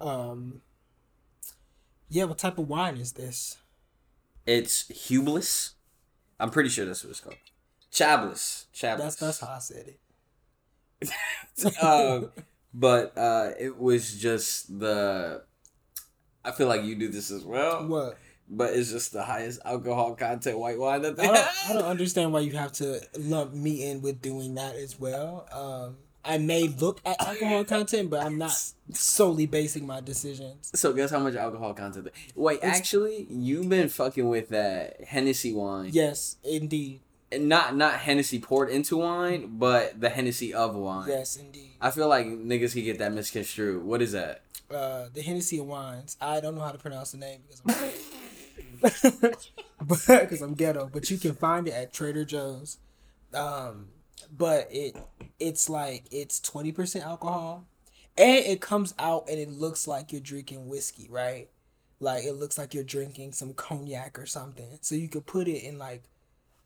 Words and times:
Um. 0.00 0.60
Yeah, 2.08 2.24
what 2.24 2.38
type 2.38 2.58
of 2.58 2.68
wine 2.68 2.96
is 2.96 3.12
this? 3.12 3.56
It's 4.46 4.84
Hublis. 4.88 5.72
I'm 6.38 6.50
pretty 6.50 6.68
sure 6.68 6.84
that's 6.84 7.02
what 7.02 7.10
it's 7.10 7.20
called. 7.20 7.36
Chablis. 7.90 8.66
Chablis. 8.72 9.02
That's 9.02 9.16
that's 9.16 9.40
how 9.40 9.54
I 9.54 9.58
said 9.58 9.94
it. 11.00 11.82
um, 11.82 12.30
but 12.72 13.16
uh, 13.16 13.50
it 13.58 13.78
was 13.78 14.20
just 14.20 14.78
the. 14.78 15.42
I 16.44 16.52
feel 16.52 16.68
like 16.68 16.84
you 16.84 16.94
do 16.94 17.08
this 17.08 17.30
as 17.30 17.44
well. 17.44 17.86
What? 17.86 18.18
But 18.48 18.74
it's 18.74 18.92
just 18.92 19.12
the 19.12 19.24
highest 19.24 19.60
alcohol 19.64 20.14
content 20.14 20.58
white 20.58 20.78
wine 20.78 21.02
that 21.02 21.18
I 21.18 21.26
don't, 21.26 21.36
have. 21.36 21.54
I 21.68 21.72
don't 21.72 21.84
understand 21.90 22.32
why 22.32 22.40
you 22.40 22.52
have 22.52 22.72
to 22.74 23.00
lump 23.18 23.52
me 23.52 23.90
in 23.90 24.02
with 24.02 24.22
doing 24.22 24.54
that 24.54 24.76
as 24.76 25.00
well. 25.00 25.48
Um, 25.50 25.96
I 26.26 26.38
may 26.38 26.68
look 26.68 27.00
at 27.04 27.20
alcohol 27.20 27.64
content, 27.64 28.10
but 28.10 28.24
I'm 28.24 28.36
not 28.36 28.52
solely 28.92 29.46
basing 29.46 29.86
my 29.86 30.00
decisions. 30.00 30.70
So 30.74 30.92
guess 30.92 31.10
how 31.10 31.20
much 31.20 31.34
alcohol 31.34 31.72
content? 31.74 32.08
Wait, 32.34 32.56
It's- 32.58 32.76
actually, 32.76 33.26
you've 33.30 33.68
been 33.68 33.88
fucking 33.88 34.28
with 34.28 34.48
that 34.48 35.04
Hennessy 35.04 35.52
wine. 35.52 35.90
Yes, 35.92 36.36
indeed. 36.42 37.00
And 37.30 37.48
not 37.48 37.76
not 37.76 37.94
Hennessy 38.00 38.38
poured 38.38 38.70
into 38.70 38.98
wine, 38.98 39.58
but 39.58 40.00
the 40.00 40.08
Hennessy 40.08 40.54
of 40.54 40.74
wine. 40.74 41.08
Yes, 41.08 41.36
indeed. 41.36 41.72
I 41.80 41.90
feel 41.90 42.08
like 42.08 42.26
niggas 42.26 42.72
can 42.72 42.84
get 42.84 42.98
that 42.98 43.12
misconstrued. 43.12 43.82
What 43.84 44.00
is 44.02 44.12
that? 44.12 44.42
Uh, 44.70 45.06
the 45.12 45.22
Hennessy 45.22 45.58
of 45.58 45.66
wines. 45.66 46.16
I 46.20 46.40
don't 46.40 46.54
know 46.54 46.60
how 46.60 46.72
to 46.72 46.78
pronounce 46.78 47.12
the 47.12 47.18
name 47.18 47.40
because 47.48 47.62
I'm 47.66 47.90
because 49.86 50.42
I'm 50.42 50.54
ghetto. 50.54 50.88
But 50.92 51.10
you 51.10 51.18
can 51.18 51.34
find 51.34 51.66
it 51.68 51.72
at 51.72 51.92
Trader 51.92 52.24
Joe's. 52.24 52.78
Um, 53.34 53.88
but 54.30 54.68
it 54.70 54.96
it's 55.38 55.68
like 55.68 56.04
it's 56.10 56.40
twenty 56.40 56.72
percent 56.72 57.04
alcohol, 57.04 57.66
and 58.16 58.44
it 58.44 58.60
comes 58.60 58.94
out 58.98 59.28
and 59.28 59.38
it 59.38 59.50
looks 59.50 59.86
like 59.86 60.12
you're 60.12 60.20
drinking 60.20 60.68
whiskey, 60.68 61.08
right? 61.10 61.48
Like 62.00 62.24
it 62.24 62.32
looks 62.34 62.58
like 62.58 62.74
you're 62.74 62.84
drinking 62.84 63.32
some 63.32 63.54
cognac 63.64 64.18
or 64.18 64.26
something. 64.26 64.78
So 64.82 64.94
you 64.94 65.08
could 65.08 65.26
put 65.26 65.48
it 65.48 65.62
in 65.64 65.78
like, 65.78 66.04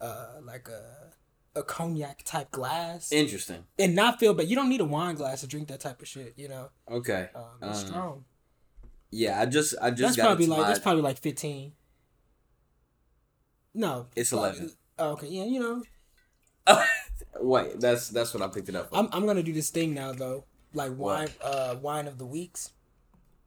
uh, 0.01 0.27
like 0.43 0.69
a 0.69 1.13
a 1.57 1.63
cognac 1.65 2.23
type 2.25 2.51
glass 2.53 3.11
Interesting. 3.13 3.65
and 3.77 3.95
not 3.97 4.21
feel 4.21 4.33
bad. 4.35 4.47
You 4.49 4.55
don't 4.55 4.69
need 4.69 4.81
a 4.81 4.85
wine 4.85 5.17
glass 5.17 5.41
to 5.41 5.49
drink 5.49 5.67
that 5.69 5.81
type 5.81 6.01
of 6.01 6.07
shit. 6.07 6.35
You 6.37 6.49
know, 6.49 6.71
Okay. 6.89 7.29
um, 7.35 7.45
it's 7.63 7.81
Um, 7.83 7.87
strong. 7.89 8.25
Yeah, 9.11 9.41
I 9.41 9.47
just 9.47 9.75
I 9.83 9.91
just 9.91 10.01
That's 10.03 10.17
got 10.17 10.27
probably 10.27 10.47
like 10.47 10.61
my- 10.61 10.67
that's 10.69 10.79
probably 10.79 11.03
like 11.03 11.19
fifteen. 11.19 11.73
No, 13.75 14.07
It's 14.17 14.33
like- 14.33 14.55
11. 14.57 14.77
oh, 14.99 15.11
okay, 15.11 15.29
yeah, 15.29 15.45
you 15.45 15.61
know, 15.61 15.83
Wait, 17.39 17.81
that's 17.81 18.09
that's 18.09 18.35
what 18.35 18.43
I 18.43 18.49
picked 18.49 18.69
it 18.69 18.75
up. 18.77 18.89
I'm 18.93 19.09
I'm 19.13 19.27
gonna 19.27 19.43
do 19.43 19.53
this 19.53 19.71
thing 19.71 19.95
now 19.95 20.13
though, 20.13 20.45
like 20.75 20.97
wine, 20.97 21.29
uh, 21.43 21.77
wine 21.81 22.07
of 22.09 22.19
the 22.19 22.27
weeks. 22.27 22.71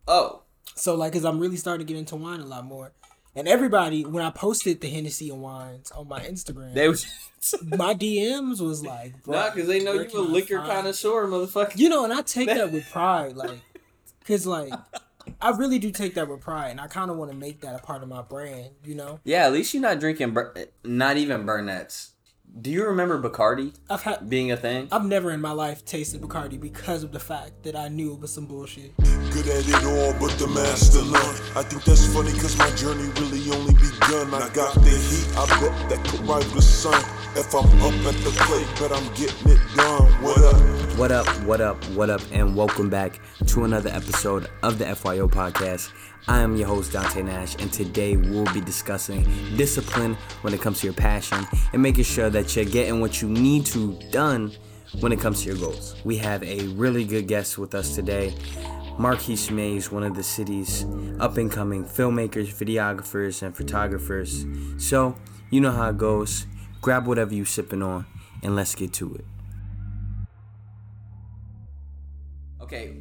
oh, 0.08 0.44
So 0.76 0.96
like, 0.96 1.14
cause 1.14 1.26
I'm 1.26 1.40
really 1.40 1.58
starting 1.58 1.86
to 1.86 1.92
get 1.94 2.00
into 2.00 2.16
wine 2.16 2.40
a 2.40 2.46
lot 2.46 2.66
more, 2.66 2.94
and 3.36 3.48
everybody 3.48 4.06
when 4.06 4.24
I 4.24 4.30
posted 4.32 4.82
the 4.82 4.90
Hennessy 4.90 5.30
and 5.30 5.42
wines 5.42 5.92
on 5.92 6.08
my 6.08 6.22
Instagram, 6.22 6.74
they 6.74 6.88
was 6.88 7.06
my 7.64 7.94
DMs 7.94 8.62
was 8.62 8.84
like, 8.86 9.28
nah, 9.28 9.50
because 9.50 9.68
they 9.68 9.84
know 9.84 9.94
you 9.94 10.10
a 10.18 10.22
liquor 10.22 10.60
connoisseur, 10.60 11.28
motherfucker. 11.28 11.78
You 11.78 11.90
know, 11.90 12.04
and 12.06 12.14
I 12.14 12.22
take 12.22 12.48
that 12.48 12.72
with 12.72 12.90
pride, 12.92 13.36
like, 13.36 13.60
cause 14.26 14.48
like, 14.48 14.74
I 15.42 15.50
really 15.52 15.78
do 15.78 15.92
take 15.92 16.16
that 16.16 16.30
with 16.30 16.40
pride, 16.40 16.70
and 16.72 16.80
I 16.82 16.88
kind 16.88 17.12
of 17.12 17.18
want 17.18 17.32
to 17.32 17.38
make 17.38 17.62
that 17.62 17.76
a 17.76 17.80
part 17.80 18.02
of 18.02 18.08
my 18.10 18.22
brand. 18.22 18.72
You 18.86 18.96
know, 18.96 19.20
Yeah, 19.26 19.46
at 19.46 19.52
least 19.54 19.74
you're 19.74 19.84
not 19.84 20.00
drinking, 20.00 20.32
bur- 20.32 20.54
not 20.86 21.18
even 21.18 21.46
Burnett's. 21.46 22.12
Do 22.62 22.70
you 22.70 22.86
remember 22.86 23.20
Bacardi 23.20 23.74
I've 23.90 24.04
had 24.04 24.30
being 24.30 24.52
a 24.52 24.58
thing? 24.58 24.88
I've 24.92 25.06
never 25.06 25.32
in 25.32 25.42
my 25.42 25.54
life 25.54 25.84
tasted 25.86 26.22
Bacardi 26.22 26.60
because 26.62 27.02
of 27.02 27.12
the 27.12 27.20
fact 27.20 27.64
that 27.64 27.76
I 27.76 27.88
knew 27.88 28.14
it 28.14 28.20
was 28.20 28.32
some 28.32 28.46
bullshit. 28.46 28.96
Good 28.98 29.48
at 29.48 29.68
it 29.68 29.84
all, 29.84 30.14
but 30.20 30.38
the 30.38 30.46
master 30.54 31.02
none. 31.02 31.58
I 31.58 31.64
think 31.68 31.84
that's 31.84 32.06
funny, 32.14 32.32
cause 32.34 32.56
my 32.56 32.70
journey 32.76 33.10
really 33.20 33.50
only 33.52 33.74
begun. 33.74 34.32
I 34.36 34.48
got 34.54 34.76
the 34.76 34.92
heat, 34.92 35.36
I 35.36 35.48
bet 35.60 35.90
that 35.90 36.08
could 36.08 36.20
rival 36.20 36.54
the 36.54 36.62
sun. 36.62 37.04
If 37.36 37.56
I'm 37.56 37.66
up 37.82 37.94
at 38.06 38.22
the 38.24 38.30
plate, 38.46 38.68
but 38.78 38.92
I'm 38.92 39.12
getting 39.16 39.54
it 39.54 39.76
done. 39.76 40.12
What 40.22 40.38
up? 40.44 40.84
What 41.00 41.12
up, 41.12 41.28
what 41.46 41.60
up, 41.60 41.84
what 41.96 42.12
up, 42.12 42.22
and 42.32 42.56
welcome 42.56 42.88
back 42.88 43.20
to 43.48 43.64
another 43.64 43.90
episode 43.90 44.48
of 44.62 44.78
the 44.78 44.86
FYO 44.96 45.28
podcast. 45.28 45.92
I 46.26 46.40
am 46.40 46.56
your 46.56 46.68
host, 46.68 46.94
Dante 46.94 47.22
Nash, 47.22 47.56
and 47.60 47.72
today 47.72 48.16
we'll 48.16 48.52
be 48.54 48.62
discussing 48.62 49.24
discipline 49.58 50.16
when 50.42 50.54
it 50.54 50.62
comes 50.62 50.80
to 50.80 50.88
your 50.88 50.94
passion 50.94 51.46
and 51.74 51.82
making 51.82 52.06
sure 52.06 52.30
that 52.30 52.56
you're 52.56 52.64
getting 52.64 53.02
what 53.02 53.22
you 53.22 53.28
need 53.28 53.66
to 53.68 54.00
done 54.10 54.54
when 55.02 55.12
it 55.12 55.20
comes 55.20 55.44
to 55.44 55.50
your 55.50 55.58
goals. 55.58 55.96
We 56.06 56.16
have 56.18 56.42
a 56.44 56.68
really 56.68 57.04
good 57.04 57.28
guest 57.28 57.58
with 57.58 57.76
us 57.76 57.94
today. 57.94 58.34
Marquise 58.98 59.52
Mays, 59.52 59.92
one 59.92 60.04
of 60.04 60.16
the 60.16 60.24
city's 60.24 60.86
up 61.20 61.36
and 61.36 61.52
coming 61.52 61.84
filmmakers, 61.84 62.54
videographers, 62.54 63.42
and 63.42 63.56
photographers. 63.56 64.46
So, 64.78 65.16
you 65.50 65.60
know 65.60 65.72
how 65.72 65.90
it 65.90 65.98
goes. 65.98 66.46
Grab 66.82 67.06
whatever 67.06 67.34
you're 67.34 67.46
sipping 67.46 67.84
on, 67.84 68.06
and 68.42 68.56
let's 68.56 68.76
get 68.76 68.94
to 68.94 69.16
it. 69.16 69.26
Okay, 72.62 72.94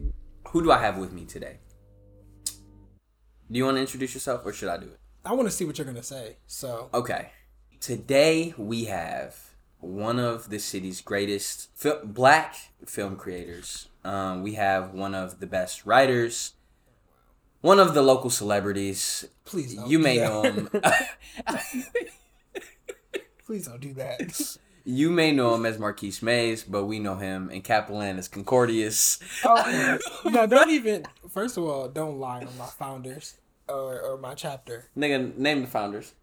who 0.49 0.63
do 0.63 0.73
I 0.73 0.79
have 0.79 0.99
with 0.99 1.13
me 1.13 1.25
today? 1.25 1.59
Do 3.51 3.59
you 3.59 3.65
want 3.65 3.77
to 3.77 3.81
introduce 3.81 4.15
yourself, 4.15 4.43
or 4.45 4.53
should 4.53 4.69
I 4.69 4.77
do 4.79 4.87
it? 4.87 4.99
I 5.25 5.33
want 5.35 5.49
to 5.49 5.55
see 5.55 5.65
what 5.65 5.79
you're 5.79 5.85
gonna 5.87 6.03
say. 6.03 6.37
So 6.47 6.89
Okay. 6.93 7.31
Today 7.81 8.55
we 8.57 8.85
have 8.85 9.51
one 9.81 10.19
of 10.19 10.51
the 10.51 10.59
city's 10.59 11.01
greatest 11.01 11.69
fil- 11.75 12.01
black 12.05 12.57
film 12.87 13.17
creators. 13.17 13.89
Um, 14.05 14.43
we 14.43 14.55
have 14.55 14.93
one 14.95 15.15
of 15.15 15.41
the 15.41 15.47
best 15.47 15.87
writers, 15.87 16.55
one 17.61 17.79
of 17.79 17.95
the 17.95 18.03
local 18.03 18.31
celebrities. 18.31 19.25
please, 19.45 19.75
don't 19.75 19.89
You 19.89 19.99
do 19.99 20.05
may 20.05 20.19
that. 20.19 20.29
know 20.29 20.43
him. 20.43 20.71
please 23.47 23.67
don't 23.67 23.81
do 23.81 23.93
that. 23.95 24.21
you 24.85 25.11
may 25.11 25.33
know 25.33 25.55
him 25.55 25.67
as 25.67 25.79
Marquise 25.79 26.23
Mays, 26.23 26.65
but 26.65 26.85
we 26.87 26.99
know 26.99 27.17
him 27.17 27.51
in 27.51 27.63
Capillan 27.63 28.19
as 28.19 28.29
Concordius. 28.29 29.21
oh, 29.45 29.99
no, 30.31 30.47
don't 30.47 30.71
even. 30.71 31.05
First 31.31 31.57
of 31.57 31.65
all, 31.65 31.89
don't 31.89 32.19
lie 32.19 32.41
on 32.41 32.59
my 32.59 32.67
founders 32.67 33.39
or, 33.69 34.01
or 34.01 34.19
my 34.19 34.35
chapter. 34.35 34.89
Nigga, 34.97 35.37
name 35.37 35.63
the 35.63 35.67
founders. 35.67 36.15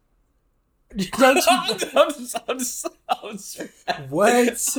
Don't 1.20 1.38
I'm 1.50 1.78
just, 1.78 1.96
I'm 1.96 2.58
just, 2.58 2.88
I'm 3.08 3.38
just, 3.38 3.62
what? 4.10 4.78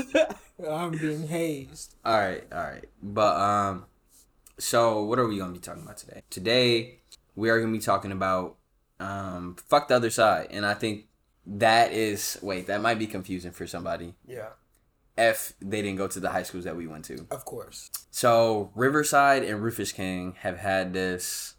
I'm 0.69 0.91
being 0.91 1.29
hazed. 1.29 1.95
All 2.05 2.19
right, 2.19 2.45
all 2.53 2.59
right. 2.59 2.85
But 3.01 3.37
um 3.37 3.87
so 4.59 5.05
what 5.05 5.21
are 5.21 5.27
we 5.27 5.39
going 5.39 5.53
to 5.53 5.59
be 5.59 5.63
talking 5.63 5.85
about 5.85 5.99
today? 5.99 6.23
Today 6.29 6.99
we 7.37 7.49
are 7.49 7.61
going 7.61 7.73
to 7.73 7.79
be 7.79 7.85
talking 7.85 8.11
about 8.11 8.57
um 8.99 9.55
fuck 9.69 9.87
the 9.87 9.95
other 9.95 10.11
side 10.11 10.49
and 10.51 10.67
I 10.67 10.75
think 10.75 11.07
that 11.47 11.93
is 11.93 12.39
wait, 12.43 12.67
that 12.67 12.81
might 12.83 12.99
be 12.99 13.07
confusing 13.07 13.51
for 13.53 13.67
somebody 13.67 14.15
Yeah, 14.27 14.51
if 15.17 15.55
they 15.61 15.83
didn't 15.83 15.97
go 15.99 16.09
to 16.09 16.21
the 16.21 16.31
high 16.31 16.43
schools 16.45 16.65
that 16.65 16.77
we 16.77 16.87
went 16.87 17.05
to. 17.07 17.27
of 17.31 17.45
course. 17.45 17.91
So 18.11 18.71
Riverside 18.75 19.43
and 19.45 19.63
Rufus 19.63 19.93
King 19.93 20.35
have 20.41 20.59
had 20.59 20.93
this 20.93 21.55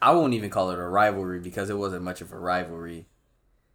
I 0.00 0.12
won't 0.12 0.34
even 0.34 0.50
call 0.50 0.70
it 0.70 0.78
a 0.78 0.86
rivalry 0.86 1.40
because 1.40 1.70
it 1.70 1.78
wasn't 1.78 2.02
much 2.02 2.20
of 2.20 2.30
a 2.32 2.38
rivalry. 2.38 3.06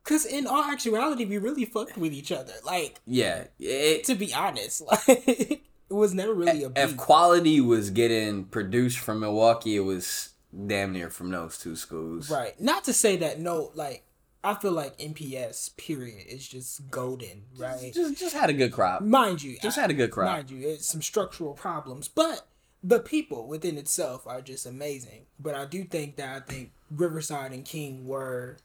Cause 0.03 0.25
in 0.25 0.47
all 0.47 0.63
actuality, 0.63 1.25
we 1.25 1.37
really 1.37 1.65
fucked 1.65 1.97
with 1.97 2.13
each 2.13 2.31
other. 2.31 2.53
Like 2.65 2.99
Yeah, 3.05 3.45
it, 3.59 4.03
to 4.05 4.15
be 4.15 4.33
honest, 4.33 4.81
like 5.07 5.07
it 5.07 5.61
was 5.89 6.13
never 6.13 6.33
really 6.33 6.63
a 6.63 6.71
if 6.75 6.95
quality 6.97 7.59
was 7.61 7.89
getting 7.89 8.45
produced 8.45 8.99
from 8.99 9.19
Milwaukee, 9.19 9.75
it 9.75 9.81
was 9.81 10.29
damn 10.67 10.93
near 10.93 11.09
from 11.09 11.31
those 11.31 11.57
two 11.57 11.75
schools. 11.75 12.29
Right. 12.29 12.59
Not 12.59 12.83
to 12.85 12.93
say 12.93 13.17
that 13.17 13.39
no, 13.39 13.71
like 13.75 14.03
I 14.43 14.55
feel 14.55 14.71
like 14.71 14.97
MPS 14.97 15.77
period 15.77 16.25
is 16.27 16.47
just 16.47 16.89
golden, 16.89 17.43
right? 17.57 17.93
Just 17.93 18.17
just 18.17 18.35
had 18.35 18.49
a 18.49 18.53
good 18.53 18.71
crop. 18.71 19.01
Mind 19.01 19.43
you, 19.43 19.57
Just 19.61 19.77
I- 19.77 19.81
had 19.81 19.91
a 19.91 19.93
good 19.93 20.11
crop. 20.11 20.31
Mind 20.35 20.49
you, 20.49 20.67
it's 20.67 20.87
some 20.87 21.01
structural 21.01 21.53
problems, 21.53 22.07
but 22.07 22.47
the 22.83 22.99
people 22.99 23.47
within 23.47 23.77
itself 23.77 24.25
are 24.25 24.41
just 24.41 24.65
amazing. 24.65 25.25
But 25.39 25.53
I 25.53 25.65
do 25.65 25.83
think 25.83 26.15
that 26.15 26.35
I 26.35 26.39
think 26.39 26.71
Riverside 26.89 27.51
and 27.51 27.63
King 27.63 28.07
were 28.07 28.57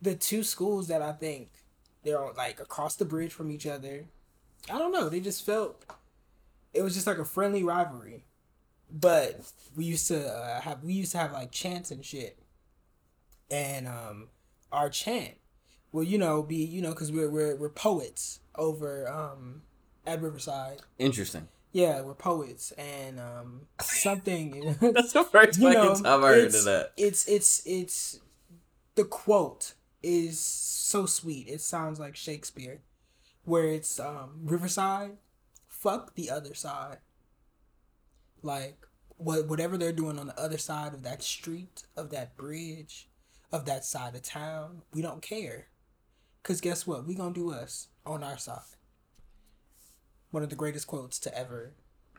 the 0.00 0.14
two 0.14 0.44
schools 0.44 0.86
that 0.88 1.02
I 1.02 1.12
think 1.12 1.50
they're 2.04 2.22
on, 2.22 2.34
like 2.36 2.60
across 2.60 2.94
the 2.94 3.04
bridge 3.04 3.32
from 3.32 3.50
each 3.50 3.66
other. 3.66 4.04
I 4.70 4.78
don't 4.78 4.92
know. 4.92 5.08
They 5.08 5.18
just 5.20 5.44
felt 5.44 5.84
it 6.72 6.82
was 6.82 6.94
just 6.94 7.06
like 7.08 7.18
a 7.18 7.24
friendly 7.24 7.64
rivalry. 7.64 8.24
But 8.94 9.40
we 9.74 9.84
used 9.86 10.06
to 10.08 10.28
uh, 10.28 10.60
have 10.60 10.84
we 10.84 10.92
used 10.92 11.12
to 11.12 11.18
have 11.18 11.32
like 11.32 11.50
chants 11.50 11.90
and 11.90 12.04
shit, 12.04 12.38
and 13.50 13.88
um, 13.88 14.28
our 14.72 14.90
chant 14.90 15.34
will 15.92 16.02
you 16.02 16.18
know 16.18 16.42
be 16.42 16.56
you 16.56 16.82
know 16.82 16.90
because 16.90 17.12
we're 17.12 17.30
we're 17.30 17.56
we're 17.56 17.68
poets 17.68 18.40
over 18.56 19.08
um 19.08 19.62
at 20.06 20.20
Riverside. 20.20 20.80
Interesting. 20.98 21.48
Yeah, 21.72 22.02
we're 22.02 22.14
poets, 22.14 22.72
and 22.72 23.18
um, 23.18 23.62
something. 23.80 24.76
That's 24.80 25.12
the 25.12 25.24
first 25.24 25.58
you 25.58 25.70
know, 25.70 25.88
fucking 25.88 26.04
time 26.04 26.24
I 26.24 26.28
heard 26.28 26.54
of 26.54 26.64
that. 26.64 26.92
It's 26.96 27.26
it's 27.26 27.62
it's 27.64 28.20
the 28.94 29.04
quote 29.04 29.74
is 30.02 30.38
so 30.38 31.06
sweet. 31.06 31.48
It 31.48 31.60
sounds 31.60 31.98
like 31.98 32.14
Shakespeare, 32.14 32.82
where 33.44 33.64
it's 33.64 33.98
um, 33.98 34.40
Riverside, 34.44 35.16
fuck 35.66 36.14
the 36.14 36.30
other 36.30 36.54
side. 36.54 36.98
Like 38.42 38.86
what 39.16 39.48
whatever 39.48 39.78
they're 39.78 39.92
doing 39.92 40.18
on 40.18 40.26
the 40.26 40.38
other 40.38 40.58
side 40.58 40.92
of 40.92 41.02
that 41.04 41.22
street, 41.22 41.84
of 41.96 42.10
that 42.10 42.36
bridge, 42.36 43.08
of 43.52 43.66
that 43.66 43.84
side 43.84 44.14
of 44.14 44.22
town, 44.22 44.82
we 44.92 45.02
don't 45.02 45.22
care. 45.22 45.68
Cause 46.42 46.60
guess 46.60 46.86
what? 46.86 47.06
We 47.06 47.14
gonna 47.14 47.34
do 47.34 47.52
us 47.52 47.88
on 48.04 48.24
our 48.24 48.38
side. 48.38 48.60
One 50.30 50.42
of 50.42 50.50
the 50.50 50.56
greatest 50.56 50.86
quotes 50.86 51.18
to 51.20 51.38
ever 51.38 51.74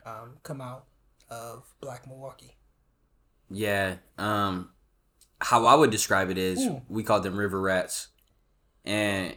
um, 0.06 0.38
come 0.44 0.62
out 0.62 0.86
of 1.30 1.74
Black 1.82 2.08
Milwaukee. 2.08 2.56
Yeah. 3.50 3.96
Um, 4.18 4.70
how 5.42 5.66
I 5.66 5.76
would 5.76 5.90
describe 5.90 6.30
it 6.30 6.38
is 6.38 6.60
Ooh. 6.62 6.82
we 6.88 7.04
called 7.04 7.24
them 7.24 7.36
river 7.36 7.60
rats, 7.60 8.10
and 8.86 9.36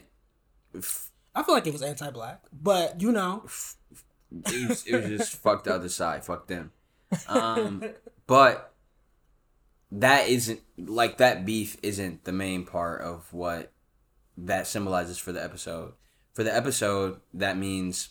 f- 0.75 1.11
I 1.35 1.43
feel 1.43 1.55
like 1.55 1.67
it 1.67 1.73
was 1.73 1.83
anti-black, 1.83 2.45
but 2.53 3.01
you 3.01 3.11
know, 3.11 3.43
it 4.31 4.69
was, 4.69 4.87
it 4.87 4.95
was 4.95 5.19
just 5.19 5.37
fuck 5.37 5.65
the 5.65 5.75
other 5.75 5.89
side, 5.89 6.25
fuck 6.25 6.47
them. 6.47 6.71
Um, 7.29 7.83
but 8.27 8.73
that 9.93 10.29
isn't 10.29 10.61
like 10.79 11.19
that 11.19 11.45
beef 11.47 11.77
isn't 11.83 12.25
the 12.25 12.33
main 12.33 12.65
part 12.65 13.03
of 13.03 13.33
what 13.33 13.73
that 14.37 14.67
symbolizes 14.67 15.19
for 15.19 15.33
the 15.33 15.43
episode. 15.43 15.93
For 16.35 16.43
the 16.45 16.55
episode, 16.55 17.21
that 17.33 17.57
means 17.57 18.11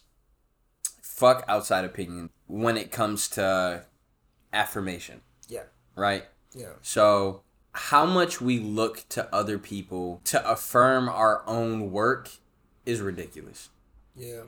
fuck 1.01 1.43
outside 1.47 1.85
opinion 1.85 2.29
when 2.47 2.75
it 2.77 2.91
comes 2.91 3.27
to 3.29 3.85
affirmation, 4.51 5.21
yeah, 5.47 5.63
right? 5.95 6.25
yeah, 6.53 6.73
So, 6.81 7.41
how 7.73 8.05
much 8.05 8.41
we 8.41 8.57
look 8.59 9.03
to 9.09 9.33
other 9.33 9.57
people 9.59 10.21
to 10.25 10.49
affirm 10.49 11.07
our 11.09 11.43
own 11.47 11.91
work 11.91 12.29
is 12.85 13.01
ridiculous. 13.01 13.69
yeah, 14.15 14.43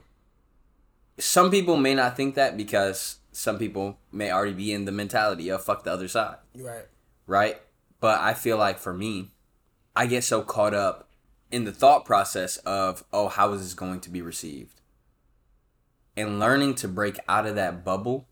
Some 1.19 1.51
people 1.51 1.77
may 1.77 1.93
not 1.93 2.15
think 2.15 2.35
that 2.35 2.55
because 2.57 3.17
some 3.31 3.57
people 3.59 3.99
may 4.11 4.31
already 4.31 4.53
be 4.53 4.71
in 4.73 4.85
the 4.85 4.91
mentality 4.91 5.49
of 5.49 5.63
fuck 5.63 5.83
the 5.83 5.91
other 5.91 6.07
side, 6.07 6.37
right. 6.55 6.85
Right? 7.27 7.61
But 7.99 8.19
I 8.21 8.33
feel 8.33 8.57
like 8.57 8.79
for 8.79 8.93
me, 8.93 9.31
I 9.95 10.07
get 10.07 10.23
so 10.23 10.41
caught 10.41 10.73
up 10.73 11.09
in 11.51 11.63
the 11.65 11.71
thought 11.71 12.05
process 12.05 12.57
of, 12.57 13.03
oh, 13.13 13.27
how 13.27 13.51
is 13.53 13.61
this 13.61 13.73
going 13.73 13.99
to 14.01 14.09
be 14.09 14.21
received? 14.21 14.81
And 16.15 16.39
learning 16.39 16.75
to 16.75 16.87
break 16.87 17.19
out 17.27 17.45
of 17.45 17.55
that 17.55 17.83
bubble 17.85 18.27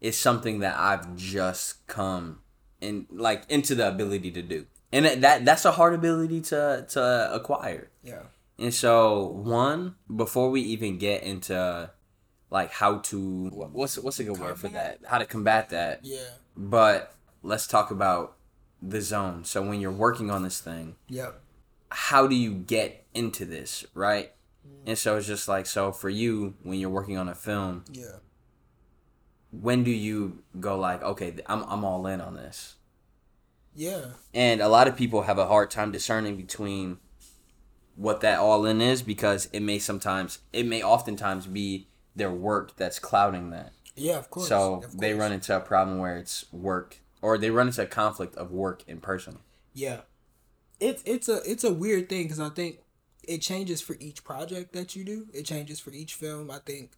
is 0.00 0.16
something 0.16 0.60
that 0.60 0.76
I've 0.78 1.16
just 1.16 1.86
come 1.86 2.40
in 2.80 3.06
like 3.10 3.44
into 3.48 3.74
the 3.74 3.88
ability 3.88 4.30
to 4.32 4.42
do. 4.42 4.66
And 4.92 5.04
that- 5.04 5.20
that 5.22 5.44
that's 5.44 5.64
a 5.64 5.72
hard 5.72 5.94
ability 5.94 6.40
to 6.42 6.86
to 6.90 7.30
acquire. 7.34 7.90
Yeah, 8.02 8.22
And 8.58 8.72
so, 8.72 9.24
one, 9.26 9.96
before 10.14 10.50
we 10.50 10.60
even 10.62 10.98
get 10.98 11.22
into 11.24 11.90
like 12.50 12.70
how 12.70 12.98
to 12.98 13.48
what's 13.72 13.98
what's 13.98 14.20
a 14.20 14.24
good 14.24 14.38
word 14.38 14.58
for 14.58 14.68
that? 14.68 15.00
How 15.06 15.18
to 15.18 15.26
combat 15.26 15.70
that. 15.70 16.00
yeah, 16.04 16.18
But 16.56 17.12
let's 17.42 17.66
talk 17.66 17.90
about 17.90 18.36
the 18.80 19.00
zone. 19.00 19.44
So 19.44 19.62
when 19.62 19.80
you're 19.80 19.90
working 19.90 20.30
on 20.30 20.42
this 20.42 20.60
thing, 20.60 20.96
yep, 21.08 21.40
how 21.90 22.26
do 22.26 22.34
you 22.34 22.52
get 22.54 23.06
into 23.14 23.44
this, 23.44 23.84
right? 23.94 24.32
Mm. 24.66 24.88
And 24.88 24.98
so 24.98 25.16
it's 25.16 25.26
just 25.26 25.48
like 25.48 25.66
so 25.66 25.92
for 25.92 26.08
you 26.08 26.54
when 26.62 26.78
you're 26.78 26.90
working 26.90 27.16
on 27.16 27.28
a 27.28 27.34
film, 27.34 27.84
yeah. 27.90 28.18
when 29.50 29.84
do 29.84 29.90
you 29.90 30.42
go 30.60 30.78
like, 30.78 31.02
okay, 31.02 31.34
I'm 31.46 31.62
I'm 31.64 31.84
all 31.84 32.06
in 32.06 32.20
on 32.20 32.34
this? 32.34 32.76
Yeah, 33.74 34.06
And 34.34 34.60
a 34.60 34.66
lot 34.66 34.88
of 34.88 34.96
people 34.96 35.22
have 35.22 35.38
a 35.38 35.46
hard 35.46 35.70
time 35.70 35.92
discerning 35.92 36.36
between 36.36 36.98
what 37.94 38.22
that 38.22 38.40
all 38.40 38.66
in 38.66 38.80
is 38.80 39.02
because 39.02 39.48
it 39.52 39.60
may 39.60 39.78
sometimes 39.78 40.38
it 40.52 40.66
may 40.66 40.82
oftentimes 40.82 41.46
be 41.46 41.86
their 42.16 42.30
work 42.30 42.76
that's 42.76 42.98
clouding 42.98 43.50
that. 43.50 43.72
yeah, 43.94 44.18
of 44.18 44.30
course. 44.30 44.48
so 44.48 44.82
of 44.84 44.98
they 44.98 45.14
run 45.14 45.30
into 45.30 45.56
a 45.56 45.60
problem 45.60 45.98
where 45.98 46.16
it's 46.16 46.50
work 46.52 46.98
or 47.22 47.38
they 47.38 47.50
run 47.50 47.68
into 47.68 47.82
a 47.82 47.86
conflict 47.86 48.36
of 48.36 48.50
work 48.50 48.82
and 48.88 49.02
personal. 49.02 49.40
Yeah, 49.72 50.02
it's 50.80 51.02
it's 51.04 51.28
a 51.28 51.40
it's 51.50 51.64
a 51.64 51.72
weird 51.72 52.08
thing 52.08 52.24
because 52.24 52.40
I 52.40 52.50
think 52.50 52.80
it 53.26 53.38
changes 53.42 53.80
for 53.80 53.96
each 54.00 54.24
project 54.24 54.72
that 54.72 54.96
you 54.96 55.04
do. 55.04 55.26
It 55.32 55.44
changes 55.44 55.80
for 55.80 55.90
each 55.90 56.14
film. 56.14 56.50
I 56.50 56.58
think, 56.58 56.92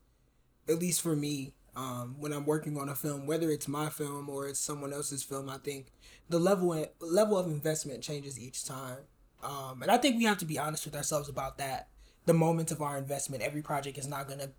at 0.68 0.78
least 0.78 1.00
for 1.00 1.16
me, 1.16 1.54
um, 1.76 2.16
when 2.18 2.32
I'm 2.32 2.46
working 2.46 2.78
on 2.78 2.88
a 2.88 2.94
film, 2.94 3.26
whether 3.26 3.50
it's 3.50 3.68
my 3.68 3.88
film 3.88 4.28
or 4.28 4.48
it's 4.48 4.60
someone 4.60 4.92
else's 4.92 5.22
film, 5.22 5.48
I 5.48 5.58
think 5.58 5.92
the 6.28 6.38
level 6.38 6.86
level 7.00 7.38
of 7.38 7.46
investment 7.46 8.02
changes 8.02 8.38
each 8.38 8.64
time. 8.64 8.98
Um, 9.42 9.82
and 9.82 9.90
I 9.90 9.96
think 9.96 10.18
we 10.18 10.24
have 10.24 10.38
to 10.38 10.44
be 10.44 10.58
honest 10.58 10.84
with 10.84 10.94
ourselves 10.94 11.28
about 11.28 11.58
that. 11.58 11.88
The 12.26 12.34
moment 12.34 12.70
of 12.70 12.82
our 12.82 12.98
investment, 12.98 13.42
every 13.42 13.62
project 13.62 13.96
is 13.96 14.06
not 14.06 14.28
gonna 14.28 14.50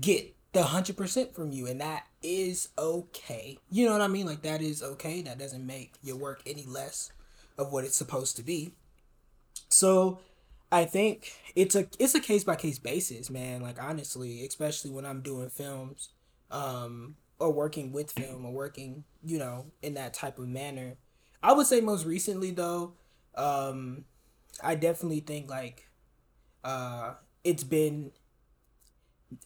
get 0.00 0.34
the 0.52 0.62
hundred 0.64 0.96
percent 0.96 1.34
from 1.34 1.50
you, 1.52 1.66
and 1.66 1.80
that 1.80 2.06
is 2.22 2.68
okay. 2.78 3.58
You 3.70 3.86
know 3.86 3.92
what 3.92 4.00
I 4.00 4.08
mean? 4.08 4.26
Like 4.26 4.42
that 4.42 4.62
is 4.62 4.82
okay. 4.82 5.22
That 5.22 5.38
doesn't 5.38 5.66
make 5.66 5.94
your 6.02 6.16
work 6.16 6.42
any 6.46 6.64
less 6.64 7.12
of 7.56 7.72
what 7.72 7.84
it's 7.84 7.96
supposed 7.96 8.36
to 8.36 8.42
be. 8.42 8.72
So 9.68 10.20
I 10.72 10.84
think 10.84 11.32
it's 11.54 11.74
a 11.74 11.86
it's 11.98 12.14
a 12.14 12.20
case 12.20 12.44
by 12.44 12.56
case 12.56 12.78
basis, 12.78 13.30
man. 13.30 13.60
Like 13.62 13.82
honestly, 13.82 14.46
especially 14.46 14.90
when 14.90 15.04
I'm 15.04 15.20
doing 15.20 15.50
films, 15.50 16.10
um, 16.50 17.16
or 17.38 17.52
working 17.52 17.92
with 17.92 18.12
film 18.12 18.44
or 18.44 18.52
working, 18.52 19.04
you 19.24 19.38
know, 19.38 19.66
in 19.82 19.94
that 19.94 20.14
type 20.14 20.38
of 20.38 20.48
manner. 20.48 20.96
I 21.42 21.52
would 21.52 21.66
say 21.66 21.80
most 21.80 22.04
recently 22.04 22.50
though, 22.50 22.94
um, 23.34 24.04
I 24.62 24.74
definitely 24.74 25.20
think 25.20 25.50
like 25.50 25.88
uh 26.64 27.14
it's 27.44 27.62
been 27.64 28.10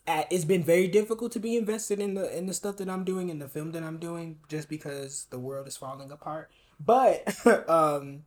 it's 0.07 0.45
been 0.45 0.63
very 0.63 0.89
difficult 0.89 1.33
to 1.33 1.41
be 1.41 1.57
invested 1.57 1.99
in 2.01 2.15
the 2.15 2.37
in 2.37 2.47
the 2.47 2.55
stuff 2.55 2.77
that 2.77 2.89
I'm 2.89 3.05
doing 3.05 3.29
in 3.29 3.39
the 3.39 3.49
film 3.49 3.73
that 3.73 3.83
I'm 3.83 3.99
doing 3.99 4.39
just 4.49 4.69
because 4.69 5.27
the 5.31 5.39
world 5.39 5.67
is 5.67 5.77
falling 5.77 6.11
apart. 6.11 6.51
But 6.79 7.35
um 7.69 8.25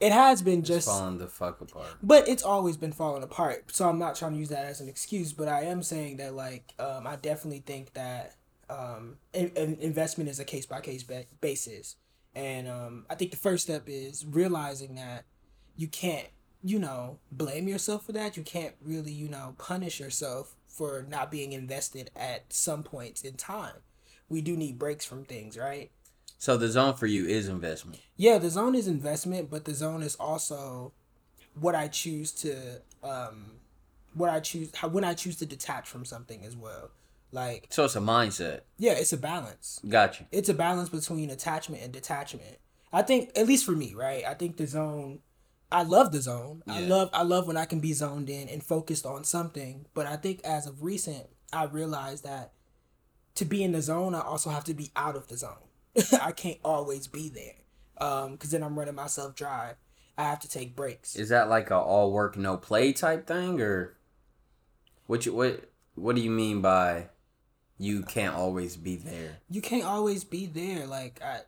it 0.00 0.12
has 0.12 0.40
been 0.40 0.62
just 0.64 0.88
falling 0.88 1.18
the 1.18 1.26
fuck 1.26 1.60
apart. 1.60 1.88
but 2.02 2.26
it's 2.26 2.42
always 2.42 2.76
been 2.76 2.92
falling 2.92 3.22
apart. 3.22 3.74
So 3.74 3.88
I'm 3.88 3.98
not 3.98 4.16
trying 4.16 4.32
to 4.32 4.38
use 4.38 4.48
that 4.48 4.64
as 4.64 4.80
an 4.80 4.88
excuse, 4.88 5.32
but 5.32 5.46
I 5.46 5.64
am 5.64 5.82
saying 5.82 6.16
that 6.16 6.34
like 6.34 6.72
um, 6.78 7.06
I 7.06 7.16
definitely 7.16 7.60
think 7.60 7.92
that 7.92 8.36
um, 8.70 9.18
in, 9.34 9.48
in- 9.56 9.78
investment 9.80 10.30
is 10.30 10.40
a 10.40 10.44
case 10.44 10.64
by 10.64 10.80
case 10.80 11.04
basis, 11.40 11.96
and 12.34 12.66
um, 12.66 13.04
I 13.10 13.14
think 13.14 13.30
the 13.30 13.36
first 13.36 13.64
step 13.64 13.84
is 13.88 14.24
realizing 14.24 14.94
that 14.94 15.24
you 15.76 15.86
can't 15.86 16.28
you 16.62 16.78
know 16.78 17.18
blame 17.30 17.68
yourself 17.68 18.06
for 18.06 18.12
that. 18.12 18.38
You 18.38 18.42
can't 18.42 18.74
really 18.82 19.12
you 19.12 19.28
know 19.28 19.54
punish 19.58 20.00
yourself 20.00 20.56
for 20.70 21.04
not 21.08 21.30
being 21.30 21.52
invested 21.52 22.10
at 22.16 22.52
some 22.52 22.82
points 22.82 23.22
in 23.22 23.34
time. 23.34 23.74
We 24.28 24.40
do 24.40 24.56
need 24.56 24.78
breaks 24.78 25.04
from 25.04 25.24
things, 25.24 25.58
right? 25.58 25.90
So 26.38 26.56
the 26.56 26.68
zone 26.68 26.94
for 26.94 27.06
you 27.06 27.26
is 27.26 27.48
investment. 27.48 28.00
Yeah, 28.16 28.38
the 28.38 28.48
zone 28.50 28.74
is 28.74 28.86
investment, 28.88 29.50
but 29.50 29.64
the 29.64 29.74
zone 29.74 30.02
is 30.02 30.14
also 30.16 30.92
what 31.58 31.74
I 31.74 31.88
choose 31.88 32.32
to 32.32 32.80
um 33.02 33.52
what 34.14 34.30
I 34.30 34.40
choose 34.40 34.74
how 34.74 34.88
when 34.88 35.04
I 35.04 35.14
choose 35.14 35.36
to 35.36 35.46
detach 35.46 35.88
from 35.88 36.04
something 36.04 36.44
as 36.44 36.56
well. 36.56 36.90
Like 37.32 37.66
So 37.70 37.84
it's 37.84 37.96
a 37.96 38.00
mindset. 38.00 38.60
yeah, 38.78 38.92
it's 38.92 39.12
a 39.12 39.16
balance. 39.16 39.80
Got 39.88 40.20
you. 40.20 40.26
It's 40.32 40.48
a 40.48 40.54
balance 40.54 40.88
between 40.88 41.30
attachment 41.30 41.82
and 41.82 41.92
detachment. 41.92 42.58
I 42.92 43.02
think 43.02 43.30
at 43.36 43.46
least 43.46 43.64
for 43.66 43.72
me, 43.72 43.94
right? 43.94 44.24
I 44.24 44.34
think 44.34 44.56
the 44.56 44.66
zone 44.66 45.20
I 45.72 45.82
love 45.82 46.12
the 46.12 46.20
zone. 46.20 46.62
I 46.66 46.80
love 46.80 47.10
I 47.12 47.22
love 47.22 47.46
when 47.46 47.56
I 47.56 47.64
can 47.64 47.80
be 47.80 47.92
zoned 47.92 48.28
in 48.28 48.48
and 48.48 48.62
focused 48.62 49.06
on 49.06 49.24
something, 49.24 49.86
but 49.94 50.06
I 50.06 50.16
think 50.16 50.40
as 50.44 50.66
of 50.66 50.82
recent 50.82 51.26
I 51.52 51.64
realized 51.64 52.24
that 52.24 52.52
to 53.36 53.44
be 53.44 53.62
in 53.62 53.72
the 53.72 53.82
zone, 53.82 54.14
I 54.14 54.20
also 54.20 54.50
have 54.50 54.64
to 54.64 54.74
be 54.74 54.90
out 54.96 55.16
of 55.16 55.28
the 55.28 55.36
zone. 55.36 55.68
I 56.20 56.32
can't 56.32 56.58
always 56.64 57.06
be 57.06 57.28
there. 57.28 57.54
Um, 57.98 58.36
cause 58.36 58.50
then 58.50 58.62
I'm 58.62 58.78
running 58.78 58.94
myself 58.94 59.34
dry. 59.34 59.74
I 60.18 60.24
have 60.24 60.40
to 60.40 60.48
take 60.48 60.74
breaks. 60.76 61.16
Is 61.16 61.28
that 61.28 61.48
like 61.48 61.70
a 61.70 61.76
all 61.76 62.12
work 62.12 62.36
no 62.36 62.56
play 62.56 62.92
type 62.92 63.26
thing 63.26 63.60
or 63.60 63.96
what 65.06 65.24
you 65.24 65.34
what 65.34 65.70
what 65.94 66.16
do 66.16 66.22
you 66.22 66.30
mean 66.30 66.60
by 66.60 67.08
you 67.78 68.02
can't 68.02 68.34
always 68.34 68.76
be 68.76 68.96
there? 68.96 69.38
you 69.48 69.62
can't 69.62 69.84
always 69.84 70.24
be 70.24 70.46
there. 70.46 70.86
Like 70.86 71.20
I, 71.24 71.40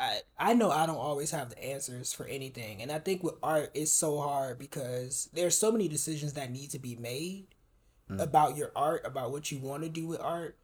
I, 0.00 0.20
I 0.38 0.54
know 0.54 0.70
I 0.70 0.86
don't 0.86 0.96
always 0.96 1.30
have 1.30 1.50
the 1.50 1.62
answers 1.62 2.12
for 2.12 2.24
anything, 2.26 2.80
and 2.80 2.90
I 2.90 2.98
think 2.98 3.22
with 3.22 3.34
art 3.42 3.70
it's 3.74 3.92
so 3.92 4.18
hard 4.18 4.58
because 4.58 5.28
there's 5.34 5.56
so 5.56 5.70
many 5.70 5.88
decisions 5.88 6.32
that 6.32 6.50
need 6.50 6.70
to 6.70 6.78
be 6.78 6.96
made 6.96 7.48
hmm. 8.08 8.18
about 8.18 8.56
your 8.56 8.72
art, 8.74 9.02
about 9.04 9.30
what 9.30 9.52
you 9.52 9.58
want 9.58 9.82
to 9.82 9.90
do 9.90 10.06
with 10.06 10.20
art, 10.20 10.56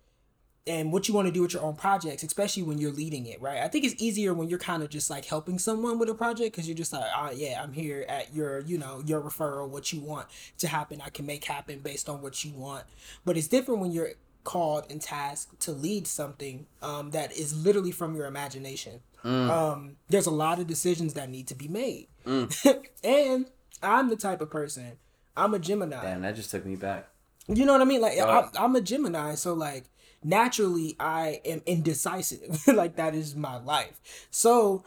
and 0.66 0.90
what 0.90 1.07
you 1.07 1.12
want 1.12 1.26
to 1.26 1.33
do 1.33 1.43
with 1.43 1.52
your 1.52 1.62
own 1.62 1.76
projects, 1.76 2.23
especially 2.23 2.62
when 2.62 2.78
you're 2.78 2.93
leading 2.93 3.26
it. 3.26 3.40
Right? 3.43 3.59
I 3.59 3.69
think 3.69 3.85
it's 3.85 4.02
easier 4.02 4.33
when 4.33 4.49
you're 4.49 4.59
kind 4.59 4.83
of 4.83 4.88
just 4.88 5.11
like 5.11 5.26
helping 5.26 5.59
someone 5.59 5.99
with 5.99 6.09
a 6.09 6.14
project 6.14 6.55
because 6.57 6.66
you're 6.66 6.76
just 6.76 6.95
like, 6.95 7.05
oh 7.14 7.31
yeah, 7.31 7.62
I'm 7.62 7.75
here 7.75 8.07
at 8.09 8.35
your, 8.35 8.61
you 8.61 8.78
know, 8.78 9.02
your 9.05 9.21
referral, 9.21 9.69
what 9.69 9.93
you 9.93 10.00
want 10.00 10.28
to 10.59 10.66
happen, 10.66 11.02
I 11.05 11.11
can 11.11 11.26
make 11.26 11.45
happen 11.45 11.81
based 11.81 12.09
on 12.09 12.23
what 12.23 12.43
you 12.43 12.52
want. 12.52 12.85
But 13.26 13.37
it's 13.37 13.49
different 13.49 13.81
when 13.81 13.93
you're 13.93 14.12
called 14.47 14.87
and 14.88 15.03
tasked 15.03 15.61
to 15.61 15.73
lead 15.73 16.07
something 16.07 16.67
um, 16.81 17.11
that 17.11 17.37
is 17.37 17.53
literally 17.67 17.91
from 17.93 18.15
your 18.17 18.25
imagination. 18.26 19.00
Um, 19.25 19.97
there's 20.09 20.26
a 20.26 20.31
lot 20.31 20.61
of 20.61 20.69
decisions 20.69 21.15
that 21.15 21.29
need 21.29 21.49
to 21.49 21.55
be 21.57 21.67
made, 21.69 22.07
and 23.05 23.47
I'm 23.83 24.09
the 24.09 24.17
type 24.17 24.41
of 24.41 24.50
person. 24.50 24.93
I'm 25.37 25.53
a 25.53 25.59
Gemini. 25.59 26.00
Damn, 26.00 26.23
that 26.23 26.37
just 26.37 26.50
took 26.53 26.65
me 26.65 26.76
back. 26.76 27.09
You 27.49 27.67
know 27.67 27.73
what 27.73 27.83
I 27.83 27.85
mean? 27.85 28.00
Like 28.00 28.19
Uh, 28.19 28.26
I'm, 28.26 28.50
I'm 28.65 28.76
a 28.76 28.81
Gemini, 28.81 29.35
so 29.35 29.53
like 29.53 29.85
naturally 30.23 30.95
I 31.00 31.41
am 31.45 31.61
indecisive. 31.67 32.67
like 32.83 32.97
that 32.97 33.15
is 33.17 33.35
my 33.35 33.57
life. 33.59 34.00
So 34.31 34.85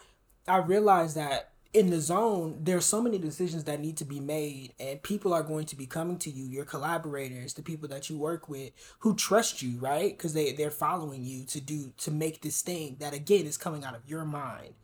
I 0.48 0.56
realized 0.56 1.16
that 1.16 1.49
in 1.72 1.90
the 1.90 2.00
zone, 2.00 2.58
there's 2.62 2.84
so 2.84 3.00
many 3.00 3.16
decisions 3.18 3.64
that 3.64 3.80
need 3.80 3.96
to 3.98 4.04
be 4.04 4.18
made, 4.18 4.74
and 4.80 5.00
people 5.02 5.32
are 5.32 5.42
going 5.42 5.66
to 5.66 5.76
be 5.76 5.86
coming 5.86 6.18
to 6.18 6.30
you, 6.30 6.44
your 6.44 6.64
collaborators, 6.64 7.54
the 7.54 7.62
people 7.62 7.88
that 7.88 8.10
you 8.10 8.18
work 8.18 8.48
with, 8.48 8.72
who 9.00 9.14
trust 9.14 9.62
you, 9.62 9.78
right? 9.78 10.16
Because 10.16 10.34
they 10.34 10.52
they're 10.52 10.70
following 10.70 11.24
you 11.24 11.44
to 11.46 11.60
do 11.60 11.92
to 11.98 12.10
make 12.10 12.42
this 12.42 12.60
thing 12.60 12.96
that 12.98 13.14
again 13.14 13.46
is 13.46 13.56
coming 13.56 13.84
out 13.84 13.94
of 13.94 14.08
your 14.08 14.24
mind, 14.24 14.74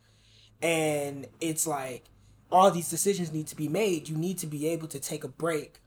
and 0.62 1.26
it's 1.40 1.66
like 1.66 2.04
all 2.52 2.70
these 2.70 2.88
decisions 2.88 3.32
need 3.32 3.48
to 3.48 3.56
be 3.56 3.68
made. 3.68 4.08
You 4.08 4.16
need 4.16 4.38
to 4.38 4.46
be 4.46 4.68
able 4.68 4.86
to 4.88 5.00
take 5.00 5.24
a 5.24 5.28
break, 5.28 5.80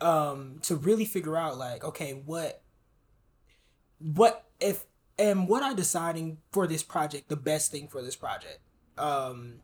um, 0.00 0.60
to 0.62 0.76
really 0.76 1.04
figure 1.04 1.36
out 1.36 1.58
like, 1.58 1.82
okay, 1.82 2.12
what, 2.12 2.62
what 3.98 4.44
if, 4.60 4.84
and 5.18 5.48
what 5.48 5.64
I 5.64 5.74
deciding 5.74 6.38
for 6.52 6.68
this 6.68 6.84
project 6.84 7.28
the 7.28 7.36
best 7.36 7.72
thing 7.72 7.88
for 7.88 8.02
this 8.02 8.14
project, 8.14 8.60
um 8.96 9.54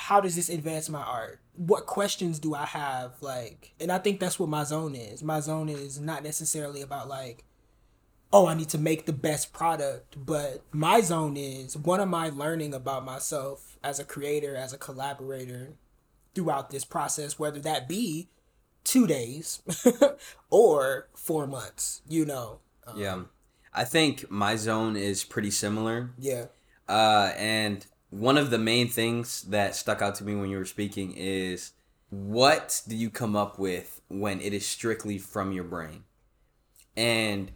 how 0.00 0.18
does 0.18 0.34
this 0.34 0.48
advance 0.48 0.88
my 0.88 1.02
art? 1.02 1.40
What 1.56 1.84
questions 1.84 2.38
do 2.38 2.54
I 2.54 2.64
have? 2.64 3.12
Like, 3.20 3.74
and 3.78 3.92
I 3.92 3.98
think 3.98 4.18
that's 4.18 4.38
what 4.38 4.48
my 4.48 4.64
zone 4.64 4.94
is. 4.94 5.22
My 5.22 5.40
zone 5.40 5.68
is 5.68 6.00
not 6.00 6.22
necessarily 6.22 6.80
about 6.80 7.06
like, 7.06 7.44
oh, 8.32 8.46
I 8.46 8.54
need 8.54 8.70
to 8.70 8.78
make 8.78 9.04
the 9.04 9.12
best 9.12 9.52
product, 9.52 10.16
but 10.24 10.64
my 10.72 11.02
zone 11.02 11.36
is 11.36 11.76
what 11.76 12.00
am 12.00 12.14
I 12.14 12.30
learning 12.30 12.72
about 12.72 13.04
myself 13.04 13.78
as 13.84 14.00
a 14.00 14.04
creator, 14.04 14.56
as 14.56 14.72
a 14.72 14.78
collaborator 14.78 15.74
throughout 16.34 16.70
this 16.70 16.86
process, 16.86 17.38
whether 17.38 17.60
that 17.60 17.86
be 17.86 18.30
two 18.84 19.06
days 19.06 19.60
or 20.50 21.08
four 21.14 21.46
months, 21.46 22.00
you 22.08 22.24
know? 22.24 22.60
Um, 22.86 22.98
Yeah. 22.98 23.22
I 23.74 23.84
think 23.84 24.30
my 24.30 24.56
zone 24.56 24.96
is 24.96 25.24
pretty 25.24 25.50
similar. 25.50 26.10
Yeah. 26.18 26.46
Uh, 26.88 27.32
and 27.36 27.86
one 28.10 28.36
of 28.36 28.50
the 28.50 28.58
main 28.58 28.88
things 28.88 29.42
that 29.42 29.74
stuck 29.74 30.02
out 30.02 30.16
to 30.16 30.24
me 30.24 30.34
when 30.34 30.50
you 30.50 30.58
were 30.58 30.64
speaking 30.64 31.12
is 31.16 31.72
what 32.10 32.82
do 32.88 32.96
you 32.96 33.08
come 33.08 33.36
up 33.36 33.58
with 33.58 34.00
when 34.08 34.40
it 34.40 34.52
is 34.52 34.66
strictly 34.66 35.18
from 35.18 35.52
your 35.52 35.64
brain? 35.64 36.04
And 36.96 37.52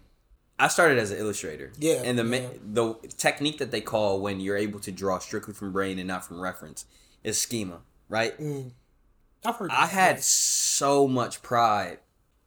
I 0.58 0.68
started 0.68 0.98
as 0.98 1.10
an 1.10 1.18
illustrator. 1.18 1.72
Yeah, 1.78 2.02
And 2.04 2.18
the 2.18 2.24
yeah. 2.24 2.48
the 2.64 2.94
technique 3.16 3.58
that 3.58 3.72
they 3.72 3.80
call 3.80 4.20
when 4.20 4.40
you're 4.40 4.56
able 4.56 4.78
to 4.80 4.92
draw 4.92 5.18
strictly 5.18 5.54
from 5.54 5.72
brain 5.72 5.98
and 5.98 6.06
not 6.06 6.24
from 6.24 6.40
reference 6.40 6.86
is 7.24 7.38
schema, 7.40 7.80
right? 8.08 8.38
Mm. 8.40 8.70
I've 9.44 9.56
heard 9.56 9.70
I 9.72 9.86
had 9.86 10.22
so 10.22 11.08
much 11.08 11.42
pride 11.42 11.98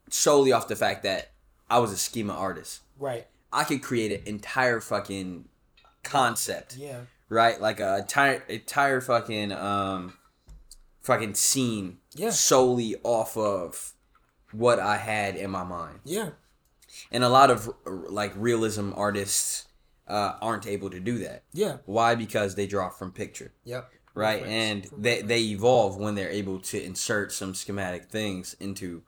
solely 0.10 0.52
off 0.52 0.68
the 0.68 0.76
fact 0.76 1.04
that 1.04 1.32
I 1.70 1.80
was 1.80 1.92
a 1.92 1.98
schema 1.98 2.34
artist. 2.34 2.82
Right. 2.98 3.28
I 3.52 3.66
could 3.66 3.82
create 3.82 4.12
an 4.12 4.26
entire 4.26 4.80
fucking 4.80 5.50
concept 6.04 6.78
Yeah. 6.78 7.02
Right? 7.29 7.60
Like 7.60 7.79
a 7.79 8.00
entire 8.00 8.43
entire 8.48 9.01
fucking 9.01 9.51
um 9.51 10.13
fucking 11.01 11.36
scene 11.36 12.00
Yeah. 12.15 12.31
solely 12.31 12.96
off 13.03 13.38
of 13.38 13.93
what 14.51 14.79
I 14.79 14.98
had 14.98 15.36
in 15.36 15.50
my 15.51 15.63
mind. 15.63 16.00
Yeah. 16.03 16.31
And 17.12 17.24
a 17.24 17.29
lot 17.29 17.51
of 17.51 17.69
like 17.86 18.34
realism 18.36 18.91
artists 18.96 19.65
uh, 20.07 20.38
aren't 20.41 20.65
able 20.65 20.89
to 20.89 21.00
do 21.01 21.17
that. 21.19 21.43
Yeah. 21.53 21.77
Why? 21.86 22.15
Because 22.15 22.55
they 22.55 22.65
draw 22.65 22.89
from 22.89 23.12
picture, 23.12 23.51
Yep. 23.65 23.91
right? 24.15 24.41
Reference. 24.41 24.91
And 24.93 25.03
they 25.03 25.22
they 25.22 25.41
evolve 25.43 25.98
when 25.98 26.15
they're 26.15 26.29
able 26.29 26.60
to 26.62 26.81
insert 26.81 27.31
some 27.34 27.53
schematic 27.53 28.05
things 28.05 28.55
into 28.60 29.03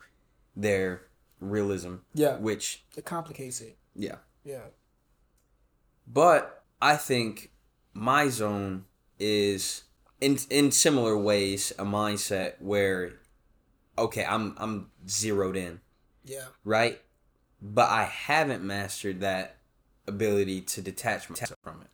their 0.56 1.08
realism. 1.40 1.96
Yeah. 2.14 2.36
Which 2.38 2.84
It 2.98 3.06
complicates 3.06 3.62
it. 3.62 3.78
yeah. 3.96 4.18
Yeah. 4.44 4.66
But 6.08 6.64
I 6.82 6.96
think 6.98 7.52
my 8.00 8.30
zone 8.30 8.86
is 9.20 9.84
in 10.22 10.38
in 10.50 10.72
similar 10.72 11.18
ways 11.18 11.74
a 11.78 11.84
mindset 11.84 12.54
where 12.60 13.14
okay, 13.98 14.26
I'm 14.26 14.56
I'm 14.58 14.90
zeroed 15.08 15.58
in, 15.58 15.82
Yeah. 16.24 16.46
right? 16.64 17.02
But 17.62 17.90
I 17.90 18.06
haven't 18.06 18.64
mastered 18.64 19.20
that 19.20 19.58
ability 20.08 20.62
to 20.62 20.82
detach 20.82 21.30
myself 21.30 21.60
from 21.62 21.82
it. 21.82 21.90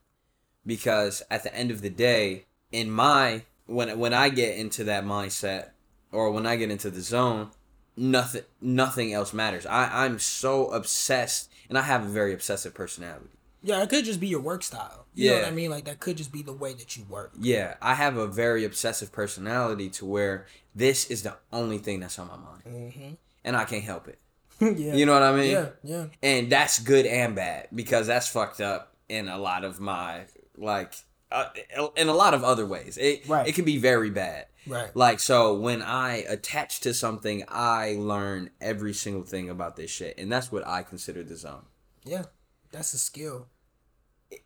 Because 0.66 1.24
at 1.32 1.44
the 1.44 1.54
end 1.56 1.72
of 1.72 1.82
the 1.82 1.90
day, 1.90 2.46
in 2.72 2.92
my 2.92 3.44
when 3.66 3.98
when 3.98 4.14
I 4.14 4.30
get 4.30 4.58
into 4.58 4.84
that 4.84 5.04
mindset 5.04 5.70
or 6.12 6.32
when 6.32 6.46
I 6.46 6.56
get 6.56 6.70
into 6.70 6.92
the 6.92 7.02
zone, 7.02 7.50
nothing 7.98 8.44
nothing 8.62 9.12
else 9.14 9.34
matters. 9.34 9.66
I, 9.66 10.06
I'm 10.06 10.20
so 10.20 10.68
obsessed 10.72 11.50
and 11.70 11.78
I 11.78 11.82
have 11.82 12.06
a 12.06 12.10
very 12.10 12.34
obsessive 12.34 12.76
personality. 12.76 13.30
Yeah, 13.66 13.82
it 13.82 13.90
could 13.90 14.06
just 14.06 14.20
be 14.20 14.28
your 14.28 14.42
work 14.42 14.62
style. 14.62 15.08
You 15.16 15.32
know 15.32 15.38
what 15.38 15.46
I 15.48 15.52
mean? 15.52 15.72
Like 15.72 15.86
that 15.86 16.00
could 16.00 16.18
just 16.18 16.32
be 16.32 16.44
the 16.44 16.54
way 16.54 16.74
that 16.74 16.96
you 16.96 17.04
work. 17.10 17.32
Yeah, 17.40 17.76
I 17.82 17.96
have 17.96 18.16
a 18.16 18.28
very 18.28 18.64
obsessive 18.64 19.12
personality 19.12 19.90
to 19.92 20.06
where 20.06 20.46
this 20.76 21.10
is 21.10 21.24
the 21.24 21.36
only 21.52 21.80
thing 21.80 22.00
that's 22.00 22.20
on 22.20 22.28
my 22.28 22.38
mind, 22.38 23.18
and 23.44 23.56
I 23.58 23.64
can't 23.66 23.84
help 23.84 24.08
it. 24.08 24.20
yeah. 24.60 24.94
You 24.94 25.06
know 25.06 25.14
what 25.14 25.24
I 25.24 25.36
mean? 25.36 25.52
Yeah, 25.52 25.70
yeah. 25.84 26.06
And 26.22 26.52
that's 26.52 26.80
good 26.80 27.06
and 27.06 27.36
bad 27.36 27.70
because 27.74 28.08
that's 28.08 28.28
fucked 28.28 28.62
up 28.62 28.94
in 29.10 29.28
a 29.28 29.38
lot 29.38 29.64
of 29.64 29.80
my 29.80 30.26
like 30.58 30.94
uh, 31.32 31.50
in 31.98 32.08
a 32.08 32.14
lot 32.14 32.34
of 32.36 32.44
other 32.44 32.66
ways. 32.68 32.98
It 32.98 33.28
Right. 33.28 33.48
it 33.48 33.56
can 33.56 33.66
be 33.66 33.78
very 33.78 34.12
bad. 34.12 34.46
Right. 34.68 34.96
Like 34.96 35.20
so 35.20 35.56
when 35.56 35.82
I 35.82 36.18
attach 36.18 36.82
to 36.82 36.94
something, 36.94 37.44
I 37.48 37.96
learn 37.98 38.52
every 38.62 38.94
single 38.94 39.24
thing 39.24 39.50
about 39.50 39.76
this 39.76 39.90
shit, 39.90 40.18
and 40.20 40.32
that's 40.32 40.52
what 40.52 40.68
I 40.68 40.84
consider 40.84 41.24
the 41.24 41.36
zone. 41.36 41.66
Yeah. 42.04 42.26
That's 42.72 42.94
a 42.94 42.98
skill. 42.98 43.48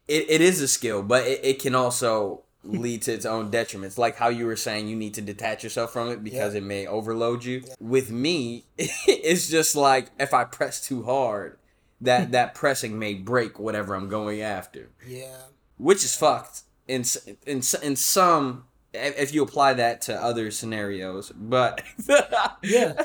It, 0.07 0.25
it 0.29 0.41
is 0.41 0.61
a 0.61 0.67
skill, 0.67 1.03
but 1.03 1.25
it, 1.27 1.39
it 1.43 1.59
can 1.61 1.75
also 1.75 2.43
lead 2.63 3.01
to 3.03 3.13
its 3.13 3.25
own 3.25 3.49
detriments. 3.49 3.97
Like 3.97 4.17
how 4.17 4.27
you 4.29 4.45
were 4.45 4.55
saying, 4.57 4.87
you 4.87 4.95
need 4.95 5.13
to 5.15 5.21
detach 5.21 5.63
yourself 5.63 5.93
from 5.93 6.09
it 6.09 6.23
because 6.23 6.53
Yeah. 6.53 6.59
it 6.59 6.63
may 6.63 6.87
overload 6.87 7.43
you. 7.45 7.63
With 7.79 8.11
me, 8.11 8.65
it's 8.77 9.47
just 9.49 9.75
like 9.75 10.09
if 10.19 10.33
I 10.33 10.43
press 10.43 10.85
too 10.85 11.03
hard, 11.03 11.57
that 12.01 12.31
that 12.33 12.55
pressing 12.55 12.97
may 12.99 13.13
break 13.13 13.59
whatever 13.59 13.95
I'm 13.95 14.09
going 14.09 14.41
after, 14.41 14.89
Yeah. 15.07 15.35
which 15.77 16.03
is 16.03 16.15
fucked 16.15 16.61
in 16.87 17.03
in 17.45 17.61
in 17.83 17.95
some. 17.95 18.65
If 18.91 19.35
you 19.35 19.43
apply 19.43 19.75
that 19.75 20.01
to 20.03 20.15
other 20.19 20.49
scenarios, 20.49 21.31
but 21.35 21.83
Yeah. 22.63 23.03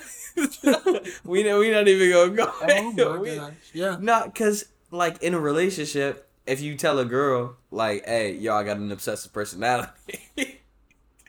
we 1.24 1.42
know 1.42 1.58
we 1.60 1.70
not 1.70 1.86
even 1.88 2.10
gonna 2.10 2.30
go. 2.34 2.52
Oh 2.62 3.18
We-. 3.20 3.40
Yeah. 3.72 3.98
not 4.00 4.32
because 4.32 4.64
like 4.90 5.22
in 5.22 5.34
a 5.34 5.40
relationship, 5.40 6.26
if 6.46 6.60
you 6.60 6.76
tell 6.76 6.98
a 6.98 7.04
girl 7.04 7.56
like, 7.70 8.04
"Hey, 8.06 8.32
yo, 8.32 8.54
I 8.54 8.64
got 8.64 8.76
an 8.76 8.90
obsessive 8.92 9.32
personality," 9.32 9.92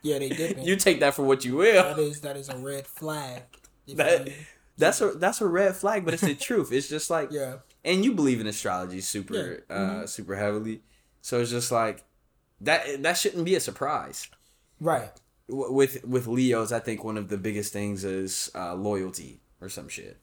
Yeah, 0.03 0.19
they 0.19 0.29
dipping. 0.29 0.65
you 0.65 0.75
take 0.75 0.99
that 0.99 1.15
for 1.15 1.23
what 1.23 1.43
you 1.45 1.55
will. 1.55 1.97
is 1.99 2.21
that 2.21 2.37
is 2.37 2.49
a 2.49 2.57
red 2.57 2.85
flag. 2.85 3.41
That 3.95 4.29
that's 4.77 5.01
a 5.01 5.11
that's 5.11 5.41
a 5.41 5.47
red 5.47 5.75
flag, 5.75 6.05
but 6.05 6.13
it's 6.13 6.21
the 6.23 6.35
truth. 6.35 6.71
It's 6.71 6.87
just 6.89 7.09
like, 7.09 7.29
Yeah. 7.31 7.57
and 7.83 8.03
you 8.05 8.13
believe 8.13 8.39
in 8.41 8.47
astrology 8.47 9.01
super 9.01 9.63
Yeah. 9.69 9.75
uh 9.75 10.07
super 10.07 10.35
heavily, 10.35 10.81
so 11.21 11.39
it's 11.41 11.49
just 11.51 11.71
like 11.71 12.03
that 12.61 13.01
that 13.03 13.13
shouldn't 13.17 13.45
be 13.45 13.55
a 13.55 13.59
surprise. 13.59 14.27
Right. 14.79 15.11
W- 15.49 15.71
With 15.71 16.03
with 16.05 16.27
Leos, 16.27 16.71
I 16.71 16.79
think 16.79 17.03
one 17.03 17.17
of 17.17 17.29
the 17.29 17.37
biggest 17.37 17.71
things 17.73 18.03
is 18.03 18.51
uh, 18.55 18.73
loyalty 18.75 19.41
or 19.61 19.69
some 19.69 19.87
shit. 19.87 20.19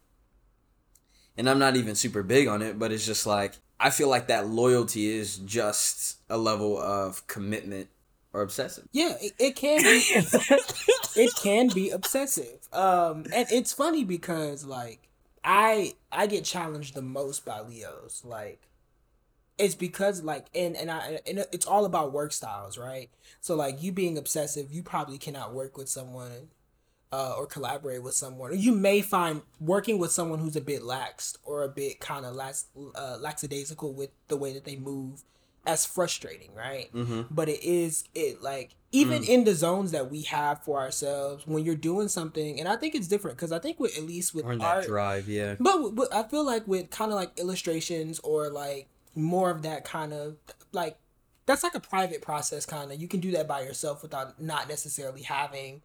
And 1.36 1.48
I'm 1.48 1.58
not 1.58 1.76
even 1.76 1.94
super 1.94 2.22
big 2.22 2.46
on 2.48 2.60
it, 2.62 2.78
but 2.78 2.92
it's 2.92 3.06
just 3.06 3.26
like 3.26 3.54
I 3.82 3.90
feel 3.90 4.08
like 4.08 4.28
that 4.28 4.46
loyalty 4.46 5.08
is 5.08 5.38
just 5.38 6.18
a 6.30 6.38
level 6.38 6.78
of 6.78 7.26
commitment 7.26 7.88
or 8.32 8.40
obsessive. 8.42 8.88
Yeah, 8.92 9.14
it, 9.20 9.32
it 9.40 9.56
can 9.56 9.82
be 9.82 10.04
it 11.16 11.34
can 11.42 11.68
be 11.68 11.90
obsessive. 11.90 12.68
Um 12.72 13.26
and 13.34 13.46
it's 13.50 13.72
funny 13.72 14.04
because 14.04 14.64
like 14.64 15.00
I 15.42 15.94
I 16.12 16.28
get 16.28 16.44
challenged 16.44 16.94
the 16.94 17.02
most 17.02 17.44
by 17.44 17.60
Leos. 17.60 18.22
Like 18.24 18.68
it's 19.58 19.74
because 19.74 20.22
like 20.22 20.46
and 20.54 20.76
and 20.76 20.88
I 20.88 21.18
and 21.26 21.44
it's 21.50 21.66
all 21.66 21.84
about 21.84 22.12
work 22.12 22.32
styles, 22.32 22.78
right? 22.78 23.10
So 23.40 23.56
like 23.56 23.82
you 23.82 23.90
being 23.90 24.16
obsessive, 24.16 24.70
you 24.70 24.84
probably 24.84 25.18
cannot 25.18 25.54
work 25.54 25.76
with 25.76 25.88
someone 25.88 26.50
uh, 27.12 27.34
or 27.36 27.46
collaborate 27.46 28.02
with 28.02 28.14
someone. 28.14 28.50
Or 28.50 28.54
you 28.54 28.72
may 28.72 29.02
find 29.02 29.42
working 29.60 29.98
with 29.98 30.12
someone 30.12 30.38
who's 30.38 30.56
a 30.56 30.60
bit 30.60 30.82
lax 30.82 31.36
or 31.44 31.62
a 31.62 31.68
bit 31.68 32.00
kind 32.00 32.24
of 32.24 32.34
lax, 32.34 32.66
uh, 32.94 33.18
lackadaisical 33.20 33.92
with 33.92 34.10
the 34.28 34.36
way 34.36 34.52
that 34.54 34.64
they 34.64 34.76
move 34.76 35.22
as 35.66 35.84
frustrating, 35.86 36.54
right? 36.54 36.92
Mm-hmm. 36.92 37.22
But 37.30 37.48
it 37.48 37.62
is 37.62 38.04
it 38.14 38.42
like 38.42 38.74
even 38.90 39.22
in 39.24 39.44
the 39.44 39.54
zones 39.54 39.92
that 39.92 40.10
we 40.10 40.22
have 40.22 40.62
for 40.64 40.80
ourselves 40.80 41.46
when 41.46 41.64
you're 41.64 41.76
doing 41.76 42.08
something, 42.08 42.58
and 42.58 42.68
I 42.68 42.76
think 42.76 42.94
it's 42.94 43.06
different 43.06 43.36
because 43.36 43.52
I 43.52 43.58
think 43.58 43.78
with 43.78 43.96
at 43.96 44.04
least 44.04 44.34
with 44.34 44.44
Or 44.44 44.56
that 44.56 44.64
art, 44.64 44.86
drive, 44.86 45.28
yeah. 45.28 45.54
but, 45.60 45.90
but 45.94 46.12
I 46.12 46.24
feel 46.24 46.44
like 46.44 46.66
with 46.66 46.90
kind 46.90 47.10
of 47.10 47.16
like 47.16 47.38
illustrations 47.38 48.18
or 48.20 48.50
like 48.50 48.88
more 49.14 49.50
of 49.50 49.62
that 49.62 49.84
kind 49.84 50.12
of 50.12 50.36
like 50.72 50.96
that's 51.46 51.62
like 51.62 51.74
a 51.74 51.80
private 51.80 52.22
process 52.22 52.66
kind 52.66 52.90
of. 52.90 53.00
You 53.00 53.08
can 53.08 53.20
do 53.20 53.30
that 53.32 53.46
by 53.46 53.62
yourself 53.62 54.02
without 54.02 54.40
not 54.40 54.68
necessarily 54.68 55.22
having 55.22 55.82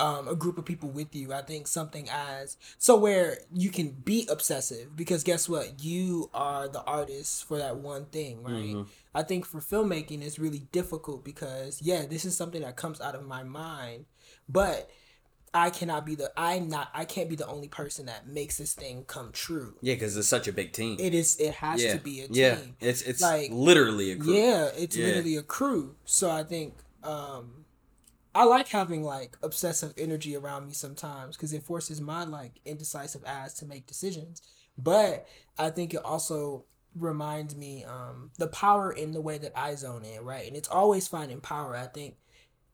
um, 0.00 0.26
a 0.28 0.34
group 0.34 0.56
of 0.58 0.64
people 0.64 0.88
with 0.88 1.14
you. 1.14 1.32
I 1.32 1.42
think 1.42 1.66
something 1.66 2.08
as 2.10 2.56
so 2.78 2.96
where 2.96 3.38
you 3.52 3.70
can 3.70 3.90
be 3.90 4.26
obsessive 4.30 4.96
because 4.96 5.22
guess 5.22 5.48
what? 5.48 5.82
You 5.84 6.30
are 6.34 6.68
the 6.68 6.82
artist 6.82 7.44
for 7.44 7.58
that 7.58 7.76
one 7.76 8.06
thing, 8.06 8.42
right? 8.42 8.84
I 9.14 9.22
think 9.22 9.44
for 9.46 9.60
filmmaking 9.60 10.22
it's 10.22 10.38
really 10.38 10.62
difficult 10.72 11.24
because 11.24 11.82
yeah, 11.82 12.06
this 12.06 12.24
is 12.24 12.36
something 12.36 12.62
that 12.62 12.76
comes 12.76 13.00
out 13.00 13.14
of 13.14 13.26
my 13.26 13.42
mind, 13.42 14.06
but 14.48 14.90
I 15.52 15.70
cannot 15.70 16.06
be 16.06 16.14
the 16.14 16.30
I'm 16.36 16.68
not 16.68 16.88
I 16.94 17.04
can't 17.04 17.28
be 17.28 17.36
the 17.36 17.46
only 17.46 17.68
person 17.68 18.06
that 18.06 18.28
makes 18.28 18.56
this 18.58 18.72
thing 18.72 19.04
come 19.06 19.32
true. 19.32 19.74
Yeah, 19.82 19.94
because 19.94 20.16
it's 20.16 20.28
such 20.28 20.46
a 20.46 20.52
big 20.52 20.72
team. 20.72 20.96
It 21.00 21.12
is 21.12 21.36
it 21.40 21.54
has 21.54 21.82
yeah, 21.82 21.94
to 21.96 22.00
be 22.00 22.20
a 22.20 22.28
team. 22.28 22.36
yeah. 22.36 22.56
It's 22.80 23.02
it's 23.02 23.20
Like, 23.20 23.50
literally 23.52 24.12
a 24.12 24.16
crew. 24.16 24.32
Yeah, 24.34 24.70
it's 24.76 24.96
Yeah. 24.96 25.06
literally 25.06 25.36
a 25.36 25.42
crew. 25.42 25.96
So 26.04 26.30
I 26.30 26.44
think 26.44 26.74
um 27.02 27.64
I 28.40 28.44
like 28.44 28.68
having 28.68 29.02
like 29.02 29.36
obsessive 29.42 29.92
energy 29.98 30.34
around 30.34 30.66
me 30.66 30.72
sometimes 30.72 31.36
because 31.36 31.52
it 31.52 31.62
forces 31.62 32.00
my 32.00 32.24
like 32.24 32.58
indecisive 32.64 33.22
ass 33.26 33.52
to 33.58 33.66
make 33.66 33.86
decisions. 33.86 34.40
But 34.78 35.28
I 35.58 35.68
think 35.68 35.92
it 35.92 36.02
also 36.02 36.64
reminds 36.96 37.54
me 37.54 37.84
um 37.84 38.30
the 38.38 38.46
power 38.46 38.92
in 38.92 39.12
the 39.12 39.20
way 39.20 39.36
that 39.36 39.52
I 39.54 39.74
zone 39.74 40.06
in, 40.06 40.24
right? 40.24 40.46
And 40.48 40.56
it's 40.56 40.70
always 40.70 41.06
finding 41.06 41.42
power. 41.42 41.76
I 41.76 41.84
think 41.84 42.16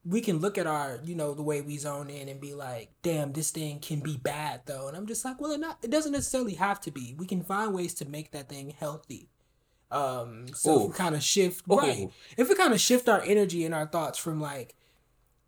we 0.04 0.20
can 0.20 0.38
look 0.38 0.56
at 0.56 0.68
our, 0.68 1.00
you 1.02 1.16
know, 1.16 1.35
the 1.35 1.42
way 1.42 1.62
we 1.62 1.78
zone 1.78 2.11
in 2.11 2.28
and 2.28 2.40
be 2.40 2.54
like, 2.54 2.92
damn, 3.02 3.32
this 3.32 3.50
thing 3.50 3.80
can 3.80 3.99
be 3.99 4.16
bad 4.16 4.61
though. 4.66 4.87
And 4.87 4.96
I'm 4.96 5.08
just 5.08 5.25
like, 5.25 5.40
well, 5.40 5.50
it 5.50 5.58
not 5.58 5.78
it 5.82 5.90
doesn't 5.90 6.12
necessarily 6.12 6.54
have 6.54 6.80
to 6.82 6.92
be. 6.92 7.16
We 7.18 7.26
can 7.26 7.42
find 7.42 7.75
ways 7.75 7.92
to 7.94 8.04
make 8.08 8.30
that 8.30 8.49
thing 8.49 8.70
healthy. 8.70 9.30
Um 9.90 10.46
so 10.54 10.82
if 10.82 10.90
we 10.90 10.94
kind 10.96 11.16
of 11.16 11.25
shift 11.25 11.64
Ooh. 11.68 11.76
right. 11.76 12.08
If 12.37 12.49
we 12.49 12.54
kind 12.54 12.73
of 12.73 12.80
shift 12.80 13.08
our 13.08 13.23
energy 13.23 13.64
and 13.64 13.75
our 13.75 13.87
thoughts 13.87 14.16
from 14.16 14.40
like 14.40 14.76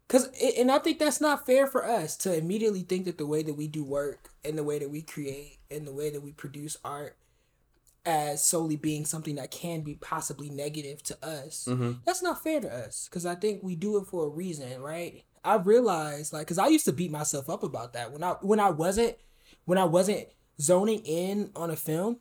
Cause 0.09 0.29
and 0.59 0.71
I 0.71 0.79
think 0.79 0.99
that's 0.99 1.21
not 1.21 1.45
fair 1.45 1.67
for 1.67 1.85
us 1.85 2.17
to 2.19 2.35
immediately 2.35 2.81
think 2.81 3.05
that 3.05 3.19
the 3.19 3.27
way 3.27 3.43
that 3.43 3.55
we 3.55 3.69
do 3.69 3.85
work 3.85 4.31
and 4.43 4.57
the 4.57 4.65
way 4.65 4.79
that 4.79 4.91
we 4.91 5.03
create 5.03 5.59
and 5.71 5.87
the 5.87 5.93
way 5.93 6.09
that 6.09 6.23
we 6.23 6.33
produce 6.33 6.79
art 6.83 7.17
as 8.07 8.43
solely 8.43 8.77
being 8.77 9.05
something 9.05 9.35
that 9.35 9.51
can 9.51 9.83
be 9.83 9.95
possibly 9.95 10.49
negative 10.49 11.03
to 11.03 11.15
us. 11.23 11.67
Mm-hmm. 11.69 11.93
That's 12.07 12.23
not 12.23 12.43
fair 12.43 12.59
to 12.59 12.75
us 12.75 13.07
because 13.11 13.27
I 13.27 13.35
think 13.35 13.63
we 13.63 13.77
do 13.77 13.99
it 13.99 14.07
for 14.07 14.25
a 14.25 14.31
reason, 14.31 14.81
right? 14.81 15.25
I 15.45 15.57
realized 15.57 16.33
like 16.33 16.47
because 16.47 16.59
I 16.59 16.69
used 16.69 16.87
to 16.87 16.93
beat 16.93 17.11
myself 17.11 17.51
up 17.51 17.63
about 17.63 17.93
that 17.93 18.11
when 18.11 18.23
I 18.23 18.33
when 18.41 18.61
I 18.61 18.71
wasn't 18.71 19.17
when 19.67 19.77
I 19.77 19.85
wasn't 19.85 20.29
zoning 20.59 21.01
in 21.05 21.51
on 21.55 21.71
a 21.71 21.77
film. 21.77 22.19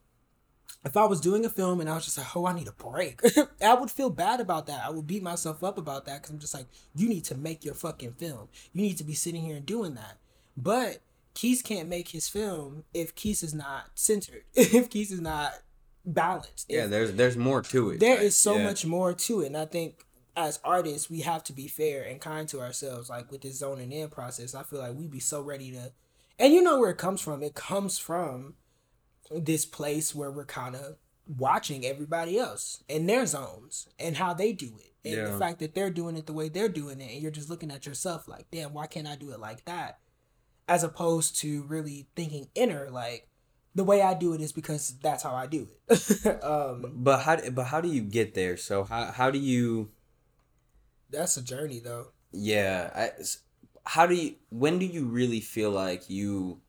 If 0.86 0.96
I 0.96 1.06
was 1.06 1.20
doing 1.20 1.44
a 1.46 1.50
film 1.50 1.82
and 1.82 1.90
I 1.90 1.96
was 1.96 2.06
just 2.06 2.18
like, 2.18 2.36
oh, 2.36 2.46
I 2.46 2.54
need 2.54 2.68
a 2.68 2.72
break, 2.72 3.20
I 3.62 3.74
would 3.74 3.92
feel 3.92 4.10
bad 4.10 4.40
about 4.40 4.68
that. 4.68 4.84
I 4.86 4.90
would 4.90 5.08
beat 5.08 5.24
myself 5.24 5.64
up 5.64 5.78
about 5.78 6.06
that 6.06 6.22
because 6.22 6.32
I'm 6.32 6.40
just 6.40 6.54
like, 6.54 6.68
you 6.96 7.10
need 7.10 7.26
to 7.26 7.36
make 7.36 7.66
your 7.66 7.74
fucking 7.74 8.14
film. 8.14 8.48
You 8.74 8.82
need 8.84 8.98
to 8.98 9.04
be 9.04 9.14
sitting 9.14 9.42
here 9.44 9.58
and 9.58 9.66
doing 9.66 9.96
that. 9.96 10.18
But 10.56 11.00
Keys 11.34 11.62
can't 11.62 11.90
make 11.90 12.10
his 12.10 12.30
film 12.30 12.84
if 12.94 13.16
Keys 13.16 13.44
is 13.44 13.54
not 13.54 13.86
centered, 13.96 14.44
if 14.54 14.90
Keys 14.90 15.12
is 15.12 15.22
not 15.22 15.54
balanced. 16.06 16.68
Yeah, 16.70 16.86
if 16.86 16.90
there's 16.90 17.14
there's 17.14 17.38
more 17.38 17.62
to 17.64 17.90
it. 17.92 18.00
there 18.00 18.16
right? 18.16 18.24
is 18.26 18.38
so 18.38 18.56
Yeah. 18.58 18.64
much 18.64 18.86
more 18.86 19.12
to 19.14 19.42
it 19.42 19.48
and 19.48 19.58
i 19.58 19.66
think 19.66 20.06
as 20.38 20.58
artists 20.64 21.10
we 21.10 21.20
have 21.22 21.44
to 21.44 21.52
be 21.54 21.68
fair 21.68 22.04
and 22.04 22.22
kind 22.22 22.48
to 22.48 22.62
ourselves 22.62 23.10
like 23.10 23.30
with 23.30 23.42
this 23.42 23.60
zoning 23.60 23.92
in 23.92 24.08
process 24.08 24.56
i 24.56 24.64
feel 24.64 24.80
like 24.80 24.96
we'd 24.96 25.12
be 25.12 25.20
so 25.20 25.42
ready 25.42 25.70
to 25.72 25.92
and 26.40 26.54
you 26.54 26.62
know 26.62 26.80
where 26.80 26.92
it 26.92 26.98
comes 26.98 27.20
from 27.20 27.44
it 27.44 27.56
comes 27.56 28.00
from 28.00 28.54
this 29.32 29.66
place 29.66 30.14
where 30.16 30.32
we're 30.32 30.46
kind 30.46 30.76
of 30.76 30.96
watching 31.38 31.86
everybody 31.86 32.40
else 32.40 32.84
in 32.88 33.06
their 33.06 33.26
zones 33.26 33.88
and 34.00 34.16
how 34.18 34.34
they 34.34 34.54
do 34.54 34.72
it 34.80 34.94
and 35.04 35.28
the 35.34 35.38
fact 35.38 35.60
that 35.60 35.74
they're 35.76 35.90
doing 35.90 36.16
it 36.16 36.26
the 36.26 36.34
way 36.34 36.48
they're 36.50 36.70
doing 36.70 37.02
it 37.02 37.12
and 37.12 37.22
you're 37.22 37.32
just 37.32 37.50
looking 37.50 37.70
at 37.72 37.86
yourself 37.86 38.28
like 38.28 38.46
damn 38.52 38.74
why 38.74 38.88
can't 38.88 39.08
i 39.08 39.16
do 39.16 39.32
it 39.32 39.40
like 39.40 39.66
that 39.66 40.00
as 40.70 40.84
opposed 40.84 41.36
to 41.40 41.64
really 41.64 42.08
thinking 42.16 42.48
inner 42.56 42.90
like 42.90 43.28
the 43.76 43.84
way 43.84 44.02
i 44.02 44.14
do 44.14 44.34
it 44.34 44.40
is 44.40 44.54
because 44.54 44.98
that's 45.04 45.22
how 45.24 45.34
i 45.36 45.46
do 45.46 45.68
it 45.90 46.44
um 46.44 46.92
But 46.96 47.20
how 47.20 47.50
but 47.50 47.66
how 47.66 47.82
do 47.82 47.90
you 47.90 48.02
get 48.02 48.34
there? 48.34 48.56
So 48.58 48.84
how 48.86 49.06
how 49.12 49.30
do 49.30 49.38
you 49.40 49.92
That's 51.10 51.38
a 51.38 51.42
journey 51.42 51.80
though. 51.80 52.08
yeah, 52.32 52.90
I, 52.96 53.12
how 53.86 54.08
do 54.08 54.16
you 54.16 54.36
when 54.50 54.80
do 54.80 54.86
you 54.86 55.06
really 55.06 55.40
feel 55.42 55.72
like 55.72 56.10
you 56.10 56.60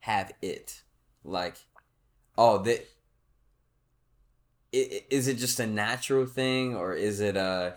have 0.00 0.32
it? 0.42 0.82
Like 1.24 1.58
oh, 2.40 2.56
that 2.58 2.88
is 4.72 5.28
it 5.28 5.34
just 5.34 5.60
a 5.60 5.66
natural 5.66 6.26
thing 6.26 6.74
or 6.74 6.94
is 6.94 7.20
it 7.20 7.36
a 7.36 7.76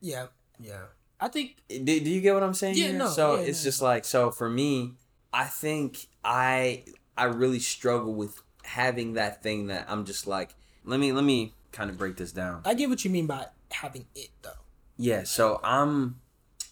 Yeah, 0.00 0.26
yeah. 0.58 0.84
I 1.20 1.28
think 1.28 1.62
do, 1.68 1.84
do 1.84 2.10
you 2.10 2.20
get 2.20 2.34
what 2.34 2.42
I'm 2.42 2.54
saying 2.54 2.76
Yeah, 2.76 2.88
here? 2.88 2.98
no, 2.98 3.08
so 3.08 3.36
yeah, 3.36 3.42
it's 3.42 3.62
just 3.62 3.82
like 3.82 4.04
so 4.04 4.30
for 4.30 4.48
me, 4.48 4.94
I 5.32 5.44
think 5.44 6.06
I 6.24 6.84
I 7.16 7.24
really 7.24 7.58
struggle 7.58 8.14
with 8.14 8.40
having 8.64 9.14
that 9.14 9.42
thing 9.42 9.66
that 9.66 9.86
I'm 9.88 10.04
just 10.04 10.26
like 10.26 10.54
let 10.84 10.98
me 10.98 11.12
let 11.12 11.24
me 11.24 11.52
kind 11.72 11.90
of 11.90 11.98
break 11.98 12.16
this 12.16 12.32
down. 12.32 12.62
I 12.64 12.74
get 12.74 12.88
what 12.88 13.04
you 13.04 13.10
mean 13.10 13.26
by 13.26 13.46
having 13.70 14.06
it 14.14 14.30
though. 14.42 14.50
Yeah, 14.96 15.24
so 15.24 15.60
I'm 15.64 16.20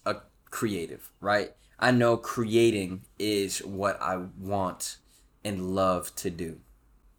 a 0.06 0.16
creative, 0.50 1.10
right? 1.20 1.52
I 1.78 1.90
know 1.90 2.16
creating 2.16 3.02
is 3.18 3.58
what 3.64 4.00
I 4.00 4.16
want 4.38 4.98
and 5.44 5.74
love 5.74 6.14
to 6.16 6.30
do. 6.30 6.60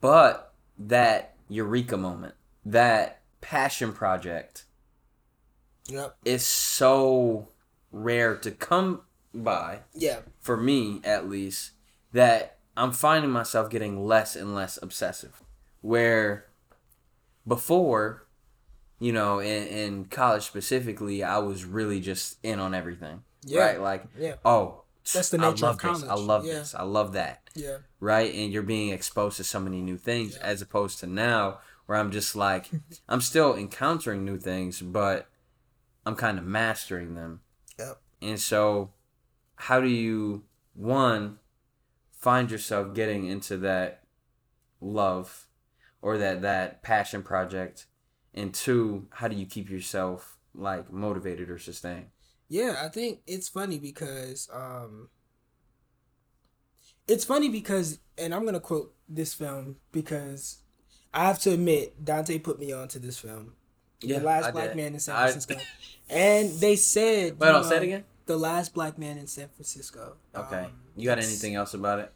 But 0.02 0.54
that 0.78 1.36
eureka 1.48 1.96
moment, 1.98 2.34
that 2.66 3.22
passion 3.40 3.94
project 3.94 4.66
Yep. 5.88 6.18
is 6.26 6.46
so 6.46 7.50
rare 7.92 8.36
to 8.38 8.52
come 8.52 9.02
by, 9.34 9.82
Yeah. 9.94 10.22
for 10.40 10.58
me 10.58 11.02
at 11.04 11.30
least, 11.30 11.72
that 12.14 12.58
I'm 12.78 12.92
finding 12.92 13.32
myself 13.32 13.70
getting 13.70 14.06
less 14.06 14.36
and 14.36 14.56
less 14.56 14.80
obsessive. 14.82 15.42
Where 15.82 16.48
before, 17.48 18.28
you 19.00 19.12
know, 19.12 19.40
in, 19.40 19.68
in 19.68 20.06
college 20.06 20.44
specifically, 20.44 21.24
I 21.24 21.40
was 21.40 21.66
really 21.66 22.00
just 22.00 22.38
in 22.44 22.60
on 22.60 22.74
everything. 22.74 23.24
Yeah. 23.44 23.62
Right? 23.62 23.82
Like, 23.82 24.06
Yeah. 24.18 24.36
oh, 24.46 24.84
That's 25.14 25.30
the 25.30 25.40
I 25.40 25.50
nature 25.50 25.66
love 25.66 25.84
of 25.84 26.00
this. 26.02 26.10
I 26.10 26.14
love 26.14 26.46
Yeah. 26.46 26.54
this. 26.54 26.76
I 26.76 26.84
love 26.84 27.14
that. 27.14 27.41
Yeah. 27.56 27.78
Right? 28.00 28.34
And 28.34 28.52
you're 28.52 28.64
being 28.64 28.90
exposed 28.90 29.38
to 29.38 29.44
so 29.44 29.60
many 29.60 29.82
new 29.82 29.98
things 29.98 30.36
Yeah. 30.38 30.46
as 30.46 30.62
opposed 30.62 31.00
to 31.00 31.08
now 31.08 31.60
where 31.86 31.98
I'm 31.98 32.12
just 32.12 32.36
like, 32.36 32.70
I'm 33.10 33.22
still 33.22 33.56
encountering 33.56 34.24
new 34.26 34.38
things, 34.38 34.82
but 34.82 35.30
I'm 36.06 36.16
kind 36.16 36.38
of 36.38 36.46
mastering 36.46 37.16
them. 37.16 37.42
Yep. 37.78 38.02
And 38.22 38.40
so, 38.40 38.92
how 39.56 39.80
do 39.82 39.88
you, 39.88 40.44
one, 40.74 41.40
find 42.12 42.50
yourself 42.50 42.94
getting 42.94 43.26
into 43.28 43.58
that 43.58 44.04
love 44.80 45.48
or 46.02 46.18
that, 46.18 46.42
that 46.42 46.82
passion 46.84 47.24
project? 47.24 47.88
And 48.34 48.54
two, 48.54 49.08
how 49.12 49.28
do 49.28 49.36
you 49.36 49.46
keep 49.46 49.70
yourself 49.70 50.38
like 50.56 50.92
motivated 50.92 51.50
or 51.50 51.60
sustained? 51.60 52.08
Yeah, 52.48 52.82
I 52.84 52.90
think 52.90 53.20
it's 53.28 53.48
funny 53.50 53.80
because 53.80 54.50
um 54.54 55.10
it's 57.08 57.26
funny 57.26 57.50
because 57.50 58.00
and 58.18 58.34
I'm 58.34 58.46
gonna 58.46 58.60
quote 58.60 58.94
this 59.10 59.34
film 59.34 59.78
because 59.92 60.58
I 61.14 61.26
have 61.26 61.40
to 61.40 61.52
admit 61.52 62.04
Dante 62.04 62.40
put 62.40 62.60
me 62.60 62.72
on 62.72 62.88
to 62.90 63.00
this 63.00 63.18
film. 63.18 63.54
Yeah, 64.02 64.20
the 64.20 64.26
last 64.26 64.46
I 64.46 64.52
black 64.52 64.68
did. 64.70 64.78
man 64.78 64.94
in 64.94 65.00
San 65.00 65.16
I- 65.16 65.30
Francisco. 65.30 65.56
and 66.10 66.50
they 66.60 66.76
said 66.76 67.34
Wait, 67.40 67.48
no, 67.52 67.62
say 67.64 67.78
it 67.78 67.84
again. 67.84 68.04
The 68.26 68.38
last 68.38 68.74
black 68.74 68.98
man 68.98 69.18
in 69.18 69.28
San 69.28 69.50
Francisco. 69.50 70.16
Okay. 70.36 70.60
Um, 70.66 70.72
you 70.96 71.06
got 71.06 71.18
anything 71.18 71.56
else 71.56 71.74
about 71.74 72.00
it? 72.00 72.12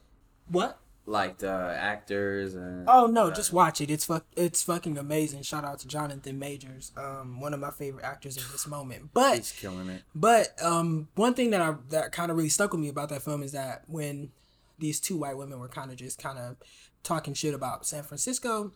What? 0.47 0.79
Like 1.07 1.37
the 1.37 1.49
actors 1.51 2.55
and 2.55 2.85
Oh 2.89 3.05
no, 3.05 3.29
just 3.29 3.53
watch 3.53 3.79
it. 3.81 3.91
It's 3.91 4.05
fuck 4.05 4.25
it's 4.35 4.63
fucking 4.63 4.97
amazing. 4.97 5.43
Shout 5.43 5.63
out 5.63 5.77
to 5.79 5.87
Jonathan 5.87 6.39
Majors, 6.39 6.91
um, 6.97 7.39
one 7.39 7.53
of 7.53 7.59
my 7.59 7.69
favorite 7.69 8.03
actors 8.03 8.37
in 8.37 8.43
this 8.51 8.65
moment. 8.75 9.09
But 9.13 9.37
he's 9.37 9.51
killing 9.51 9.89
it. 9.89 10.01
But 10.15 10.47
um, 10.63 11.09
one 11.15 11.35
thing 11.35 11.51
that 11.51 11.61
I 11.61 11.75
that 11.89 12.11
kind 12.11 12.31
of 12.31 12.37
really 12.37 12.49
stuck 12.49 12.71
with 12.71 12.81
me 12.81 12.89
about 12.89 13.09
that 13.09 13.21
film 13.21 13.43
is 13.43 13.51
that 13.51 13.83
when 13.87 14.31
these 14.79 14.99
two 14.99 15.17
white 15.17 15.37
women 15.37 15.59
were 15.59 15.67
kind 15.67 15.91
of 15.91 15.97
just 15.97 16.21
kind 16.21 16.37
of 16.37 16.57
talking 17.03 17.33
shit 17.33 17.53
about 17.53 17.85
San 17.85 18.03
Francisco, 18.03 18.71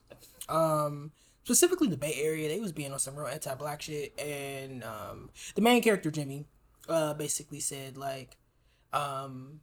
um, 0.47 1.11
specifically 1.43 1.87
the 1.87 1.97
Bay 1.97 2.15
Area, 2.17 2.47
they 2.47 2.59
was 2.59 2.71
being 2.71 2.91
on 2.91 2.99
some 2.99 3.15
real 3.15 3.27
anti-black 3.27 3.81
shit, 3.81 4.17
and 4.19 4.83
um, 4.83 5.29
the 5.55 5.61
main 5.61 5.81
character 5.81 6.11
Jimmy, 6.11 6.45
uh, 6.87 7.13
basically 7.13 7.59
said 7.59 7.97
like, 7.97 8.37
um, 8.93 9.61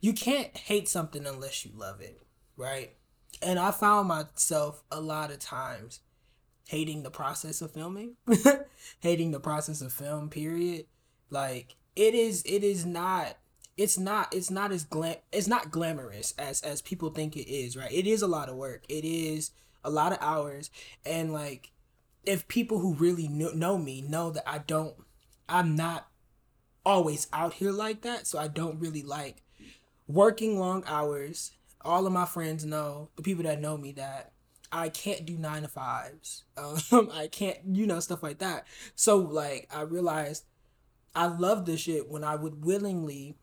you 0.00 0.12
can't 0.12 0.56
hate 0.56 0.88
something 0.88 1.26
unless 1.26 1.64
you 1.64 1.72
love 1.74 2.00
it, 2.00 2.22
right? 2.56 2.92
And 3.42 3.58
I 3.58 3.70
found 3.70 4.08
myself 4.08 4.82
a 4.90 5.00
lot 5.00 5.30
of 5.30 5.38
times 5.38 6.00
hating 6.68 7.02
the 7.02 7.10
process 7.10 7.60
of 7.60 7.72
filming, 7.72 8.16
hating 9.00 9.30
the 9.30 9.40
process 9.40 9.80
of 9.80 9.92
film. 9.92 10.28
Period. 10.28 10.86
Like 11.30 11.76
it 11.96 12.14
is. 12.14 12.42
It 12.44 12.62
is 12.62 12.84
not. 12.86 13.36
It's 13.76 13.98
not. 13.98 14.34
It's 14.34 14.50
not 14.50 14.72
as 14.72 14.84
glam. 14.84 15.16
It's 15.32 15.48
not 15.48 15.70
glamorous 15.70 16.34
as 16.38 16.60
as 16.62 16.82
people 16.82 17.10
think 17.10 17.36
it 17.36 17.50
is. 17.50 17.76
Right. 17.76 17.92
It 17.92 18.06
is 18.06 18.22
a 18.22 18.26
lot 18.26 18.48
of 18.48 18.56
work. 18.56 18.84
It 18.88 19.04
is 19.04 19.52
a 19.84 19.90
lot 19.90 20.12
of 20.12 20.18
hours. 20.20 20.70
And 21.04 21.32
like, 21.32 21.70
if 22.24 22.48
people 22.48 22.78
who 22.78 22.94
really 22.94 23.28
know, 23.28 23.50
know 23.52 23.78
me 23.78 24.02
know 24.02 24.30
that 24.30 24.48
I 24.48 24.58
don't. 24.58 24.94
I'm 25.48 25.74
not 25.74 26.08
always 26.86 27.26
out 27.32 27.54
here 27.54 27.72
like 27.72 28.02
that, 28.02 28.26
so 28.26 28.38
I 28.38 28.48
don't 28.48 28.78
really 28.78 29.02
like 29.02 29.42
working 30.06 30.58
long 30.58 30.84
hours. 30.86 31.52
All 31.82 32.06
of 32.06 32.12
my 32.12 32.26
friends 32.26 32.64
know, 32.64 33.10
the 33.16 33.22
people 33.22 33.44
that 33.44 33.60
know 33.60 33.76
me, 33.76 33.92
that 33.92 34.32
I 34.72 34.88
can't 34.88 35.26
do 35.26 35.36
nine 35.36 35.62
to 35.62 35.68
fives. 35.68 36.44
Um, 36.92 37.10
I 37.12 37.26
can't, 37.28 37.58
you 37.72 37.86
know, 37.86 38.00
stuff 38.00 38.22
like 38.22 38.38
that. 38.38 38.66
So 38.94 39.16
like, 39.16 39.68
I 39.74 39.82
realized 39.82 40.44
I 41.14 41.26
love 41.26 41.64
this 41.64 41.80
shit 41.80 42.08
when 42.08 42.22
I 42.22 42.36
would 42.36 42.64
willingly 42.64 43.36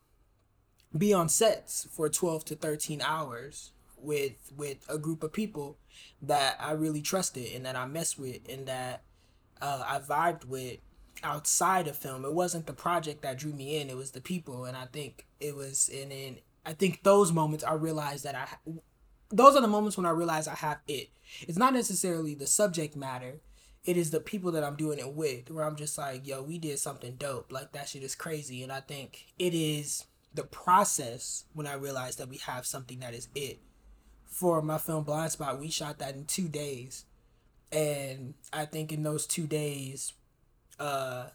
be 0.95 1.13
on 1.13 1.29
sets 1.29 1.87
for 1.91 2.09
12 2.09 2.45
to 2.45 2.55
13 2.55 3.01
hours 3.01 3.71
with 3.99 4.51
with 4.55 4.85
a 4.87 4.97
group 4.97 5.23
of 5.23 5.33
people 5.33 5.77
that 6.21 6.55
I 6.59 6.71
really 6.71 7.01
trusted 7.01 7.51
and 7.53 7.65
that 7.65 7.75
I 7.75 7.85
messed 7.85 8.19
with 8.19 8.47
and 8.47 8.67
that 8.67 9.01
uh, 9.61 9.83
I 9.85 9.99
vibed 9.99 10.45
with 10.45 10.77
outside 11.23 11.87
of 11.87 11.95
film. 11.95 12.25
It 12.25 12.33
wasn't 12.33 12.67
the 12.67 12.73
project 12.73 13.21
that 13.23 13.37
drew 13.37 13.53
me 13.53 13.77
in; 13.79 13.89
it 13.89 13.97
was 13.97 14.11
the 14.11 14.21
people, 14.21 14.65
and 14.65 14.77
I 14.77 14.85
think 14.85 15.25
it 15.39 15.55
was. 15.55 15.89
And 15.93 16.11
in 16.11 16.37
I 16.65 16.73
think 16.73 17.03
those 17.03 17.31
moments 17.31 17.63
I 17.63 17.73
realized 17.73 18.23
that 18.23 18.35
I. 18.35 18.71
Those 19.29 19.55
are 19.55 19.61
the 19.61 19.67
moments 19.67 19.97
when 19.97 20.05
I 20.05 20.11
realize 20.11 20.47
I 20.47 20.55
have 20.55 20.79
it. 20.87 21.09
It's 21.41 21.57
not 21.57 21.73
necessarily 21.73 22.33
the 22.33 22.47
subject 22.47 22.95
matter. 22.95 23.41
It 23.83 23.97
is 23.97 24.11
the 24.11 24.19
people 24.19 24.51
that 24.53 24.63
I'm 24.63 24.75
doing 24.75 24.99
it 24.99 25.13
with, 25.13 25.49
where 25.49 25.65
I'm 25.65 25.75
just 25.75 25.97
like, 25.97 26.25
yo, 26.25 26.41
we 26.41 26.57
did 26.57 26.79
something 26.79 27.15
dope. 27.15 27.51
Like 27.51 27.71
that 27.73 27.89
shit 27.89 28.03
is 28.03 28.15
crazy, 28.15 28.63
and 28.63 28.71
I 28.71 28.81
think 28.81 29.27
it 29.37 29.53
is 29.53 30.05
the 30.33 30.43
process 30.43 31.45
when 31.53 31.67
I 31.67 31.73
realized 31.73 32.19
that 32.19 32.29
we 32.29 32.37
have 32.37 32.65
something 32.65 32.99
that 32.99 33.13
is 33.13 33.27
it. 33.35 33.59
For 34.25 34.61
my 34.61 34.77
film 34.77 35.03
Blind 35.03 35.31
Spot, 35.31 35.59
we 35.59 35.69
shot 35.69 35.99
that 35.99 36.15
in 36.15 36.25
two 36.25 36.47
days. 36.47 37.05
And 37.71 38.35
I 38.53 38.65
think 38.65 38.91
in 38.91 39.03
those 39.03 39.25
two 39.25 39.47
days, 39.47 40.13
uh, 40.79 41.27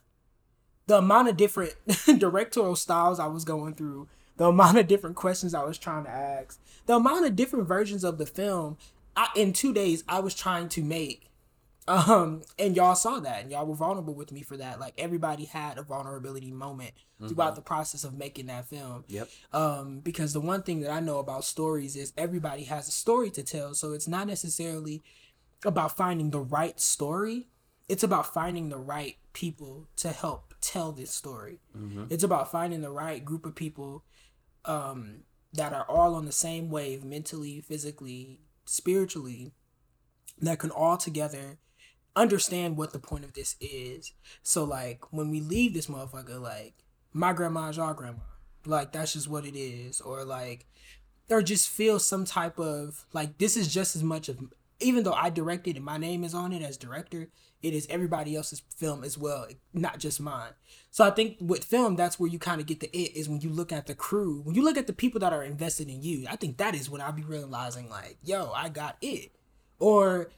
the 0.87 0.99
amount 0.99 1.29
of 1.29 1.37
different 1.37 1.75
directorial 2.19 2.77
styles 2.77 3.19
I 3.19 3.27
was 3.27 3.45
going 3.45 3.75
through, 3.75 4.09
the 4.37 4.47
amount 4.47 4.79
of 4.79 4.87
different 4.87 5.17
questions 5.17 5.55
I 5.55 5.65
was 5.65 5.79
trying 5.79 6.05
to 6.05 6.11
ask, 6.11 6.61
the 6.87 6.97
amount 6.97 7.27
of 7.27 7.37
different 7.37 7.67
versions 7.67 8.05
of 8.05 8.19
the 8.19 8.27
film, 8.27 8.77
I, 9.17 9.29
in 9.37 9.53
two 9.53 9.73
days 9.73 10.05
I 10.09 10.21
was 10.21 10.35
trying 10.35 10.69
to 10.71 10.83
make 10.83 11.32
um, 11.89 12.43
and 12.59 12.77
y'all 12.77 12.95
saw 12.95 13.19
that, 13.21 13.43
and 13.43 13.51
y'all 13.51 13.67
were 13.67 13.75
vulnerable 13.75 14.15
with 14.15 14.31
me 14.33 14.43
for 14.43 14.57
that. 14.57 14.79
Like 14.79 14.95
everybody 14.99 15.47
had 15.47 15.79
a 15.79 15.83
vulnerability 15.83 16.53
moment 16.53 16.93
throughout 17.29 17.55
the 17.55 17.63
process 17.63 18.03
of 18.03 18.15
making 18.15 18.47
that 18.47 18.67
film. 18.67 19.05
Yep. 19.09 19.29
Um, 19.53 20.01
because 20.01 20.33
the 20.33 20.41
one 20.41 20.63
thing 20.63 20.81
that 20.81 20.91
I 20.91 21.01
know 21.01 21.19
about 21.19 21.45
stories 21.45 21.95
is 21.95 22.13
everybody 22.17 22.65
has 22.65 22.89
a 22.89 22.93
story 22.93 23.31
to 23.31 23.43
tell, 23.43 23.75
so 23.75 23.93
it's 23.93 24.09
not 24.09 24.27
necessarily 24.27 25.03
about 25.65 25.97
finding 25.97 26.31
the 26.31 26.41
right 26.41 26.81
story. 26.81 27.49
It's 27.89 28.03
about 28.03 28.33
finding 28.33 28.69
the 28.69 28.79
right 28.79 29.17
people 29.33 29.89
to 29.97 30.09
help 30.09 30.55
tell 30.61 30.93
this 30.93 31.11
story. 31.11 31.61
It's 32.11 32.25
about 32.25 32.51
finding 32.51 32.81
the 32.81 32.91
right 32.91 33.25
group 33.25 33.45
of 33.45 33.55
people 33.55 34.05
um, 34.65 35.25
that 35.53 35.73
are 35.73 35.85
all 35.89 36.15
on 36.15 36.25
the 36.25 36.33
same 36.33 36.71
wave 36.71 37.05
mentally, 37.05 37.61
physically, 37.61 38.41
spiritually, 38.65 39.53
that 40.41 40.59
can 40.59 40.71
all 40.71 40.97
together 40.97 41.59
understand 42.15 42.77
what 42.77 42.93
the 42.93 42.99
point 42.99 43.25
of 43.25 43.35
this 43.35 43.57
is. 43.61 44.13
So 44.43 44.65
like 44.65 45.13
when 45.13 45.31
we 45.31 45.41
leave 45.41 45.75
this 45.75 45.87
motherfucker, 45.87 46.41
like 46.41 46.75
my 47.13 47.33
grandma's 47.33 47.77
your 47.77 47.95
grandma. 47.95 48.21
Like 48.65 48.93
that's 48.93 49.15
just 49.15 49.29
what 49.29 49.45
it 49.45 49.57
is. 49.57 50.01
Or 50.01 50.25
like 50.25 50.67
or 51.31 51.43
just 51.43 51.69
feel 51.69 51.99
some 51.99 52.25
type 52.25 52.59
of 52.59 53.07
like 53.13 53.39
this 53.39 53.57
is 53.57 53.73
just 53.73 53.97
as 53.97 54.03
much 54.03 54.29
of 54.29 54.39
even 54.81 55.05
though 55.05 55.13
I 55.13 55.31
directed 55.31 55.77
and 55.77 55.85
my 55.85 55.97
name 55.97 56.25
is 56.25 56.35
on 56.35 56.53
it 56.53 56.63
as 56.63 56.77
director, 56.77 57.29
it 57.63 57.73
is 57.73 57.87
everybody 57.89 58.35
else's 58.35 58.63
film 58.77 59.05
as 59.05 59.17
well, 59.17 59.47
not 59.73 59.99
just 59.99 60.21
mine. 60.21 60.53
So 60.91 61.05
I 61.05 61.11
think 61.11 61.37
with 61.41 61.65
film, 61.65 61.95
that's 61.95 62.19
where 62.19 62.29
you 62.29 62.41
kind 62.41 62.61
of 62.61 62.67
get 62.67 62.81
the 62.81 62.89
it 62.89 63.17
is 63.17 63.29
when 63.29 63.41
you 63.41 63.49
look 63.49 63.73
at 63.73 63.87
the 63.87 63.95
crew, 63.95 64.41
when 64.43 64.57
you 64.57 64.65
look 64.65 64.77
at 64.77 64.89
the 64.89 64.93
people 64.93 65.21
that 65.21 65.33
are 65.33 65.45
invested 65.45 65.89
in 65.89 66.03
you. 66.03 66.27
I 66.29 66.37
think 66.37 66.57
that 66.57 66.75
is 66.75 66.91
when 66.91 67.01
I'll 67.01 67.13
be 67.13 67.23
realizing 67.23 67.89
like, 67.89 68.19
yo, 68.25 68.51
I 68.51 68.69
got 68.69 68.97
it, 69.01 69.31
or 69.79 70.31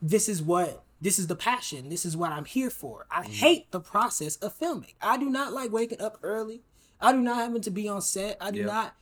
this 0.00 0.28
is 0.28 0.42
what 0.42 0.82
this 1.00 1.18
is 1.18 1.26
the 1.26 1.36
passion. 1.36 1.88
This 1.88 2.04
is 2.04 2.16
what 2.16 2.32
I'm 2.32 2.44
here 2.44 2.70
for. 2.70 3.06
I 3.10 3.22
mm. 3.22 3.30
hate 3.30 3.70
the 3.70 3.80
process 3.80 4.36
of 4.36 4.52
filming. 4.52 4.92
I 5.00 5.16
do 5.16 5.30
not 5.30 5.52
like 5.52 5.72
waking 5.72 6.00
up 6.00 6.18
early. 6.22 6.62
I 7.00 7.12
do 7.12 7.20
not 7.20 7.36
having 7.36 7.62
to 7.62 7.70
be 7.70 7.88
on 7.88 8.02
set. 8.02 8.36
I 8.40 8.50
do 8.50 8.60
Yeah. 8.60 8.66
not 8.66 8.94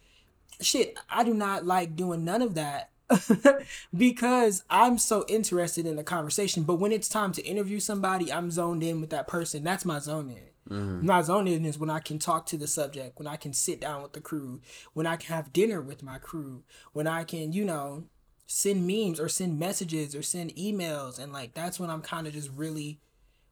shit. 0.60 0.98
I 1.10 1.24
do 1.24 1.34
not 1.34 1.64
like 1.64 1.96
doing 1.96 2.24
none 2.24 2.42
of 2.42 2.54
that 2.54 2.90
because 3.96 4.64
I'm 4.70 4.98
so 4.98 5.24
interested 5.28 5.86
in 5.86 5.96
the 5.96 6.04
conversation. 6.04 6.62
But 6.62 6.76
when 6.76 6.92
it's 6.92 7.08
time 7.08 7.32
to 7.32 7.42
interview 7.44 7.80
somebody, 7.80 8.32
I'm 8.32 8.50
zoned 8.50 8.82
in 8.82 9.00
with 9.00 9.10
that 9.10 9.26
person. 9.26 9.64
That's 9.64 9.84
my 9.84 9.98
zone 9.98 10.30
in. 10.30 10.74
Mm-hmm. 10.74 11.06
My 11.06 11.22
zone 11.22 11.48
in 11.48 11.64
is 11.64 11.78
when 11.78 11.90
I 11.90 11.98
can 11.98 12.18
talk 12.18 12.44
to 12.46 12.58
the 12.58 12.66
subject, 12.66 13.18
when 13.18 13.26
I 13.26 13.36
can 13.36 13.52
sit 13.54 13.80
down 13.80 14.02
with 14.02 14.12
the 14.12 14.20
crew, 14.20 14.60
when 14.92 15.06
I 15.06 15.16
can 15.16 15.34
have 15.34 15.52
dinner 15.52 15.80
with 15.80 16.02
my 16.02 16.18
crew, 16.18 16.62
when 16.92 17.06
I 17.06 17.24
can, 17.24 17.52
you 17.52 17.64
know, 17.64 18.04
send 18.50 18.86
memes 18.86 19.20
or 19.20 19.28
send 19.28 19.58
messages 19.58 20.16
or 20.16 20.22
send 20.22 20.56
emails. 20.56 21.18
And 21.20 21.32
like, 21.32 21.52
that's 21.54 21.78
when 21.78 21.90
I'm 21.90 22.00
kind 22.02 22.26
of 22.26 22.32
just 22.32 22.50
really 22.56 22.98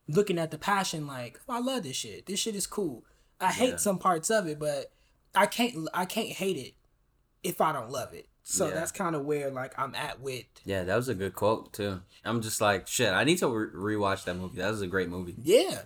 looking 0.09 0.39
at 0.39 0.51
the 0.51 0.59
passion 0.59 1.07
like, 1.07 1.39
oh, 1.49 1.55
I 1.55 1.61
love 1.61 1.83
this 1.85 1.97
shit. 1.97 2.27
This 2.27 2.41
shit 2.41 2.57
is 2.57 2.67
cool. 2.67 3.05
I 3.41 3.53
hate 3.53 3.79
some 3.79 3.99
parts 3.99 4.31
of 4.31 4.47
it, 4.47 4.59
but 4.59 4.91
I 5.35 5.45
can't, 5.47 5.89
I 5.93 6.07
can't 6.07 6.31
hate 6.31 6.57
it 6.57 6.75
if 7.45 7.61
I 7.61 7.73
don't 7.73 7.91
love 7.91 8.15
it. 8.15 8.27
So 8.43 8.69
Yeah. 8.69 8.75
that's 8.75 8.91
kind 8.93 9.15
of 9.15 9.25
where 9.27 9.51
like 9.51 9.75
I'm 9.79 9.95
at 9.95 10.21
with 10.21 10.45
Yeah, 10.65 10.85
that 10.85 10.97
was 10.97 11.09
a 11.09 11.15
good 11.15 11.35
quote 11.35 11.73
too. 11.75 12.01
I'm 12.25 12.41
just 12.41 12.61
like, 12.61 12.87
shit. 12.89 13.13
I 13.13 13.25
need 13.25 13.39
to 13.39 13.49
re- 13.49 13.97
rewatch 13.97 14.25
that 14.25 14.37
movie. 14.37 14.59
That 14.59 14.71
was 14.71 14.81
a 14.83 14.87
great 14.87 15.09
movie. 15.11 15.35
yeah. 15.43 15.83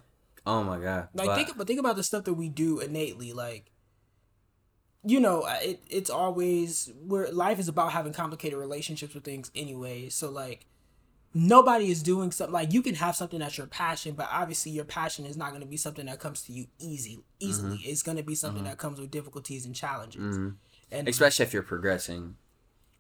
Oh 0.47 0.63
my 0.63 0.79
god. 0.79 1.09
Like 1.15 1.27
But- 1.27 1.37
think 1.37 1.51
about 1.55 1.67
think 1.67 1.81
about 1.81 1.97
the 1.97 2.03
stuff 2.03 2.25
that 2.25 2.35
we 2.35 2.49
do 2.49 2.79
innately. 2.81 3.33
Like, 3.33 3.71
you 5.05 5.21
know, 5.21 5.47
it 5.63 5.81
it's 5.89 6.11
always 6.11 6.93
where 7.07 7.31
life 7.33 7.59
is 7.59 7.69
about 7.69 7.93
having 7.93 8.13
complicated 8.13 8.59
relationships 8.59 9.15
with 9.15 9.25
things 9.25 9.51
anyway. 9.55 10.09
So 10.09 10.31
like, 10.31 10.67
nobody 11.33 11.91
is 11.91 12.03
doing 12.03 12.33
something 12.33 12.53
like 12.53 12.73
you 12.73 12.83
can 12.83 12.95
have 12.97 13.17
something 13.17 13.39
that's 13.39 13.57
your 13.57 13.67
passion, 13.67 14.15
but 14.15 14.29
obviously 14.31 14.73
your 14.73 14.85
passion 14.85 15.25
is 15.25 15.37
not 15.37 15.51
going 15.51 15.63
to 15.63 15.67
be 15.67 15.77
something 15.77 16.07
that 16.07 16.19
comes 16.19 16.43
to 16.43 16.53
you 16.53 16.67
easy 16.79 17.21
easily. 17.39 17.79
Mm-hmm. 17.79 17.91
It's 17.91 18.03
going 18.03 18.17
to 18.17 18.23
be 18.23 18.35
something 18.35 18.65
that 18.65 18.79
comes 18.79 19.01
with 19.01 19.11
difficulties 19.11 19.65
and 19.65 19.75
challenges, 19.75 20.37
and 20.91 21.09
especially 21.09 21.45
if 21.45 21.53
you're 21.53 21.63
progressing, 21.63 22.37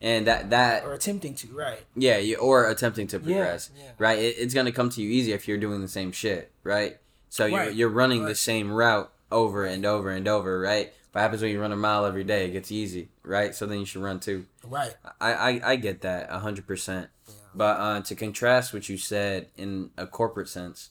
and 0.01 0.27
that 0.27 0.51
that 0.51 0.85
or 0.85 0.95
attempting 0.95 1.35
to 1.35 1.49
right. 1.49 1.85
Yeah, 1.95 2.19
you, 2.19 2.37
or 2.37 2.71
attempting 2.71 3.09
to 3.09 3.19
progress, 3.19 3.71
yeah. 3.77 3.91
right? 3.99 4.19
It, 4.19 4.37
it's 4.39 4.55
gonna 4.55 4.73
come 4.73 4.89
to 4.91 5.03
you 5.03 5.11
easy 5.11 5.33
if 5.33 5.47
you're 5.47 5.59
doing 5.59 5.83
the 5.83 5.89
same 5.89 6.13
shit, 6.13 6.51
right? 6.63 6.99
So 7.29 7.47
you're 7.47 7.59
Right, 7.59 7.75
you're 7.75 7.89
running 7.89 8.25
the 8.25 8.35
same 8.35 8.73
route 8.73 9.13
over 9.31 9.65
and 9.65 9.85
over 9.87 10.11
and 10.11 10.27
over, 10.27 10.59
right? 10.59 10.93
What 11.13 11.23
happens 11.23 11.43
when 11.43 11.51
you 11.51 11.61
run 11.61 11.73
a 11.73 11.77
mile 11.77 12.05
every 12.07 12.23
day? 12.25 12.47
It 12.47 12.53
gets 12.53 12.71
easy, 12.71 13.09
right? 13.25 13.55
So 13.55 13.67
then 13.67 13.81
you 13.81 13.85
should 13.85 14.03
run 14.03 14.21
two. 14.21 14.47
Right. 14.65 14.95
I 15.21 15.33
I, 15.33 15.61
I 15.73 15.77
get 15.77 16.03
that 16.03 16.29
a 16.31 16.39
hundred 16.39 16.67
percent. 16.67 17.09
But 17.55 17.81
uh, 17.81 18.01
to 18.03 18.15
contrast 18.15 18.73
what 18.73 18.89
you 18.89 18.97
said 18.97 19.49
in 19.57 19.91
a 19.97 20.07
corporate 20.07 20.49
sense, 20.49 20.91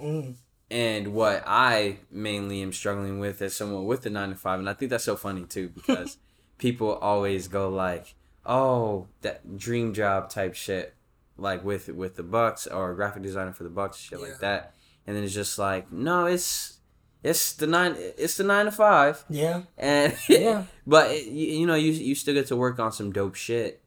Mm. 0.00 0.36
and 0.70 1.12
what 1.14 1.42
I 1.46 1.98
mainly 2.10 2.62
am 2.62 2.72
struggling 2.72 3.18
with 3.18 3.42
as 3.42 3.56
someone 3.56 3.84
with 3.86 4.02
the 4.02 4.10
nine 4.10 4.30
to 4.30 4.36
five, 4.36 4.60
and 4.60 4.68
I 4.70 4.74
think 4.74 4.90
that's 4.90 5.02
so 5.04 5.16
funny 5.16 5.44
too 5.44 5.68
because 5.74 6.16
people 6.58 6.94
always 6.94 7.48
go 7.48 7.68
like, 7.68 8.14
"Oh, 8.46 9.08
that 9.22 9.58
dream 9.58 9.92
job 9.94 10.30
type 10.30 10.54
shit," 10.54 10.94
like 11.36 11.64
with 11.64 11.88
with 11.88 12.14
the 12.14 12.22
Bucks 12.22 12.68
or 12.68 12.94
graphic 12.94 13.22
designer 13.24 13.52
for 13.52 13.64
the 13.64 13.70
Bucks, 13.70 13.96
shit 13.96 14.20
Yeah. 14.20 14.26
like 14.26 14.38
that, 14.38 14.74
and 15.06 15.16
then 15.16 15.24
it's 15.24 15.34
just 15.34 15.58
like, 15.58 15.90
no, 15.90 16.26
it's 16.26 16.77
it's 17.22 17.52
the 17.54 17.66
nine, 17.66 17.94
it's 17.98 18.36
the 18.36 18.44
nine 18.44 18.66
to 18.66 18.72
five, 18.72 19.24
Yeah. 19.28 19.62
and 19.76 20.16
Yeah. 20.28 20.64
but 20.86 21.10
it, 21.10 21.26
you, 21.26 21.60
you 21.60 21.66
know 21.66 21.74
you 21.74 21.92
you 21.92 22.14
still 22.14 22.34
get 22.34 22.46
to 22.48 22.56
work 22.56 22.78
on 22.78 22.92
some 22.92 23.12
dope 23.12 23.34
shit, 23.34 23.82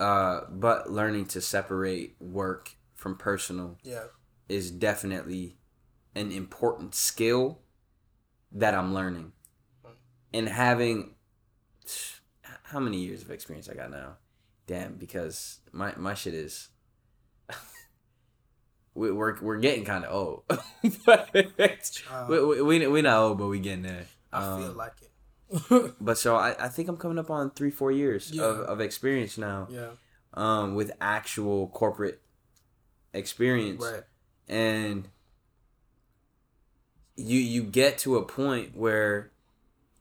uh, 0.00 0.40
but 0.50 0.90
learning 0.90 1.26
to 1.26 1.40
separate 1.40 2.16
work 2.20 2.76
from 2.94 3.16
personal 3.16 3.78
Yeah. 3.82 4.04
is 4.48 4.70
definitely 4.70 5.56
an 6.14 6.32
important 6.32 6.94
skill 6.94 7.60
that 8.52 8.74
I'm 8.74 8.94
learning. 8.94 9.32
And 10.32 10.48
having 10.48 11.14
how 12.64 12.80
many 12.80 12.98
years 12.98 13.22
of 13.22 13.30
experience 13.30 13.68
I 13.68 13.74
got 13.74 13.90
now? 13.90 14.16
Damn, 14.66 14.94
because 14.96 15.60
my 15.72 15.94
my 15.96 16.14
shit 16.14 16.34
is 16.34 16.68
we, 18.98 19.10
we're 19.12 19.40
we're 19.40 19.58
getting 19.58 19.84
kind 19.84 20.04
of 20.04 20.12
old. 20.14 20.42
but 21.06 21.30
we, 22.28 22.40
we, 22.40 22.62
we 22.62 22.86
we 22.86 23.02
not 23.02 23.18
old, 23.18 23.38
but 23.38 23.46
we 23.46 23.58
getting 23.60 23.82
there. 23.82 24.06
I 24.32 24.40
feel 24.40 24.70
Um, 24.70 24.76
like 24.76 24.92
it. 25.02 25.94
But 26.00 26.18
so 26.18 26.36
I, 26.36 26.54
I 26.66 26.68
think 26.68 26.88
I'm 26.88 26.96
coming 26.98 27.18
up 27.18 27.30
on 27.30 27.50
three 27.52 27.70
four 27.70 27.90
years 27.92 28.30
Yeah. 28.32 28.42
of, 28.44 28.58
of 28.60 28.80
experience 28.80 29.38
now. 29.38 29.66
yeah. 29.70 29.90
Um, 30.34 30.74
with 30.74 30.92
actual 31.00 31.68
corporate 31.68 32.20
experience 33.14 33.82
Right. 33.82 34.02
and 34.46 35.08
you 37.16 37.38
you 37.38 37.62
get 37.62 37.98
to 37.98 38.16
a 38.16 38.22
point 38.24 38.76
where 38.76 39.30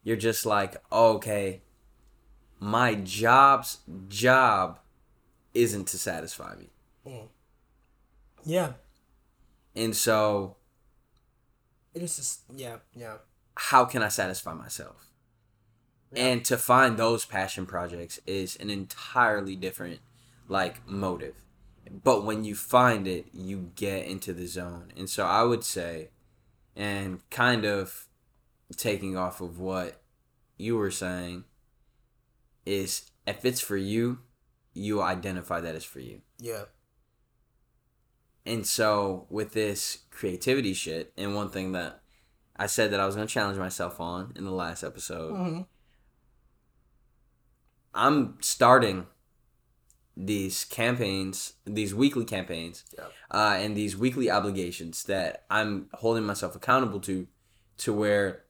you're 0.03 0.17
just 0.17 0.45
like 0.45 0.75
okay 0.91 1.61
my 2.59 2.93
job's 2.95 3.77
job 4.09 4.79
isn't 5.53 5.87
to 5.87 5.97
satisfy 5.97 6.55
me 6.55 7.21
Yeah. 8.43 8.73
And 9.77 9.95
so 9.95 10.57
It 11.93 12.01
is 12.01 12.15
just 12.17 12.41
yeah. 12.53 12.77
Yeah. 12.95 13.17
how 13.55 13.85
can 13.85 14.03
I 14.03 14.09
satisfy 14.09 14.53
myself? 14.53 15.05
And 16.15 16.43
to 16.45 16.57
find 16.57 16.97
those 16.97 17.25
passion 17.25 17.65
projects 17.65 18.19
is 18.25 18.55
an 18.57 18.69
entirely 18.69 19.55
different 19.55 19.99
like 20.47 20.87
motive. 20.87 21.35
But 22.03 22.25
when 22.25 22.43
you 22.43 22.55
find 22.55 23.07
it, 23.07 23.27
you 23.33 23.71
get 23.75 24.05
into 24.05 24.33
the 24.33 24.47
zone. 24.47 24.91
And 24.97 25.09
so 25.09 25.25
I 25.25 25.43
would 25.43 25.63
say 25.63 26.09
and 26.75 27.27
kind 27.29 27.65
of 27.65 28.07
taking 28.75 29.17
off 29.17 29.41
of 29.41 29.59
what 29.59 30.01
you 30.57 30.77
were 30.77 30.91
saying 30.91 31.43
is 32.65 33.09
if 33.25 33.43
it's 33.45 33.61
for 33.61 33.77
you, 33.77 34.19
you 34.73 35.01
identify 35.01 35.59
that 35.59 35.75
it's 35.75 35.85
for 35.85 35.99
you. 35.99 36.21
Yeah. 36.39 36.65
And 38.47 38.65
so 38.65 39.27
with 39.29 39.51
this 39.51 39.99
creativity 40.09 40.73
shit, 40.73 41.11
and 41.17 41.35
one 41.35 41.49
thing 41.49 41.73
that 41.73 42.01
I 42.55 42.65
said 42.67 42.91
that 42.91 42.99
I 42.99 43.05
was 43.05 43.13
gonna 43.15 43.27
challenge 43.27 43.57
myself 43.59 43.99
on 43.99 44.31
in 44.35 44.45
the 44.45 44.51
last 44.51 44.83
episode, 44.83 45.33
Mm-hmm. 45.33 45.61
I'm 47.93 48.37
starting 48.41 49.07
these 50.15 50.65
campaigns, 50.65 51.53
these 51.65 51.93
weekly 51.93 52.25
campaigns, 52.25 52.83
Yep. 52.97 53.11
uh, 53.31 53.55
and 53.59 53.75
these 53.75 53.95
weekly 53.97 54.29
obligations 54.31 55.03
that 55.03 55.45
I'm 55.49 55.89
holding 55.93 56.23
myself 56.23 56.55
accountable 56.55 56.99
to, 57.01 57.27
to 57.79 57.93
where 57.93 58.43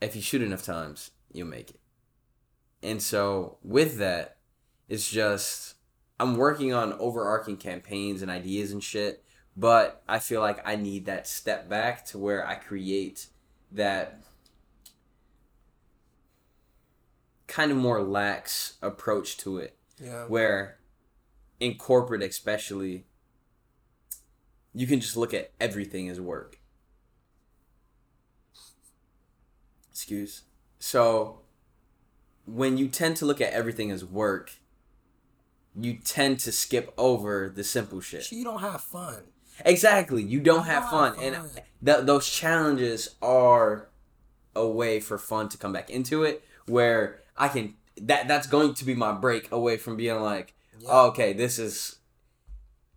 if 0.00 0.14
you 0.16 0.22
shoot 0.22 0.42
enough 0.42 0.62
times, 0.62 1.10
you'll 1.32 1.46
make 1.48 1.70
it. 1.70 1.80
And 2.82 3.02
so 3.02 3.58
with 3.62 3.98
that, 3.98 4.38
it's 4.88 5.08
just 5.10 5.73
I'm 6.18 6.36
working 6.36 6.72
on 6.72 6.92
overarching 6.94 7.56
campaigns 7.56 8.22
and 8.22 8.30
ideas 8.30 8.72
and 8.72 8.82
shit, 8.82 9.24
but 9.56 10.02
I 10.08 10.18
feel 10.18 10.40
like 10.40 10.66
I 10.66 10.76
need 10.76 11.06
that 11.06 11.26
step 11.26 11.68
back 11.68 12.04
to 12.06 12.18
where 12.18 12.46
I 12.46 12.54
create 12.54 13.26
that 13.72 14.20
kind 17.46 17.70
of 17.70 17.76
more 17.76 18.02
lax 18.02 18.74
approach 18.82 19.36
to 19.38 19.58
it. 19.58 19.76
Yeah. 20.02 20.24
where 20.24 20.78
in 21.60 21.76
corporate 21.76 22.22
especially 22.22 23.06
you 24.72 24.88
can 24.88 24.98
just 25.00 25.16
look 25.16 25.32
at 25.32 25.52
everything 25.60 26.08
as 26.08 26.20
work. 26.20 26.58
Excuse? 29.90 30.42
So 30.80 31.42
when 32.44 32.76
you 32.76 32.88
tend 32.88 33.16
to 33.18 33.24
look 33.24 33.40
at 33.40 33.52
everything 33.52 33.92
as 33.92 34.04
work 34.04 34.54
you 35.78 35.94
tend 36.04 36.38
to 36.40 36.52
skip 36.52 36.92
over 36.96 37.52
the 37.54 37.64
simple 37.64 38.00
shit. 38.00 38.30
You 38.32 38.44
don't 38.44 38.60
have 38.60 38.80
fun. 38.80 39.22
exactly 39.64 40.22
you 40.22 40.40
don't 40.40 40.64
have 40.64 40.82
don't 40.82 40.90
fun. 40.90 41.14
have 41.14 41.44
and 41.44 41.62
th- 41.84 42.06
those 42.06 42.28
challenges 42.28 43.14
are 43.22 43.88
a 44.56 44.66
way 44.66 44.98
for 44.98 45.16
fun 45.16 45.48
to 45.48 45.56
come 45.56 45.72
back 45.72 45.88
into 45.90 46.24
it 46.24 46.42
where 46.66 47.20
i 47.36 47.46
can 47.46 47.74
that 47.96 48.26
that's 48.26 48.48
going 48.48 48.74
to 48.74 48.84
be 48.84 48.94
my 48.96 49.12
break 49.12 49.50
away 49.52 49.76
from 49.76 49.96
being 49.96 50.20
like 50.20 50.54
oh, 50.88 51.06
okay 51.06 51.32
this 51.32 51.56
is 51.60 51.96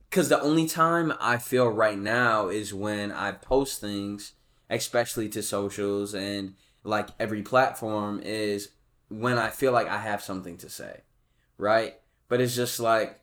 because 0.09 0.29
the 0.29 0.41
only 0.41 0.67
time 0.67 1.13
i 1.19 1.37
feel 1.37 1.67
right 1.69 1.99
now 1.99 2.47
is 2.47 2.73
when 2.73 3.11
i 3.11 3.31
post 3.31 3.79
things 3.79 4.33
especially 4.69 5.29
to 5.29 5.43
socials 5.43 6.15
and 6.15 6.55
like 6.83 7.09
every 7.19 7.43
platform 7.43 8.19
is 8.23 8.69
when 9.09 9.37
i 9.37 9.49
feel 9.49 9.71
like 9.71 9.87
i 9.87 9.99
have 9.99 10.23
something 10.23 10.57
to 10.57 10.69
say 10.71 11.01
right 11.59 11.97
but 12.27 12.41
it's 12.41 12.55
just 12.55 12.79
like 12.79 13.19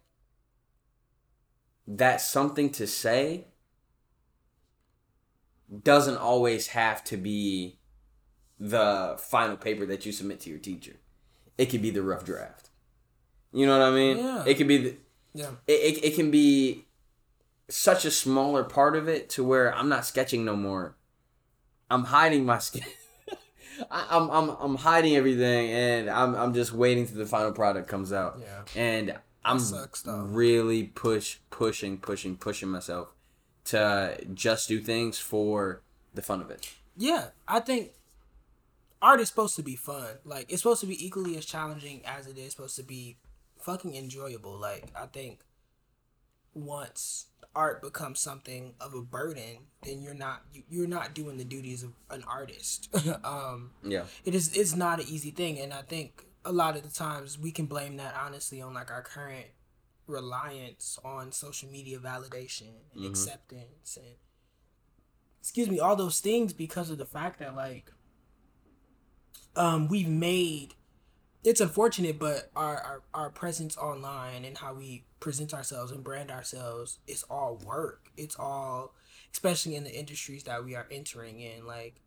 that 1.86 2.20
something 2.20 2.70
to 2.70 2.86
say 2.86 3.46
doesn't 5.82 6.16
always 6.16 6.68
have 6.68 7.02
to 7.04 7.16
be 7.16 7.78
the 8.58 9.16
final 9.18 9.56
paper 9.56 9.84
that 9.86 10.06
you 10.06 10.12
submit 10.12 10.40
to 10.40 10.50
your 10.50 10.58
teacher. 10.58 10.96
It 11.58 11.66
could 11.66 11.82
be 11.82 11.90
the 11.90 12.02
rough 12.02 12.24
draft. 12.24 12.70
You 13.52 13.66
know 13.66 13.78
what 13.78 13.86
I 13.88 13.90
mean? 13.94 14.18
Yeah. 14.18 14.44
It 14.46 14.54
could 14.54 14.68
be 14.68 14.78
the, 14.78 14.96
Yeah. 15.34 15.50
it, 15.66 15.72
it, 15.96 16.04
it 16.04 16.14
can 16.14 16.30
be 16.30 16.86
such 17.68 18.04
a 18.04 18.10
smaller 18.10 18.64
part 18.64 18.96
of 18.96 19.08
it 19.08 19.28
to 19.30 19.44
where 19.44 19.74
I'm 19.74 19.88
not 19.88 20.04
sketching 20.04 20.44
no 20.44 20.56
more. 20.56 20.96
I'm 21.90 22.04
hiding 22.04 22.44
my 22.44 22.58
sketch. 22.60 22.84
I'm, 23.90 24.30
I'm 24.30 24.50
I'm 24.50 24.74
hiding 24.76 25.16
everything 25.16 25.70
and 25.70 26.10
I'm 26.10 26.34
I'm 26.34 26.54
just 26.54 26.72
waiting 26.72 27.06
till 27.06 27.16
the 27.16 27.26
final 27.26 27.52
product 27.52 27.88
comes 27.88 28.12
out. 28.12 28.40
Yeah. 28.40 28.80
And 28.80 29.16
I'm 29.44 29.58
sucks, 29.58 30.04
really 30.06 30.84
push 30.84 31.38
pushing 31.50 31.98
pushing 31.98 32.36
pushing 32.36 32.68
myself 32.68 33.08
to 33.66 34.18
just 34.32 34.68
do 34.68 34.80
things 34.80 35.18
for 35.18 35.82
the 36.14 36.22
fun 36.22 36.40
of 36.40 36.50
it. 36.50 36.72
Yeah, 36.96 37.28
I 37.48 37.60
think 37.60 37.92
art 39.02 39.20
is 39.20 39.28
supposed 39.28 39.56
to 39.56 39.62
be 39.62 39.76
fun. 39.76 40.18
Like 40.24 40.50
it's 40.50 40.62
supposed 40.62 40.80
to 40.80 40.86
be 40.86 41.04
equally 41.04 41.36
as 41.36 41.44
challenging 41.44 42.02
as 42.04 42.26
it 42.26 42.38
is 42.38 42.52
supposed 42.52 42.76
to 42.76 42.82
be 42.82 43.16
fucking 43.58 43.94
enjoyable. 43.94 44.56
Like 44.56 44.86
I 44.96 45.06
think 45.06 45.40
once 46.54 47.26
art 47.54 47.82
becomes 47.82 48.18
something 48.18 48.74
of 48.80 48.94
a 48.94 49.00
burden, 49.02 49.58
then 49.82 50.02
you're 50.02 50.14
not 50.14 50.42
you, 50.52 50.62
you're 50.68 50.88
not 50.88 51.14
doing 51.14 51.36
the 51.36 51.44
duties 51.44 51.82
of 51.82 51.92
an 52.10 52.24
artist. 52.26 52.88
um 53.24 53.70
Yeah. 53.82 54.04
it 54.24 54.34
is 54.34 54.56
it's 54.56 54.74
not 54.74 55.00
an 55.00 55.06
easy 55.08 55.30
thing 55.30 55.58
and 55.60 55.72
i 55.72 55.82
think 55.82 56.24
a 56.44 56.52
lot 56.52 56.76
of 56.76 56.82
the 56.82 56.90
times 56.90 57.38
we 57.38 57.50
can 57.52 57.66
blame 57.66 57.96
that 57.96 58.14
honestly 58.20 58.60
on 58.60 58.74
like 58.74 58.90
our 58.90 59.02
current 59.02 59.46
reliance 60.06 60.98
on 61.04 61.32
social 61.32 61.68
media 61.70 61.98
validation 61.98 62.68
and 62.94 63.06
acceptance 63.06 63.96
and 63.96 64.16
excuse 65.40 65.70
me 65.70 65.78
all 65.80 65.96
those 65.96 66.20
things 66.20 66.52
because 66.52 66.90
of 66.90 66.98
the 66.98 67.06
fact 67.06 67.38
that 67.38 67.56
like 67.56 67.90
um 69.56 69.88
we've 69.88 70.08
made 70.08 70.74
it's 71.44 71.60
unfortunate 71.60 72.18
but 72.18 72.50
our, 72.56 72.76
our 72.76 73.02
our 73.12 73.30
presence 73.30 73.76
online 73.76 74.44
and 74.44 74.58
how 74.58 74.74
we 74.74 75.04
present 75.20 75.52
ourselves 75.52 75.92
and 75.92 76.02
brand 76.02 76.30
ourselves 76.30 76.98
is 77.06 77.22
all 77.24 77.60
work. 77.64 78.08
It's 78.16 78.36
all 78.38 78.94
especially 79.32 79.76
in 79.76 79.84
the 79.84 79.94
industries 79.94 80.44
that 80.44 80.64
we 80.64 80.74
are 80.74 80.86
entering 80.90 81.40
in 81.40 81.66
like 81.66 82.00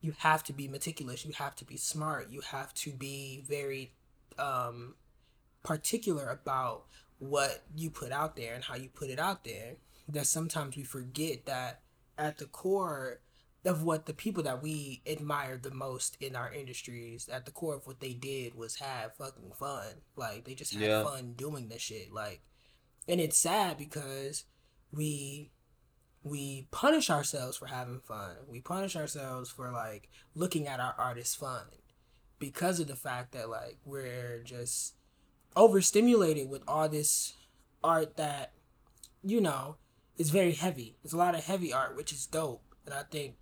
you 0.00 0.14
have 0.18 0.44
to 0.44 0.52
be 0.52 0.68
meticulous. 0.68 1.24
You 1.24 1.32
have 1.32 1.56
to 1.56 1.64
be 1.64 1.76
smart. 1.76 2.30
You 2.30 2.40
have 2.42 2.72
to 2.74 2.92
be 2.92 3.44
very 3.48 3.92
um 4.38 4.94
particular 5.62 6.28
about 6.28 6.84
what 7.18 7.62
you 7.74 7.90
put 7.90 8.12
out 8.12 8.36
there 8.36 8.54
and 8.54 8.62
how 8.62 8.76
you 8.76 8.88
put 8.88 9.10
it 9.10 9.18
out 9.18 9.44
there. 9.44 9.76
That 10.08 10.26
sometimes 10.26 10.76
we 10.76 10.84
forget 10.84 11.46
that 11.46 11.80
at 12.16 12.38
the 12.38 12.44
core 12.44 13.20
of 13.64 13.82
what 13.82 14.06
the 14.06 14.12
people 14.14 14.42
that 14.42 14.62
we 14.62 15.02
admire 15.06 15.56
the 15.56 15.70
most 15.70 16.16
in 16.20 16.36
our 16.36 16.52
industries 16.52 17.28
at 17.28 17.46
the 17.46 17.50
core 17.50 17.74
of 17.76 17.86
what 17.86 18.00
they 18.00 18.12
did 18.12 18.54
was 18.54 18.76
have 18.76 19.14
fucking 19.16 19.52
fun 19.58 19.86
like 20.16 20.44
they 20.44 20.54
just 20.54 20.74
had 20.74 20.82
Yeah. 20.82 21.02
fun 21.04 21.32
doing 21.36 21.68
this 21.68 21.80
shit 21.82 22.12
like 22.12 22.42
and 23.08 23.20
it's 23.20 23.38
sad 23.38 23.78
because 23.78 24.44
we 24.92 25.50
we 26.22 26.66
punish 26.70 27.10
ourselves 27.10 27.58
for 27.58 27.66
having 27.66 28.00
fun. 28.00 28.34
We 28.48 28.62
punish 28.62 28.96
ourselves 28.96 29.50
for 29.50 29.70
like 29.70 30.08
looking 30.34 30.66
at 30.66 30.80
our 30.80 30.94
artists 30.96 31.34
fun 31.34 31.64
because 32.38 32.80
of 32.80 32.86
the 32.86 32.96
fact 32.96 33.32
that 33.32 33.50
like 33.50 33.76
we're 33.84 34.42
just 34.42 34.94
overstimulated 35.54 36.48
with 36.48 36.62
all 36.66 36.88
this 36.88 37.34
art 37.82 38.16
that 38.16 38.52
you 39.22 39.40
know 39.40 39.76
is 40.16 40.30
very 40.30 40.52
heavy. 40.52 40.96
It's 41.04 41.12
a 41.12 41.18
lot 41.18 41.34
of 41.34 41.44
heavy 41.44 41.72
art, 41.72 41.94
which 41.96 42.12
is 42.12 42.26
dope. 42.26 42.62
And 42.86 42.94
I 42.94 43.02
think 43.02 43.34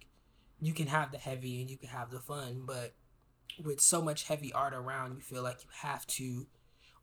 you 0.62 0.72
can 0.72 0.87
have 0.87 1.12
the 1.12 1.18
heavy 1.18 1.61
and 1.61 1.68
you 1.68 1.77
can 1.77 1.90
have 1.90 2.11
the 2.11 2.20
fun, 2.20 2.62
but 2.64 2.94
with 3.62 3.81
so 3.81 4.01
much 4.01 4.25
heavy 4.25 4.51
art 4.53 4.72
around, 4.72 5.16
you 5.16 5.20
feel 5.20 5.42
like 5.42 5.62
you 5.62 5.68
have 5.83 6.07
to 6.07 6.46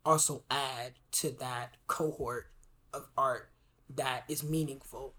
also 0.04 0.44
add 0.50 0.94
to 1.12 1.30
that 1.40 1.76
cohort 1.86 2.48
of 2.92 3.08
art 3.16 3.52
that 3.96 4.24
is 4.28 4.44
meaningful. 4.44 5.14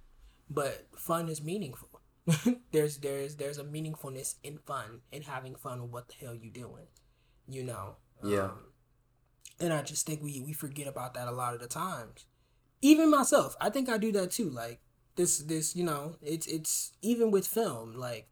But 0.48 0.88
fun 0.96 1.28
is 1.28 1.40
meaningful. 1.40 2.00
There's 2.72 2.98
there's 2.98 3.36
there's 3.36 3.58
a 3.58 3.64
meaningfulness 3.64 4.34
in 4.42 4.58
fun 4.58 5.00
and 5.12 5.24
having 5.24 5.54
fun 5.54 5.82
with 5.82 5.90
what 5.90 6.08
the 6.08 6.14
hell 6.20 6.34
you 6.34 6.50
doing 6.50 6.86
you 7.50 7.64
know? 7.64 7.96
Yeah. 8.24 8.44
Um, 8.44 8.58
and 9.58 9.72
i 9.74 9.82
just 9.82 10.06
think 10.06 10.22
we 10.22 10.40
we 10.40 10.52
forget 10.54 10.86
about 10.86 11.14
that 11.14 11.28
a 11.28 11.32
lot 11.32 11.54
of 11.54 11.60
the 11.60 11.66
times. 11.66 12.24
Even 12.82 13.10
myself 13.10 13.56
i 13.60 13.68
think 13.68 13.88
i 13.88 13.98
do 13.98 14.12
that 14.12 14.30
too 14.30 14.48
like 14.48 14.80
this 15.20 15.38
this 15.38 15.76
you 15.76 15.84
know 15.84 16.16
it's 16.22 16.46
it's 16.46 16.92
even 17.02 17.30
with 17.30 17.46
film 17.46 17.94
like 17.94 18.26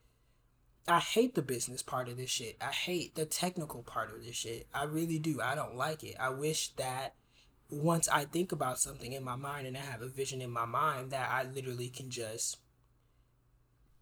I 0.88 1.00
hate 1.00 1.34
the 1.34 1.42
business 1.42 1.82
part 1.82 2.08
of 2.08 2.16
this 2.16 2.30
shit. 2.30 2.56
I 2.62 2.72
hate 2.72 3.14
the 3.14 3.26
technical 3.26 3.82
part 3.82 4.10
of 4.10 4.24
this 4.24 4.36
shit. 4.36 4.68
I 4.72 4.84
really 4.84 5.18
do. 5.18 5.38
I 5.38 5.54
don't 5.54 5.76
like 5.76 6.02
it. 6.02 6.16
I 6.18 6.30
wish 6.30 6.70
that 6.76 7.14
once 7.68 8.08
I 8.08 8.24
think 8.24 8.52
about 8.52 8.80
something 8.80 9.12
in 9.12 9.22
my 9.22 9.36
mind 9.36 9.66
and 9.66 9.76
I 9.76 9.80
have 9.80 10.00
a 10.00 10.08
vision 10.08 10.40
in 10.40 10.50
my 10.50 10.64
mind 10.64 11.10
that 11.10 11.28
I 11.30 11.42
literally 11.42 11.90
can 11.90 12.08
just 12.08 12.56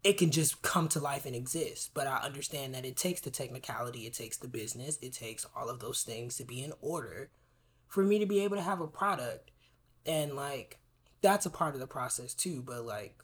it 0.01 0.17
can 0.17 0.31
just 0.31 0.61
come 0.61 0.87
to 0.89 1.01
life 1.01 1.25
and 1.25 1.35
exist. 1.35 1.91
But 1.93 2.07
I 2.07 2.19
understand 2.19 2.73
that 2.73 2.85
it 2.85 2.95
takes 2.95 3.19
the 3.19 3.31
technicality, 3.31 4.05
it 4.05 4.13
takes 4.13 4.37
the 4.37 4.47
business, 4.47 4.97
it 5.01 5.11
takes 5.11 5.45
all 5.57 5.67
of 5.67 5.81
those 5.81 6.03
things 6.03 6.37
to 6.37 6.45
be 6.45 6.63
in 6.63 6.71
order 6.79 7.31
for 7.89 8.01
me 8.01 8.17
to 8.19 8.25
be 8.25 8.39
able 8.45 8.55
to 8.55 8.63
have 8.63 8.79
a 8.79 8.87
product. 8.87 9.51
And 10.05 10.37
like 10.37 10.79
that's 11.21 11.45
a 11.45 11.49
part 11.49 11.73
of 11.73 11.79
the 11.79 11.87
process 11.87 12.33
too, 12.33 12.61
but 12.65 12.85
like 12.85 13.17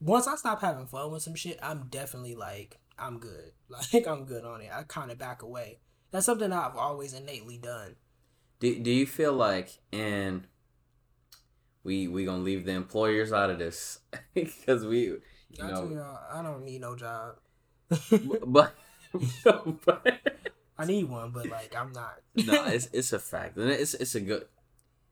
once 0.00 0.26
I 0.26 0.36
stop 0.36 0.60
having 0.60 0.86
fun 0.86 1.10
with 1.10 1.22
some 1.22 1.34
shit, 1.34 1.58
I'm 1.62 1.86
definitely 1.90 2.34
like 2.34 2.78
I'm 2.98 3.18
good. 3.18 3.52
Like 3.68 4.06
I'm 4.06 4.24
good 4.24 4.44
on 4.44 4.60
it. 4.60 4.70
I 4.72 4.84
kind 4.84 5.10
of 5.10 5.18
back 5.18 5.42
away. 5.42 5.78
That's 6.10 6.26
something 6.26 6.52
I've 6.52 6.76
always 6.76 7.12
innately 7.12 7.58
done. 7.58 7.96
Do, 8.60 8.78
do 8.78 8.90
you 8.90 9.04
feel 9.04 9.32
like 9.32 9.78
and 9.92 10.46
we 11.82 12.06
we 12.06 12.24
gonna 12.24 12.42
leave 12.42 12.64
the 12.64 12.72
employers 12.72 13.32
out 13.32 13.50
of 13.50 13.58
this 13.58 13.98
because 14.34 14.84
we 14.86 14.98
you 15.00 15.20
I, 15.60 15.70
know 15.70 15.88
y'all, 15.88 16.18
I 16.32 16.42
don't 16.42 16.64
need 16.64 16.82
no 16.82 16.94
job. 16.94 17.36
but, 18.46 18.74
but 19.84 20.04
I 20.78 20.84
need 20.84 21.04
one, 21.04 21.30
but 21.30 21.48
like 21.48 21.74
I'm 21.76 21.92
not. 21.92 22.20
no 22.36 22.66
it's 22.66 22.88
it's 22.92 23.12
a 23.12 23.18
fact 23.18 23.56
and 23.56 23.70
it's 23.70 23.94
it's 23.94 24.14
a 24.14 24.20
good 24.20 24.46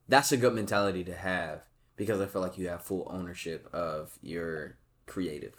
that's 0.08 0.30
a 0.30 0.36
good 0.36 0.54
mentality 0.54 1.04
to 1.04 1.14
have 1.14 1.62
because 1.96 2.20
I 2.20 2.26
feel 2.26 2.42
like 2.42 2.58
you 2.58 2.68
have 2.68 2.82
full 2.82 3.06
ownership 3.10 3.68
of 3.72 4.18
your 4.22 4.76
creative 5.06 5.54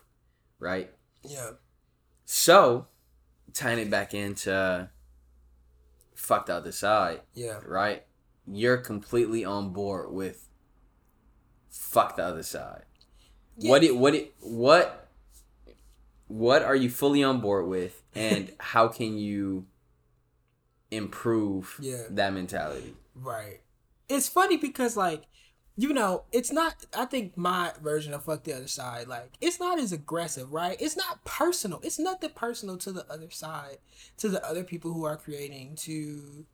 right 0.59 0.91
yeah. 1.23 1.51
so 2.25 2.87
tying 3.53 3.79
it 3.79 3.89
back 3.89 4.13
into 4.13 4.89
fuck 6.15 6.45
the 6.47 6.55
other 6.55 6.71
side 6.71 7.21
Yeah. 7.33 7.59
right? 7.65 8.03
You're 8.47 8.77
completely 8.77 9.43
on 9.45 9.71
board 9.73 10.11
with 10.11 10.47
fuck 11.69 12.15
the 12.17 12.23
other 12.23 12.43
side. 12.43 12.83
What 13.55 13.83
it 13.83 13.95
what 13.95 14.15
it 14.15 14.33
what 14.39 15.07
what 16.27 16.61
are 16.63 16.75
you 16.75 16.89
fully 16.89 17.23
on 17.23 17.39
board 17.41 17.67
with 17.67 18.01
and 18.15 18.51
how 18.59 18.87
can 18.87 19.17
you 19.17 19.65
improve 20.91 21.77
Yeah. 21.81 22.03
that 22.09 22.33
mentality? 22.33 22.95
Right. 23.15 23.61
It's 24.09 24.29
funny 24.29 24.57
because 24.57 24.95
like, 24.97 25.23
you 25.75 25.93
know, 25.93 26.23
it's 26.31 26.51
not 26.51 26.85
I 26.95 27.05
think 27.05 27.35
my 27.35 27.71
version 27.81 28.13
of 28.13 28.23
fuck 28.23 28.43
the 28.43 28.53
other 28.53 28.67
side, 28.67 29.07
like, 29.07 29.33
it's 29.41 29.59
not 29.59 29.79
as 29.79 29.91
aggressive, 29.91 30.51
right? 30.51 30.77
It's 30.79 30.97
not 30.97 31.23
personal. 31.25 31.79
It's 31.83 31.99
nothing 31.99 32.31
personal 32.35 32.77
to 32.77 32.91
the 32.91 33.11
other 33.11 33.31
side, 33.31 33.77
to 34.17 34.29
the 34.29 34.45
other 34.45 34.63
people 34.63 34.93
who 34.93 35.05
are 35.05 35.17
creating, 35.17 35.75
to 35.77 36.45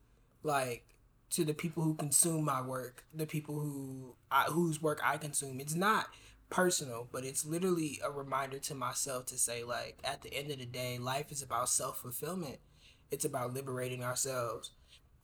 like 0.42 0.84
to 1.30 1.44
the 1.44 1.54
people 1.54 1.82
who 1.82 1.94
consume 1.94 2.44
my 2.44 2.60
work, 2.60 3.04
the 3.14 3.26
people 3.26 3.60
who 3.60 4.14
I, 4.30 4.44
whose 4.44 4.82
work 4.82 5.00
I 5.04 5.16
consume. 5.16 5.60
It's 5.60 5.74
not 5.74 6.06
personal, 6.48 7.08
but 7.12 7.24
it's 7.24 7.44
literally 7.44 8.00
a 8.04 8.10
reminder 8.10 8.58
to 8.58 8.74
myself 8.74 9.26
to 9.26 9.38
say 9.38 9.62
like 9.62 9.98
at 10.02 10.22
the 10.22 10.34
end 10.34 10.50
of 10.50 10.58
the 10.58 10.66
day, 10.66 10.98
life 10.98 11.30
is 11.30 11.42
about 11.42 11.68
self-fulfillment. 11.68 12.58
It's 13.10 13.24
about 13.24 13.54
liberating 13.54 14.02
ourselves 14.02 14.70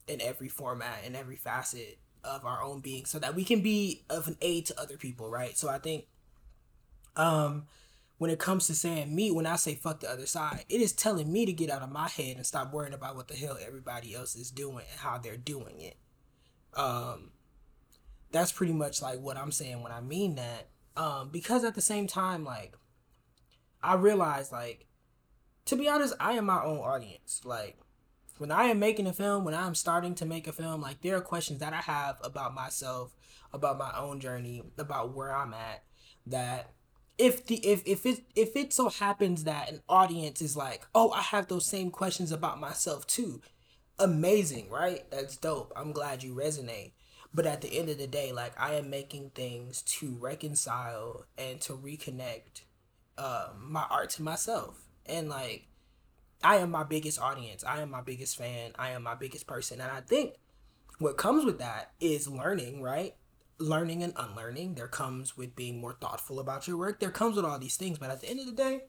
in 0.06 0.20
every 0.20 0.48
format 0.48 1.04
in 1.04 1.16
every 1.16 1.37
facet 1.37 1.98
of 2.27 2.45
our 2.45 2.62
own 2.62 2.81
being 2.81 3.05
so 3.05 3.19
that 3.19 3.35
we 3.35 3.45
can 3.45 3.61
be 3.61 4.03
of 4.11 4.29
an 4.29 4.37
aid 4.41 4.67
to 4.67 4.81
other 4.81 4.97
people 4.97 5.31
right? 5.31 5.57
So 5.57 5.69
i 5.69 5.79
think 5.79 6.07
um 7.17 7.67
when 8.19 8.31
it 8.31 8.39
comes 8.39 8.67
to 8.67 8.75
saying 8.75 9.15
me 9.15 9.31
when 9.31 9.47
i 9.47 9.57
say 9.57 9.75
fuck 9.75 10.01
the 10.01 10.11
other 10.11 10.27
side 10.27 10.65
it 10.69 10.81
is 10.81 10.93
telling 10.93 11.33
me 11.33 11.47
to 11.47 11.53
get 11.53 11.71
out 11.71 11.83
of 11.83 11.91
my 11.91 12.09
head 12.09 12.37
and 12.37 12.47
stop 12.47 12.73
worrying 12.73 12.95
about 12.95 13.17
what 13.17 13.29
the 13.29 13.35
hell 13.35 13.59
everybody 13.67 14.15
else 14.15 14.35
is 14.35 14.51
doing 14.51 14.85
and 14.91 15.01
how 15.01 15.19
they're 15.19 15.37
doing 15.37 15.81
it. 15.81 15.97
Um 16.75 17.31
that's 18.33 18.53
pretty 18.53 18.73
much 18.73 19.01
like 19.01 19.21
what 19.21 19.37
i'm 19.37 19.53
saying 19.53 19.83
when 19.83 19.93
i 19.93 20.01
mean 20.01 20.35
that. 20.35 20.69
Um 20.97 21.31
because 21.31 21.65
at 21.65 21.75
the 21.75 21.81
same 21.81 22.07
time 22.07 22.45
like 22.45 22.77
i 23.83 23.95
realize 23.95 24.53
like 24.53 24.87
to 25.67 25.77
be 25.77 25.89
honest 25.89 26.15
i 26.21 26.33
am 26.33 26.47
my 26.47 26.62
own 26.62 26.79
audience. 26.79 27.43
Like 27.45 27.79
when 28.38 28.51
I 28.51 28.64
am 28.64 28.79
making 28.79 29.07
a 29.07 29.12
film, 29.12 29.44
when 29.44 29.55
I'm 29.55 29.75
starting 29.75 30.14
to 30.16 30.27
make 30.27 30.46
a 30.46 30.53
film, 30.53 30.81
like 30.81 31.01
there 31.01 31.16
are 31.16 31.20
questions 31.20 31.61
that 31.61 31.72
I 31.72 31.81
have 31.81 32.18
about 32.22 32.55
myself, 32.55 33.14
about 33.53 33.79
my 33.79 33.92
own 33.96 34.20
journey, 34.20 34.62
about 34.79 35.14
where 35.14 35.35
I'm 35.35 35.55
at. 35.55 35.85
That 36.27 36.72
if 37.18 37.46
the 37.46 37.57
if 37.66 37.83
if 37.87 38.05
it 38.05 38.25
if 38.35 38.57
it 38.57 38.72
so 38.72 38.88
happens 38.88 39.44
that 39.44 39.70
an 39.70 39.81
audience 39.88 40.42
is 40.42 40.57
like, 40.57 40.87
oh, 40.94 41.11
I 41.12 41.22
have 41.22 41.49
those 41.49 41.66
same 41.66 41.90
questions 41.90 42.33
about 42.33 42.61
myself 42.61 43.07
too, 43.07 43.40
amazing, 43.99 44.70
right? 44.70 45.11
That's 45.11 45.37
dope. 45.37 45.72
I'm 45.77 45.92
glad 45.92 46.22
you 46.22 46.35
resonate. 46.35 46.92
But 47.33 47.46
at 47.46 47.61
the 47.61 47.79
end 47.79 47.88
of 47.90 47.99
the 47.99 48.07
day, 48.07 48.33
like 48.33 48.59
I 48.59 48.75
am 48.75 48.90
making 48.90 49.31
things 49.31 49.83
to 49.83 50.16
reconcile 50.18 51.27
and 51.37 51.61
to 51.62 51.72
reconnect 51.75 52.62
uh, 53.18 53.49
my 53.59 53.85
art 53.90 54.11
to 54.11 54.22
myself, 54.22 54.83
and 55.07 55.29
like 55.29 55.68
I 56.42 56.57
am 56.57 56.70
my 56.70 56.85
biggest 56.85 57.20
audience. 57.20 57.64
I 57.64 57.81
am 57.81 57.90
my 57.90 58.03
biggest 58.03 58.37
fan. 58.37 58.72
I 58.79 58.90
am 58.90 59.03
my 59.03 59.14
biggest 59.14 59.46
person. 59.46 59.81
And 59.81 59.90
I 59.90 60.01
think 60.01 60.35
what 60.99 61.16
comes 61.16 61.44
with 61.44 61.59
that 61.59 61.92
is 62.01 62.29
learning, 62.29 62.83
right? 62.83 63.14
Learning 63.59 64.03
and 64.03 64.12
unlearning. 64.16 64.75
There 64.75 64.88
comes 64.88 65.37
with 65.37 65.57
being 65.57 65.81
more 65.81 65.94
thoughtful 65.94 66.38
about 66.38 66.68
your 66.68 66.77
work. 66.77 67.01
There 67.01 67.11
comes 67.11 67.37
with 67.37 67.44
all 67.44 67.59
these 67.59 67.77
things. 67.77 67.99
But 67.99 68.11
at 68.11 68.20
the 68.20 68.29
end 68.29 68.40
of 68.40 68.46
the 68.46 68.53
day, 68.53 68.83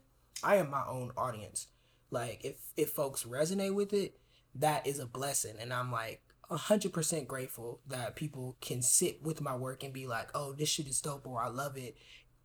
I 0.44 0.58
am 0.58 0.70
my 0.70 0.84
own 0.88 1.12
audience. 1.18 1.68
Like 2.12 2.44
if 2.44 2.56
if 2.76 2.92
folks 2.92 3.24
resonate 3.24 3.74
with 3.74 3.94
it, 3.94 4.20
that 4.56 4.86
is 4.86 5.00
a 5.00 5.06
blessing. 5.06 5.56
And 5.60 5.74
I'm 5.74 5.92
like 5.92 6.22
hundred 6.50 6.94
percent 6.94 7.28
grateful 7.28 7.82
that 7.88 8.16
people 8.16 8.56
can 8.62 8.82
sit 8.82 9.22
with 9.22 9.42
my 9.42 9.56
work 9.56 9.84
and 9.84 9.94
be 9.94 10.08
like, 10.08 10.30
oh, 10.34 10.54
this 10.54 10.70
shit 10.70 10.88
is 10.88 11.02
dope 11.02 11.28
or 11.28 11.42
I 11.42 11.50
love 11.50 11.78
it. 11.78 11.98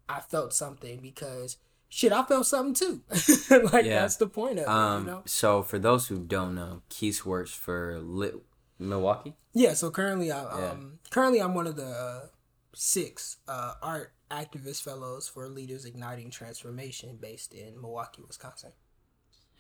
I 0.09 0.21
felt 0.21 0.53
something 0.53 1.01
because 1.01 1.59
shit, 1.95 2.11
I 2.11 2.23
felt 2.25 2.47
something 2.47 2.75
too. 2.75 3.03
like 3.73 3.85
Yeah. 3.85 4.01
that's 4.01 4.17
the 4.17 4.27
point 4.27 4.59
of 4.59 4.67
Um 4.67 5.03
it, 5.03 5.05
you 5.05 5.07
know. 5.17 5.23
so 5.27 5.63
for 5.63 5.79
those 5.79 6.09
who 6.09 6.19
don't 6.19 6.55
know, 6.55 6.81
Keith 6.89 7.27
works 7.27 7.53
for 7.53 7.99
Lit 8.01 8.35
Milwaukee. 8.79 9.35
Yeah. 9.53 9.75
So 9.75 9.91
currently, 9.91 10.33
I 10.33 10.43
Yeah. 10.43 10.71
um 10.71 10.99
currently 11.11 11.41
I'm 11.41 11.55
one 11.55 11.67
of 11.67 11.77
the 11.77 11.87
uh, 11.87 12.27
six 12.75 13.37
uh, 13.47 13.75
art 13.83 14.15
activist 14.31 14.83
fellows 14.83 15.29
for 15.29 15.47
Leaders 15.49 15.85
Igniting 15.85 16.31
Transformation, 16.31 17.19
based 17.21 17.53
in 17.53 17.79
Milwaukee, 17.79 18.23
Wisconsin. 18.27 18.73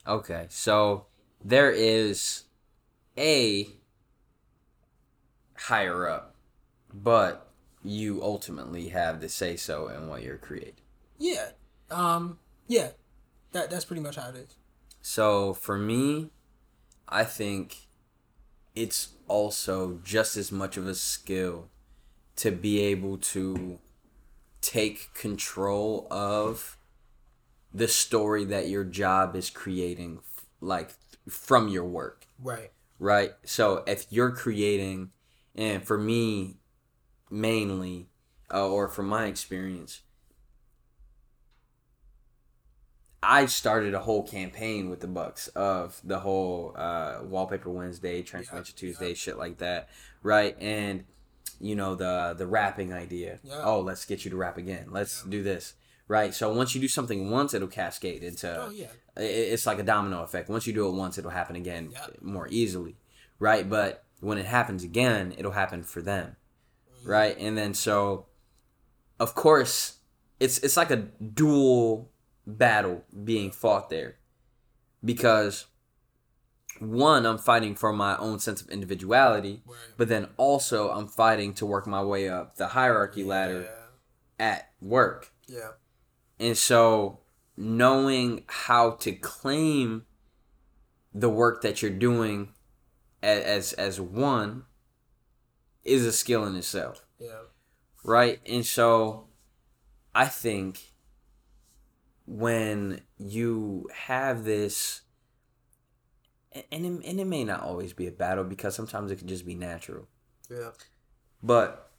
Okay, 0.07 0.47
so 0.49 1.07
there 1.45 1.71
is 1.71 2.45
a 3.18 3.68
higher 5.57 6.09
up, 6.09 6.35
but 6.92 7.51
you 7.85 8.23
ultimately 8.23 8.88
have 8.88 9.21
the 9.21 9.29
say 9.29 9.57
so 9.57 9.88
in 9.88 10.09
what 10.09 10.23
you're 10.23 10.38
creating. 10.38 10.85
Yeah. 11.18 11.51
Um. 11.92 12.38
Yeah. 12.66 12.90
That 13.52 13.70
that's 13.70 13.85
pretty 13.85 14.02
much 14.02 14.16
how 14.16 14.31
it 14.31 14.37
is. 14.37 14.57
So 15.02 15.52
for 15.52 15.76
me, 15.76 16.31
I 17.09 17.24
think 17.24 17.88
it's 18.74 19.09
also 19.28 20.00
just 20.02 20.37
as 20.37 20.50
much 20.50 20.76
of 20.76 20.87
a 20.87 20.94
skill 20.94 21.68
to 22.37 22.50
be 22.50 22.81
able 22.81 23.18
to 23.18 23.78
take 24.62 25.12
control 25.12 26.07
of 26.11 26.78
the 27.74 27.88
story 27.88 28.44
that 28.44 28.68
your 28.68 28.85
job 28.85 29.35
is 29.37 29.50
creating 29.50 30.20
like 30.61 30.90
from 31.28 31.68
your 31.68 31.85
work 31.85 32.26
Right. 32.42 32.70
right 32.98 33.33
so 33.44 33.83
if 33.87 34.07
you're 34.11 34.31
creating 34.31 35.11
and 35.55 35.85
for 35.85 35.98
me 35.98 36.57
mainly 37.31 38.09
uh, 38.52 38.68
or 38.68 38.88
from 38.88 39.09
my 39.09 39.26
experience 39.26 40.02
i 43.22 43.46
started 43.46 43.94
a 43.94 44.00
whole 44.00 44.22
campaign 44.26 44.90
with 44.90 45.00
the 45.00 45.06
bucks 45.06 45.48
of 45.48 46.00
the 46.04 46.18
whole 46.20 46.72
uh, 46.76 47.18
wallpaper 47.22 47.70
wednesday 47.70 48.22
transformation 48.22 48.74
tuesday 48.76 49.14
shit 49.14 49.38
like 49.38 49.58
that 49.58 49.88
right 50.22 50.56
and 50.61 51.04
you 51.61 51.76
know 51.76 51.94
the 51.94 52.35
the 52.37 52.46
rapping 52.46 52.92
idea 52.92 53.38
Yeah. 53.44 53.62
oh 53.64 53.80
let's 53.80 54.04
get 54.04 54.24
you 54.24 54.30
to 54.30 54.37
rap 54.37 54.58
again 54.58 54.87
let's 54.90 55.22
do 55.22 55.42
this 55.42 55.74
right 56.08 56.35
so 56.35 56.52
once 56.52 56.74
you 56.74 56.80
do 56.80 56.88
something 56.88 57.30
once 57.30 57.54
it'll 57.54 57.68
cascade 57.68 58.22
into 58.24 58.48
Oh 58.66 58.70
yeah. 58.70 58.88
it's 59.16 59.66
like 59.66 59.78
a 59.78 59.82
domino 59.82 60.22
effect. 60.22 60.48
Once 60.48 60.66
you 60.66 60.72
do 60.72 60.88
it 60.88 60.92
once, 60.92 61.18
it'll 61.18 61.30
happen 61.30 61.54
again 61.54 61.90
Yeah. 61.92 62.06
more 62.22 62.48
easily, 62.50 62.96
right? 63.38 63.68
But 63.68 64.04
when 64.20 64.38
it 64.38 64.46
happens 64.46 64.82
again, 64.85 65.35
it'll 65.37 65.52
happen 65.52 65.82
for 65.82 66.00
them, 66.00 66.37
right? 67.04 67.37
And 67.38 67.56
then 67.58 67.74
so, 67.74 68.26
of 69.20 69.35
course, 69.35 69.98
it's 70.40 70.58
it's 70.61 70.76
like 70.78 70.90
a 70.90 70.96
dual 70.96 72.11
battle 72.46 73.05
being 73.24 73.50
fought 73.50 73.88
there, 73.90 74.16
because 75.05 75.66
one, 76.81 77.26
I'm 77.26 77.38
fighting 77.38 77.74
for 77.74 77.92
my 77.92 78.16
own 78.16 78.38
sense 78.38 78.61
of 78.62 78.68
individuality, 78.70 79.62
Right. 79.66 79.76
but 79.97 80.09
then 80.09 80.28
also 80.36 80.90
I'm 80.90 81.07
fighting 81.07 81.55
to 81.55 81.66
work 81.66 81.86
my 81.86 82.03
way 82.03 82.28
up 82.28 82.57
the 82.57 82.68
hierarchy 82.68 83.22
ladder 83.24 83.68
at 84.40 84.72
work. 84.80 85.32
Yeah. 85.47 85.72
And 86.40 86.57
so 86.57 87.20
knowing 87.57 88.45
how 88.49 88.93
to 88.93 89.12
claim 89.12 90.07
the 91.14 91.28
work 91.28 91.61
that 91.62 91.82
you're 91.82 91.90
doing 91.90 92.55
as 93.22 93.43
as, 93.45 93.72
as 93.74 94.01
one 94.01 94.64
is 95.84 96.07
a 96.07 96.12
skill 96.12 96.45
in 96.47 96.57
itself, 96.57 97.05
Yeah. 97.18 97.43
right? 98.03 98.40
And 98.47 98.64
so 98.64 99.28
I 100.14 100.26
think 100.26 100.91
when 102.27 103.01
you 103.18 103.89
have 103.93 104.45
this 104.45 105.03
and 106.53 106.64
it, 106.70 107.07
and 107.07 107.20
it 107.20 107.27
may 107.27 107.45
not 107.45 107.62
always 107.62 107.93
be 107.93 108.07
a 108.07 108.12
battle 108.12 108.45
because 108.45 108.75
sometimes 108.75 109.11
it 109.11 109.16
can 109.16 109.29
just 109.29 109.47
be 109.47 109.55
natural. 109.55 110.07
Yeah. 110.51 110.70
But 111.43 111.91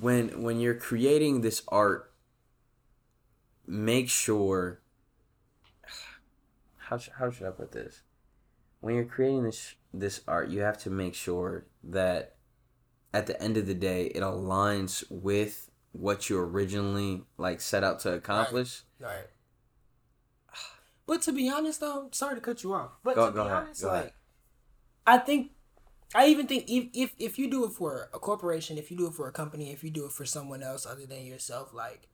when 0.00 0.42
when 0.42 0.60
you're 0.60 0.74
creating 0.74 1.40
this 1.40 1.62
art, 1.68 2.12
make 3.66 4.08
sure. 4.08 4.80
How 6.76 6.98
how 7.18 7.30
should 7.30 7.46
I 7.46 7.50
put 7.50 7.72
this? 7.72 8.02
When 8.80 8.94
you're 8.94 9.06
creating 9.06 9.44
this 9.44 9.74
this 9.92 10.20
art, 10.28 10.50
you 10.50 10.60
have 10.60 10.76
to 10.78 10.90
make 10.90 11.14
sure 11.14 11.66
that 11.82 12.36
at 13.14 13.26
the 13.26 13.40
end 13.40 13.56
of 13.56 13.66
the 13.66 13.74
day, 13.74 14.06
it 14.06 14.20
aligns 14.20 15.02
with 15.08 15.70
what 15.94 16.28
you 16.28 16.38
originally 16.38 17.22
like 17.38 17.60
set 17.60 17.82
out 17.84 18.00
to 18.00 18.12
accomplish. 18.12 18.82
Right. 18.98 19.28
But 21.06 21.22
to 21.22 21.32
be 21.32 21.48
honest, 21.50 21.80
though, 21.80 22.08
sorry 22.12 22.34
to 22.34 22.40
cut 22.40 22.62
you 22.62 22.72
off. 22.74 22.92
But 23.04 23.14
Go- 23.14 23.26
to 23.26 23.32
go 23.32 23.44
be 23.44 23.48
ahead, 23.50 23.62
honest, 23.64 23.82
go 23.82 23.88
like, 23.88 24.00
ahead. 24.00 24.12
I 25.06 25.18
think, 25.18 25.52
I 26.14 26.26
even 26.28 26.46
think 26.46 26.64
if, 26.68 26.86
if 26.94 27.12
if 27.18 27.38
you 27.38 27.50
do 27.50 27.64
it 27.66 27.72
for 27.72 28.08
a 28.14 28.18
corporation, 28.18 28.78
if 28.78 28.90
you 28.90 28.96
do 28.96 29.06
it 29.06 29.14
for 29.14 29.28
a 29.28 29.32
company, 29.32 29.70
if 29.70 29.84
you 29.84 29.90
do 29.90 30.06
it 30.06 30.12
for 30.12 30.24
someone 30.24 30.62
else 30.62 30.86
other 30.86 31.06
than 31.06 31.24
yourself, 31.26 31.72
like, 31.74 32.08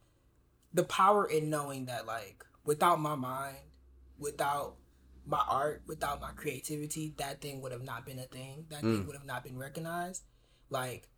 the 0.74 0.82
power 0.82 1.24
in 1.24 1.48
knowing 1.50 1.86
that, 1.86 2.04
like, 2.06 2.44
without 2.64 3.00
my 3.00 3.14
mind, 3.14 3.58
without 4.18 4.74
my 5.24 5.42
art, 5.48 5.82
without 5.86 6.20
my 6.20 6.32
creativity, 6.32 7.14
that 7.18 7.40
thing 7.40 7.60
would 7.62 7.72
have 7.72 7.82
not 7.84 8.04
been 8.04 8.18
a 8.18 8.24
thing. 8.24 8.66
That 8.70 8.82
Mm. 8.82 8.96
thing 8.96 9.06
would 9.06 9.16
have 9.16 9.24
not 9.26 9.44
been 9.44 9.56
recognized. 9.56 10.24
Like, 10.68 11.08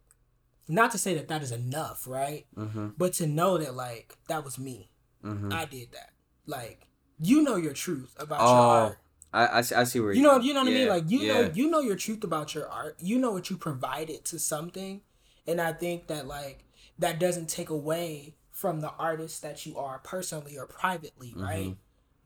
not 0.68 0.90
to 0.92 0.98
say 0.98 1.14
that 1.14 1.28
that 1.28 1.42
is 1.42 1.52
enough, 1.52 2.06
right? 2.06 2.46
Mm-hmm. 2.56 2.88
But 2.96 3.12
to 3.14 3.26
know 3.26 3.58
that, 3.58 3.74
like, 3.74 4.16
that 4.28 4.44
was 4.44 4.58
me. 4.58 4.90
Mm-hmm. 5.24 5.52
I 5.52 5.64
did 5.66 5.92
that. 5.92 6.10
Like 6.46 6.88
you 7.20 7.42
know 7.42 7.54
your 7.54 7.72
truth 7.72 8.16
about 8.18 8.40
your 8.40 8.48
Oh, 8.48 8.52
art. 8.52 8.98
I, 9.32 9.58
I 9.58 9.60
see, 9.62 9.74
I 9.76 9.84
see 9.84 10.00
where 10.00 10.12
You 10.12 10.22
know, 10.22 10.38
you 10.40 10.52
know 10.52 10.60
what 10.64 10.70
I 10.70 10.74
mean. 10.74 10.88
Like 10.88 11.04
you 11.08 11.20
yeah. 11.20 11.32
know, 11.34 11.50
you 11.54 11.70
know 11.70 11.78
your 11.80 11.94
truth 11.96 12.24
about 12.24 12.54
your 12.54 12.68
art. 12.68 12.96
You 13.00 13.18
know 13.18 13.30
what 13.30 13.48
you 13.48 13.56
provided 13.56 14.24
to 14.26 14.38
something, 14.40 15.00
and 15.46 15.60
I 15.60 15.72
think 15.72 16.08
that 16.08 16.26
like 16.26 16.64
that 16.98 17.20
doesn't 17.20 17.48
take 17.48 17.70
away 17.70 18.34
from 18.50 18.80
the 18.80 18.90
artist 18.98 19.42
that 19.42 19.64
you 19.64 19.78
are 19.78 19.98
personally 20.00 20.58
or 20.58 20.66
privately, 20.66 21.28
Mm-hmm. 21.30 21.42
right? 21.42 21.76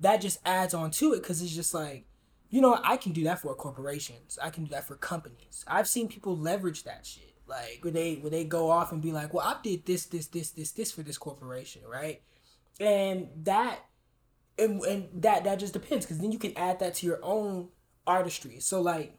That 0.00 0.20
just 0.22 0.40
adds 0.44 0.72
on 0.74 0.90
to 0.92 1.12
it 1.12 1.22
because 1.22 1.40
it's 1.42 1.54
just 1.54 1.72
like, 1.74 2.06
you 2.50 2.60
know, 2.62 2.78
I 2.82 2.96
can 2.96 3.12
do 3.12 3.24
that 3.24 3.40
for 3.40 3.54
corporations. 3.54 4.38
I 4.42 4.48
can 4.50 4.64
do 4.64 4.70
that 4.70 4.86
for 4.86 4.96
companies. 4.96 5.64
I've 5.68 5.88
seen 5.88 6.08
people 6.08 6.36
leverage 6.36 6.84
that 6.84 7.04
shit. 7.06 7.34
Like 7.46 7.80
when 7.82 7.94
they 7.94 8.16
when 8.16 8.32
they 8.32 8.44
go 8.44 8.70
off 8.70 8.92
and 8.92 9.00
be 9.00 9.12
like, 9.12 9.32
well, 9.32 9.46
I 9.46 9.56
did 9.62 9.86
this, 9.86 10.06
this, 10.06 10.26
this, 10.26 10.50
this, 10.50 10.72
this 10.72 10.92
for 10.92 11.02
this 11.02 11.18
corporation, 11.18 11.82
right? 11.86 12.22
And 12.80 13.28
that 13.44 13.80
and, 14.58 14.82
and 14.82 15.08
that 15.22 15.44
that 15.44 15.58
just 15.58 15.72
depends 15.72 16.06
because 16.06 16.18
then 16.18 16.32
you 16.32 16.38
can 16.38 16.56
add 16.56 16.78
that 16.80 16.94
to 16.96 17.06
your 17.06 17.20
own 17.22 17.68
artistry 18.06 18.60
so 18.60 18.80
like 18.80 19.18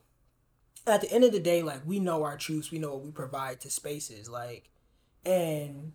at 0.86 1.02
the 1.02 1.12
end 1.12 1.24
of 1.24 1.32
the 1.32 1.40
day 1.40 1.62
like 1.62 1.82
we 1.86 2.00
know 2.00 2.24
our 2.24 2.38
truths 2.38 2.72
we 2.72 2.80
know 2.80 2.94
what 2.94 3.04
we 3.04 3.12
provide 3.12 3.60
to 3.60 3.70
spaces 3.70 4.30
like 4.30 4.70
and 5.26 5.94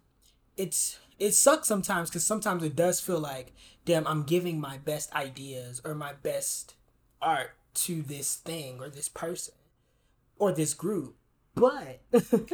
it's 0.56 0.98
it 1.18 1.32
sucks 1.32 1.66
sometimes 1.66 2.10
because 2.10 2.26
sometimes 2.26 2.62
it 2.62 2.76
does 2.76 3.00
feel 3.00 3.18
like 3.18 3.52
damn 3.84 4.06
i'm 4.06 4.22
giving 4.22 4.60
my 4.60 4.78
best 4.78 5.12
ideas 5.14 5.80
or 5.84 5.94
my 5.94 6.12
best 6.22 6.74
art 7.20 7.52
to 7.74 8.02
this 8.02 8.34
thing 8.36 8.78
or 8.80 8.88
this 8.88 9.08
person 9.08 9.54
or 10.38 10.52
this 10.52 10.74
group 10.74 11.16
but 11.54 12.00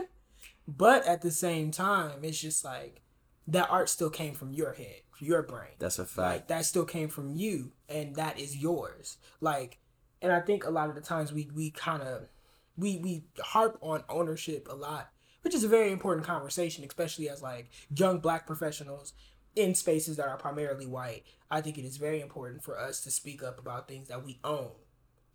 but 0.68 1.06
at 1.06 1.22
the 1.22 1.30
same 1.30 1.70
time 1.70 2.20
it's 2.22 2.40
just 2.40 2.64
like 2.64 3.00
that 3.46 3.70
art 3.70 3.88
still 3.88 4.10
came 4.10 4.34
from 4.34 4.52
your 4.52 4.74
head 4.74 5.02
your 5.20 5.42
brain. 5.42 5.72
That's 5.80 5.98
a 5.98 6.04
fact. 6.04 6.18
like 6.18 6.48
that 6.48 6.64
still 6.64 6.84
came 6.84 7.08
from 7.08 7.34
you 7.34 7.72
and 7.88 8.14
that 8.14 8.38
is 8.38 8.56
yours. 8.56 9.16
Like 9.40 9.78
and 10.22 10.32
i 10.32 10.40
think 10.40 10.64
a 10.64 10.70
lot 10.70 10.88
of 10.88 10.94
the 10.94 11.00
times 11.00 11.32
we 11.32 11.48
we 11.54 11.70
kind 11.70 12.02
of 12.02 12.28
we 12.76 12.98
we 12.98 13.24
harp 13.40 13.78
on 13.80 14.02
ownership 14.08 14.66
a 14.70 14.74
lot 14.74 15.10
which 15.42 15.54
is 15.54 15.64
a 15.64 15.68
very 15.68 15.92
important 15.92 16.26
conversation 16.26 16.84
especially 16.84 17.28
as 17.28 17.42
like 17.42 17.70
young 17.94 18.18
black 18.18 18.46
professionals 18.46 19.12
in 19.56 19.74
spaces 19.74 20.16
that 20.16 20.28
are 20.28 20.36
primarily 20.36 20.86
white. 20.86 21.24
I 21.50 21.60
think 21.60 21.78
it 21.78 21.84
is 21.84 21.96
very 21.96 22.20
important 22.20 22.62
for 22.62 22.78
us 22.78 23.00
to 23.02 23.10
speak 23.10 23.42
up 23.42 23.58
about 23.58 23.88
things 23.88 24.08
that 24.08 24.24
we 24.24 24.38
own 24.44 24.70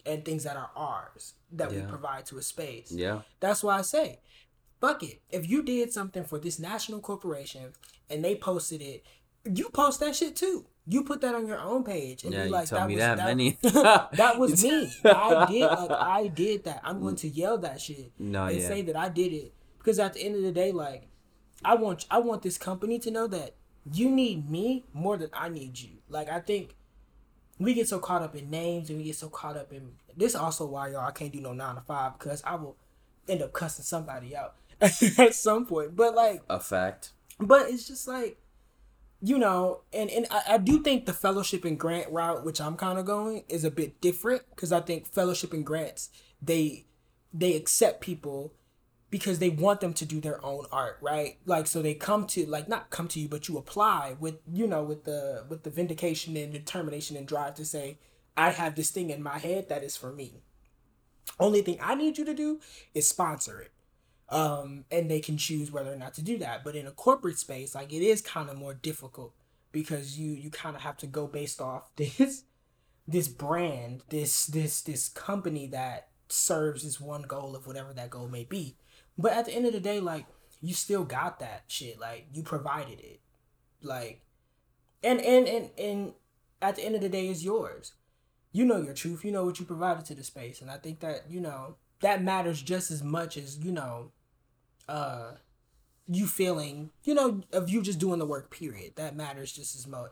and 0.06 0.26
things 0.26 0.44
that 0.44 0.58
are 0.58 0.70
ours 0.76 1.34
that 1.52 1.72
we 1.72 1.82
provide 1.82 2.26
to 2.26 2.38
a 2.38 2.42
space 2.42 2.92
yeah. 2.92 3.22
that's 3.40 3.64
why 3.64 3.78
I 3.78 3.82
say, 3.84 4.20
fuck 4.82 5.02
it. 5.04 5.22
If 5.30 5.50
you 5.50 5.64
did 5.64 5.94
something 5.94 6.26
for 6.26 6.40
this 6.40 6.60
national 6.60 7.00
corporation 7.00 7.72
and 8.10 8.24
they 8.24 8.36
posted 8.36 8.82
it, 8.82 9.06
you 9.46 9.70
post 9.70 10.00
that 10.02 10.16
shit 10.16 10.36
too. 10.36 10.66
You 10.86 11.04
put 11.06 11.22
that 11.22 11.34
on 11.36 11.48
your 11.48 11.60
own 11.60 11.84
page 11.86 12.26
and 12.26 12.34
Yeah, 12.34 12.44
be 12.46 12.50
like, 12.50 12.68
that 12.68 12.88
me 12.88 12.96
was 12.96 13.02
that 13.02 13.18
that, 13.18 13.26
many. 13.26 13.58
that 13.62 14.36
was 14.38 14.62
me. 14.62 14.92
I 15.06 15.46
did 15.50 15.62
like 15.62 15.92
I 15.92 16.28
did 16.28 16.64
that. 16.66 16.82
I'm 16.84 17.00
going 17.00 17.16
to 17.18 17.30
yell 17.30 17.58
that 17.60 17.80
shit 17.80 18.12
No, 18.20 18.46
and 18.46 18.60
yeah. 18.60 18.68
say 18.68 18.82
that 18.82 18.98
I 18.98 19.08
did 19.08 19.32
it 19.32 19.54
because 19.78 20.00
at 20.00 20.14
the 20.16 20.22
end 20.22 20.36
of 20.36 20.42
the 20.42 20.52
day, 20.52 20.74
like 20.74 21.08
I 21.64 21.76
want 21.76 22.06
I 22.12 22.20
want 22.20 22.42
this 22.42 22.58
company 22.58 23.00
to 23.00 23.12
know 23.12 23.28
that 23.28 23.56
you 23.92 24.10
need 24.10 24.50
me 24.50 24.84
more 24.94 25.16
than 25.16 25.30
I 25.34 25.48
need 25.48 25.80
you. 25.80 25.92
Like 26.10 26.30
I 26.30 26.40
think 26.42 26.76
we 27.60 27.74
get 27.74 27.88
so 27.88 28.00
caught 28.00 28.22
up 28.22 28.36
in 28.36 28.50
names 28.50 28.90
and 28.90 28.98
we 28.98 29.06
get 29.06 29.16
so 29.16 29.30
caught 29.30 29.58
up 29.58 29.72
in 29.72 29.94
this. 30.16 30.36
Also, 30.36 30.66
why 30.66 30.90
y'all 30.90 31.08
I 31.08 31.12
can't 31.12 31.32
do 31.32 31.40
no 31.42 31.54
nine 31.54 31.76
to 31.76 31.82
five 31.82 32.18
because 32.18 32.42
I 32.44 32.56
will 32.56 32.76
end 33.28 33.42
up 33.42 33.54
cussing 33.54 33.86
somebody 33.86 34.36
out 34.36 34.56
at 34.82 35.36
some 35.36 35.66
point. 35.66 35.96
But 35.96 36.16
like, 36.16 36.42
A 36.50 36.60
fact. 36.60 37.12
but 37.40 37.70
it's 37.70 37.88
just 37.88 38.08
like, 38.08 38.38
you 39.22 39.38
know, 39.38 39.82
and 39.94 40.10
and 40.10 40.28
I, 40.32 40.42
I 40.50 40.58
do 40.58 40.82
think 40.82 41.06
the 41.06 41.14
fellowship 41.14 41.64
and 41.64 41.80
grant 41.80 42.12
route, 42.12 42.44
which 42.44 42.60
I'm 42.60 42.76
kind 42.76 43.00
of 43.00 43.06
going, 43.06 43.44
is 43.48 43.64
a 43.64 43.72
bit 43.72 44.02
different 44.02 44.44
because 44.50 44.72
I 44.72 44.82
think 44.82 45.08
fellowship 45.08 45.54
and 45.54 45.66
grants 45.66 46.10
they 46.42 46.86
they 47.34 47.56
accept 47.56 48.02
people 48.02 48.54
because 49.14 49.38
they 49.38 49.50
want 49.50 49.80
them 49.80 49.94
to 49.94 50.06
do 50.06 50.20
their 50.20 50.44
own 50.44 50.66
art, 50.72 50.98
right? 51.00 51.38
Like 51.46 51.68
so 51.68 51.84
they 51.84 51.94
come 51.94 52.26
to 52.30 52.48
like 52.48 52.68
not 52.68 52.90
come 52.90 53.08
to 53.10 53.20
you, 53.20 53.30
but 53.30 53.48
you 53.48 53.60
apply 53.60 54.16
with 54.20 54.40
you 54.52 54.66
know 54.66 54.84
with 54.84 55.04
the 55.04 55.46
with 55.48 55.62
the 55.62 55.70
vindication 55.70 56.36
and 56.36 56.52
determination 56.52 57.16
and 57.16 57.28
drive 57.28 57.54
to 57.56 57.64
say, 57.64 58.00
I 58.36 58.50
have 58.50 58.74
this 58.74 58.90
thing 58.90 59.12
in 59.12 59.22
my 59.22 59.38
head 59.38 59.70
that 59.70 59.84
is 59.84 59.96
for 59.96 60.12
me. 60.12 60.42
Only 61.40 61.62
thing 61.62 61.78
I 61.80 61.94
need 61.94 62.18
you 62.18 62.26
to 62.26 62.34
do 62.34 62.60
is 62.96 63.08
sponsor 63.08 63.62
it. 63.62 63.72
Um, 64.30 64.86
and 64.90 65.12
they 65.12 65.20
can 65.20 65.38
choose 65.38 65.72
whether 65.72 65.94
or 65.94 65.96
not 65.96 66.16
to 66.16 66.24
do 66.24 66.40
that. 66.40 66.64
But 66.64 66.76
in 66.76 66.88
a 66.88 66.92
corporate 66.92 67.38
space, 67.38 67.76
like 67.76 67.94
it 67.94 68.02
is 68.02 68.20
kind 68.20 68.50
of 68.50 68.58
more 68.58 68.74
difficult 68.74 69.36
because 69.72 70.18
you 70.18 70.32
you 70.32 70.50
kind 70.50 70.76
of 70.76 70.82
have 70.82 70.98
to 70.98 71.06
go 71.06 71.28
based 71.28 71.62
off 71.62 71.92
this 71.98 72.46
this 73.08 73.28
brand, 73.28 74.06
this 74.10 74.48
this 74.48 74.82
this 74.82 75.08
company 75.08 75.68
that 75.68 76.08
serves 76.30 76.84
this 76.84 77.00
one 77.00 77.22
goal 77.22 77.56
of 77.56 77.68
whatever 77.68 77.94
that 77.94 78.10
goal 78.10 78.28
may 78.28 78.44
be. 78.44 78.76
But 79.18 79.34
at 79.34 79.46
the 79.46 79.54
end 79.54 79.66
of 79.66 79.74
the 79.74 79.80
day, 79.80 80.00
like 80.00 80.26
you 80.62 80.74
still 80.74 81.04
got 81.04 81.40
that 81.40 81.64
shit. 81.68 82.00
Like 82.00 82.28
you 82.34 82.44
provided 82.44 83.00
it. 83.00 83.20
Like 83.82 84.22
and 85.04 85.20
and 85.22 85.48
and 85.48 85.70
and 85.78 86.14
at 86.62 86.78
the 86.78 86.84
end 86.84 86.96
of 86.96 87.02
the 87.02 87.10
day 87.10 87.28
is 87.28 87.44
yours. 87.44 87.94
You 88.52 88.66
know 88.66 88.82
your 88.82 88.94
truth. 88.94 89.26
You 89.26 89.32
know 89.32 89.46
what 89.46 89.60
you 89.60 89.66
provided 89.66 90.06
to 90.06 90.16
the 90.16 90.24
space. 90.24 90.62
And 90.62 90.70
I 90.70 90.78
think 90.78 91.00
that, 91.00 91.26
you 91.30 91.42
know, 91.42 91.76
that 92.02 92.24
matters 92.24 92.62
just 92.62 92.92
as 92.92 93.04
much 93.04 93.38
as, 93.38 93.58
you 93.60 93.72
know, 93.72 94.12
uh 94.88 95.34
you 96.08 96.28
feeling, 96.28 96.92
you 97.04 97.14
know, 97.14 97.42
of 97.54 97.70
you 97.70 97.82
just 97.82 98.00
doing 98.00 98.20
the 98.20 98.26
work, 98.26 98.52
period. 98.52 98.96
That 98.96 99.16
matters 99.16 99.52
just 99.52 99.76
as 99.76 99.88
much 99.88 100.12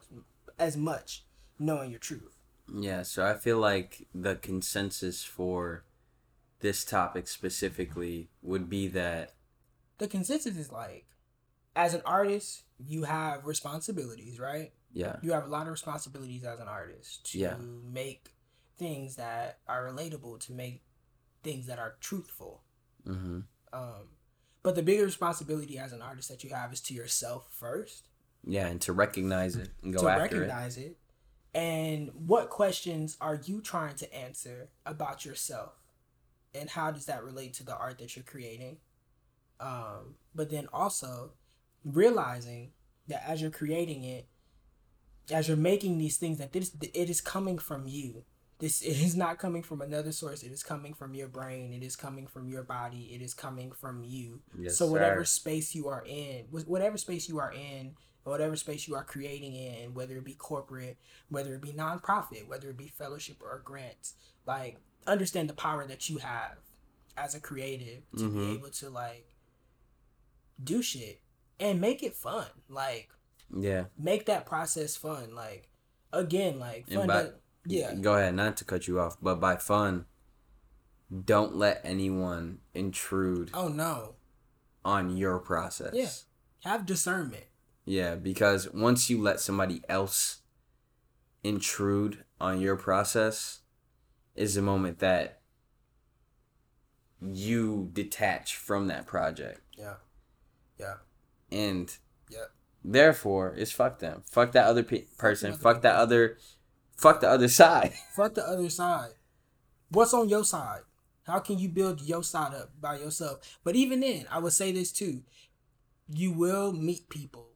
as 0.57 0.77
much 0.77 1.25
knowing 1.59 1.91
your 1.91 1.99
truth. 1.99 2.37
Yeah, 2.73 3.03
so 3.03 3.25
I 3.25 3.33
feel 3.33 3.57
like 3.57 4.07
the 4.13 4.35
consensus 4.35 5.23
for 5.23 5.83
this 6.61 6.83
topic 6.85 7.27
specifically 7.27 8.29
would 8.41 8.69
be 8.69 8.87
that 8.89 9.33
The 9.97 10.07
consensus 10.07 10.57
is 10.57 10.71
like 10.71 11.05
as 11.75 11.93
an 11.93 12.01
artist, 12.05 12.63
you 12.77 13.03
have 13.03 13.45
responsibilities, 13.45 14.39
right? 14.39 14.71
yeah, 14.93 15.15
you 15.21 15.31
have 15.31 15.45
a 15.45 15.49
lot 15.49 15.67
of 15.67 15.71
responsibilities 15.71 16.43
as 16.43 16.59
an 16.59 16.67
artist 16.67 17.31
to 17.31 17.37
Yeah. 17.39 17.55
make 17.83 18.33
things 18.77 19.15
that 19.15 19.59
are 19.67 19.85
relatable 19.85 20.39
to 20.41 20.51
make 20.53 20.83
things 21.43 21.67
that 21.67 21.79
are 21.79 21.95
truthful 22.01 22.63
hmm 23.05 23.39
um 23.73 24.09
but 24.63 24.75
the 24.75 24.83
bigger 24.83 25.03
responsibility 25.05 25.77
as 25.79 25.91
an 25.93 26.01
artist 26.01 26.29
that 26.29 26.43
you 26.43 26.49
have 26.51 26.71
is 26.73 26.81
to 26.81 26.93
yourself 26.93 27.47
first 27.51 28.09
yeah, 28.43 28.67
and 28.67 28.81
to 28.81 28.91
recognize 28.91 29.55
it 29.55 29.69
and 29.83 29.93
go 29.93 30.01
to 30.01 30.07
after 30.09 30.23
it. 30.25 30.39
recognize 30.39 30.77
it. 30.77 30.97
and 31.53 32.09
what 32.27 32.49
questions 32.49 33.17
are 33.21 33.39
you 33.45 33.61
trying 33.61 33.95
to 33.95 34.13
answer 34.13 34.69
about 34.85 35.23
yourself 35.25 35.73
and 36.53 36.69
how 36.69 36.91
does 36.91 37.05
that 37.05 37.23
relate 37.23 37.53
to 37.55 37.63
the 37.63 37.75
art 37.75 37.99
that 37.99 38.15
you're 38.15 38.25
creating? 38.25 38.77
Um 39.59 40.15
but 40.33 40.49
then 40.49 40.67
also 40.73 41.31
realizing 41.83 42.71
that 43.07 43.23
as 43.27 43.41
you're 43.41 43.51
creating 43.51 44.03
it 44.03 44.27
as 45.31 45.47
you're 45.47 45.57
making 45.57 45.97
these 45.97 46.17
things 46.17 46.37
that 46.39 46.51
this 46.51 46.71
it 46.81 47.09
is 47.09 47.21
coming 47.21 47.57
from 47.57 47.87
you. 47.87 48.23
This 48.59 48.81
it 48.81 49.01
is 49.01 49.15
not 49.15 49.39
coming 49.39 49.63
from 49.63 49.81
another 49.81 50.11
source. 50.11 50.43
It 50.43 50.51
is 50.51 50.63
coming 50.63 50.93
from 50.93 51.15
your 51.15 51.27
brain. 51.27 51.73
It 51.73 51.83
is 51.83 51.95
coming 51.95 52.27
from 52.27 52.47
your 52.47 52.63
body. 52.63 53.11
It 53.13 53.21
is 53.21 53.33
coming 53.33 53.71
from 53.71 54.03
you. 54.03 54.41
Yes, 54.57 54.77
so 54.77 54.87
whatever 54.87 55.23
sir. 55.25 55.39
space 55.39 55.73
you 55.73 55.87
are 55.87 56.03
in 56.05 56.45
whatever 56.51 56.97
space 56.97 57.27
you 57.27 57.39
are 57.39 57.51
in 57.51 57.95
whatever 58.23 58.55
space 58.55 58.87
you 58.87 58.95
are 58.95 59.03
creating 59.03 59.55
in 59.55 59.93
whether 59.95 60.15
it 60.17 60.23
be 60.23 60.35
corporate 60.35 60.97
whether 61.29 61.55
it 61.55 61.61
be 61.61 61.71
nonprofit 61.71 62.47
whether 62.47 62.69
it 62.69 62.77
be 62.77 62.87
fellowship 62.87 63.37
or 63.41 63.59
grants 63.65 64.13
like 64.45 64.77
understand 65.07 65.49
the 65.49 65.53
power 65.53 65.85
that 65.87 66.09
you 66.09 66.17
have 66.19 66.57
as 67.17 67.35
a 67.35 67.39
creative 67.39 68.03
to 68.17 68.29
be 68.29 68.39
Mhm. 68.39 68.55
able 68.55 68.69
to 68.69 68.89
like 68.89 69.35
do 70.63 70.81
shit 70.81 71.21
and 71.59 71.81
make 71.81 72.03
it 72.03 72.15
fun. 72.15 72.47
Like 72.69 73.09
Yeah. 73.55 73.85
make 73.97 74.25
that 74.27 74.45
process 74.45 74.95
fun. 74.95 75.33
Like 75.35 75.69
again, 76.13 76.59
like 76.59 76.87
fun. 76.89 77.07
by- 77.07 77.23
does- 77.23 77.33
yeah, 77.65 77.93
Go 77.95 78.15
ahead, 78.15 78.33
not 78.35 78.57
to 78.57 78.65
cut 78.65 78.87
you 78.87 78.99
off, 78.99 79.17
but 79.21 79.35
by 79.39 79.55
fun, 79.57 80.05
don't 81.25 81.55
let 81.55 81.81
anyone 81.83 82.61
intrude 82.73 83.51
oh 83.53 83.67
no, 83.67 84.15
on 84.85 85.15
your 85.17 85.37
process. 85.39 85.93
Yeah. 85.93 86.09
have 86.69 86.85
discernment. 86.85 87.45
Yeah, 87.85 88.15
because 88.15 88.69
once 88.71 89.09
you 89.09 89.19
let 89.21 89.39
somebody 89.39 89.83
else 89.89 90.41
intrude 91.43 92.23
on 92.39 92.61
your 92.61 92.75
process, 92.75 93.60
is 94.35 94.55
the 94.55 94.61
moment 94.61 94.99
that 94.99 95.39
you 97.21 97.89
detach 97.93 98.55
from 98.55 98.87
that 98.87 99.05
project. 99.05 99.61
Yeah, 99.77 99.95
yeah, 100.79 100.95
And 101.51 101.95
yeah. 102.29 102.45
therefore, 102.83 103.53
it's 103.55 103.71
fuck 103.71 103.99
them. 103.99 104.23
Fuck 104.25 104.53
that 104.53 104.65
other 104.65 104.83
pe- 104.83 105.05
person. 105.17 105.53
other 105.53 105.61
Fuck 105.61 105.81
that 105.83 105.95
other. 105.95 106.37
Fuck 106.97 107.21
the 107.21 107.29
other 107.29 107.47
side. 107.47 107.93
Fuck 108.15 108.35
the 108.35 108.47
other 108.47 108.69
side. 108.69 109.13
What's 109.89 110.13
on 110.13 110.29
your 110.29 110.43
side? 110.43 110.81
How 111.23 111.39
can 111.39 111.57
you 111.57 111.67
build 111.67 112.01
your 112.01 112.23
side 112.23 112.53
up 112.53 112.71
by 112.79 112.97
yourself? 112.97 113.59
But 113.63 113.75
even 113.75 114.01
then, 114.01 114.25
I 114.29 114.37
would 114.39 114.53
say 114.53 114.71
this 114.71 114.91
too. 114.91 115.23
You 116.07 116.31
will 116.31 116.73
meet 116.73 117.09
people 117.09 117.49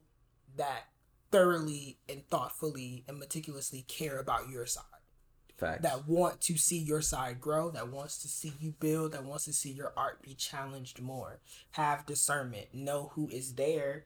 that 0.56 0.88
thoroughly 1.30 1.98
and 2.08 2.26
thoughtfully 2.28 3.04
and 3.06 3.18
meticulously 3.18 3.82
care 3.82 4.18
about 4.18 4.48
your 4.48 4.66
side. 4.66 4.84
Facts. 5.56 5.82
That 5.82 6.06
want 6.06 6.40
to 6.42 6.58
see 6.58 6.78
your 6.78 7.00
side 7.00 7.40
grow, 7.40 7.70
that 7.70 7.88
wants 7.88 8.18
to 8.18 8.28
see 8.28 8.52
you 8.60 8.74
build, 8.78 9.12
that 9.12 9.24
wants 9.24 9.46
to 9.46 9.54
see 9.54 9.72
your 9.72 9.92
art 9.96 10.22
be 10.22 10.34
challenged 10.34 11.00
more. 11.00 11.40
Have 11.72 12.04
discernment. 12.04 12.74
Know 12.74 13.12
who 13.14 13.28
is 13.30 13.54
there 13.54 14.04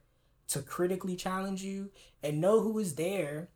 to 0.48 0.62
critically 0.62 1.16
challenge 1.16 1.62
you 1.62 1.90
and 2.22 2.40
know 2.40 2.61
who 2.61 2.78
is 2.78 2.94
there 2.94 3.48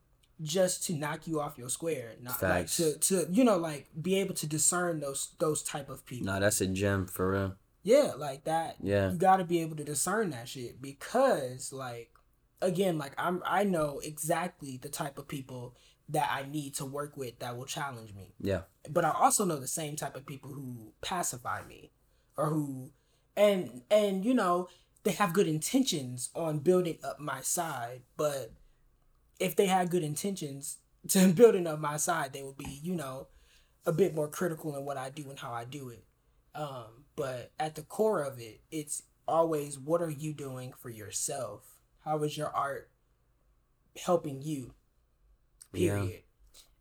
just 0.43 0.85
to 0.85 0.93
knock 0.93 1.27
you 1.27 1.41
off 1.41 1.57
your 1.57 1.69
square. 1.69 2.13
Not 2.21 2.43
like 2.43 2.69
Facts. 2.69 2.77
to, 2.79 2.99
to 2.99 3.27
you 3.31 3.45
know, 3.45 3.57
like 3.57 3.89
be 4.01 4.17
able 4.17 4.35
to 4.35 4.47
discern 4.47 5.01
those 5.01 5.31
those 5.39 5.63
type 5.63 5.89
of 5.89 6.05
people. 6.05 6.27
Nah, 6.27 6.41
that's 6.41 6.61
a 6.61 6.67
gem 6.67 7.07
for 7.07 7.31
real. 7.31 7.55
Yeah, 7.83 8.13
like 8.17 8.45
that. 8.45 8.77
Yeah. 8.83 9.13
You 9.13 9.19
gotta 9.19 9.45
be 9.45 9.61
able 9.61 9.77
to 9.77 9.85
discern 9.85 10.31
that 10.31 10.49
shit 10.49 10.83
because 10.83 11.73
like 11.73 12.11
again, 12.61 12.99
like 12.99 13.13
I'm 13.19 13.43
I 13.47 13.65
know 13.65 14.01
exactly 14.03 14.79
the 14.79 14.89
type 14.89 15.19
of 15.19 15.29
people 15.29 15.77
that 16.09 16.31
I 16.31 16.49
need 16.51 16.75
to 16.75 16.85
work 16.85 17.17
with 17.17 17.39
that 17.39 17.57
will 17.57 17.65
challenge 17.65 18.15
me. 18.15 18.35
Yeah. 18.41 18.63
But 18.91 19.05
I 19.05 19.11
also 19.11 19.45
know 19.45 19.59
the 19.59 19.67
same 19.67 19.97
type 19.97 20.17
of 20.17 20.27
people 20.27 20.51
who 20.51 20.93
pacify 21.01 21.63
me 21.67 21.91
or 22.37 22.47
who 22.47 22.91
and 23.37 23.83
and 23.91 24.25
you 24.25 24.35
know, 24.35 24.69
they 25.03 25.13
have 25.13 25.33
good 25.33 25.49
intentions 25.49 26.31
on 26.35 26.59
building 26.59 26.99
up 27.03 27.21
my 27.21 27.41
side, 27.41 28.03
but 28.17 28.53
if 29.41 29.57
they 29.57 29.67
had 29.67 29.91
good 29.91 30.03
intentions 30.03 30.79
to 31.09 31.29
building 31.33 31.67
up 31.67 31.79
my 31.79 31.97
side, 31.97 32.33
they 32.33 32.43
would 32.43 32.59
be, 32.59 32.81
you 32.83 32.95
know, 32.95 33.29
a 33.87 33.93
bit 33.93 34.15
more 34.15 34.29
critical 34.29 34.77
in 34.77 34.85
what 34.85 34.97
I 34.97 35.11
do 35.11 35.29
and 35.29 35.39
how 35.39 35.53
I 35.53 35.65
do 35.65 35.91
it. 35.91 36.05
Um, 36.55 37.05
but 37.17 37.53
at 37.59 37.75
the 37.75 37.83
core 37.83 38.23
of 38.23 38.39
it, 38.39 38.61
it's 38.71 39.03
always 39.27 39.79
what 39.79 40.03
are 40.03 40.11
you 40.11 40.33
doing 40.33 40.73
for 40.79 40.91
yourself? 40.91 41.79
How 42.05 42.23
is 42.23 42.37
your 42.37 42.49
art 42.49 42.91
helping 43.97 44.43
you? 44.43 44.75
Yeah. 45.77 45.97
Period. 46.01 46.21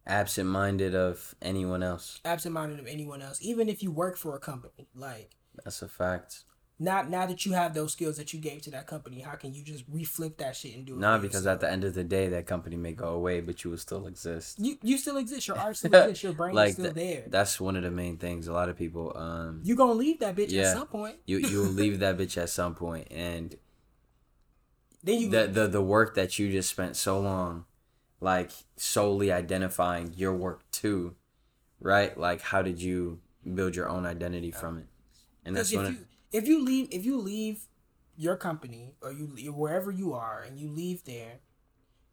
Absent 0.05 0.49
minded 0.49 0.93
of 0.95 1.33
anyone 1.41 1.81
else. 1.81 2.19
Absent 2.25 2.53
minded 2.53 2.79
of 2.79 2.87
anyone 2.87 3.21
else, 3.21 3.39
even 3.41 3.69
if 3.69 3.81
you 3.81 3.91
work 3.91 4.17
for 4.17 4.35
a 4.35 4.39
company. 4.39 4.87
Like 4.93 5.31
That's 5.63 5.81
a 5.81 5.87
fact. 5.87 6.43
now, 6.77 7.03
now 7.03 7.25
that 7.25 7.45
you 7.45 7.53
have 7.53 7.73
those 7.73 7.93
skills 7.93 8.17
that 8.17 8.33
you 8.33 8.41
gave 8.41 8.63
to 8.63 8.71
that 8.71 8.85
company, 8.85 9.21
how 9.21 9.35
can 9.35 9.53
you 9.53 9.63
just 9.63 9.89
reflip 9.89 10.35
that 10.39 10.57
shit 10.57 10.75
and 10.75 10.85
do 10.85 10.95
it? 10.95 10.99
Nah, 10.99 11.15
for 11.15 11.21
because 11.21 11.45
yourself? 11.45 11.53
at 11.53 11.59
the 11.61 11.71
end 11.71 11.85
of 11.85 11.93
the 11.93 12.03
day, 12.03 12.27
that 12.27 12.45
company 12.47 12.75
may 12.75 12.91
go 12.91 13.13
away, 13.13 13.39
but 13.39 13.63
you 13.63 13.69
will 13.69 13.77
still 13.77 14.05
exist. 14.07 14.59
you 14.59 14.77
you 14.81 14.97
still 14.97 15.15
exist. 15.15 15.47
Your 15.47 15.57
art 15.57 15.77
still 15.77 15.93
exists. 15.95 16.21
Your 16.23 16.33
brain 16.33 16.57
is 16.57 16.73
still 16.73 16.91
th- 16.93 16.95
there. 16.95 17.23
That's 17.29 17.61
one 17.61 17.77
of 17.77 17.83
the 17.83 17.91
main 17.91 18.17
things. 18.17 18.47
A 18.49 18.53
lot 18.53 18.67
of 18.67 18.75
people, 18.77 19.13
um, 19.15 19.61
You 19.63 19.77
gonna 19.77 19.93
leave 19.93 20.19
that 20.19 20.35
bitch 20.35 20.49
Yeah. 20.49 20.63
at 20.63 20.73
some 20.77 20.87
point. 20.87 21.15
you 21.25 21.37
you 21.37 21.59
will 21.61 21.67
leave 21.69 21.99
that 21.99 22.17
bitch 22.19 22.35
at 22.37 22.49
some 22.49 22.75
point, 22.75 23.07
and 23.09 23.55
Then 25.01 25.19
you 25.19 25.29
the 25.29 25.47
the 25.47 25.67
the 25.69 25.81
work 25.81 26.15
that 26.15 26.37
you 26.39 26.51
just 26.51 26.69
spent 26.69 26.97
so 26.97 27.21
long, 27.21 27.65
like 28.23 28.51
solely 28.77 29.31
identifying 29.31 30.13
your 30.15 30.33
work 30.33 30.63
too, 30.71 31.15
right? 31.81 32.17
Like, 32.17 32.41
how 32.41 32.61
did 32.61 32.81
you 32.81 33.19
build 33.53 33.75
your 33.75 33.89
own 33.89 34.05
identity 34.05 34.49
from 34.49 34.77
it? 34.77 34.87
And 35.45 35.57
that's 35.57 35.71
if 35.71 35.77
one. 35.77 35.85
you 35.91 35.97
if 36.31 36.47
you 36.47 36.63
leave 36.63 36.87
if 36.91 37.05
you 37.05 37.17
leave 37.17 37.65
your 38.15 38.37
company 38.37 38.93
or 39.01 39.11
you- 39.11 39.53
wherever 39.53 39.91
you 39.91 40.13
are 40.13 40.41
and 40.41 40.57
you 40.57 40.69
leave 40.69 41.03
there, 41.03 41.39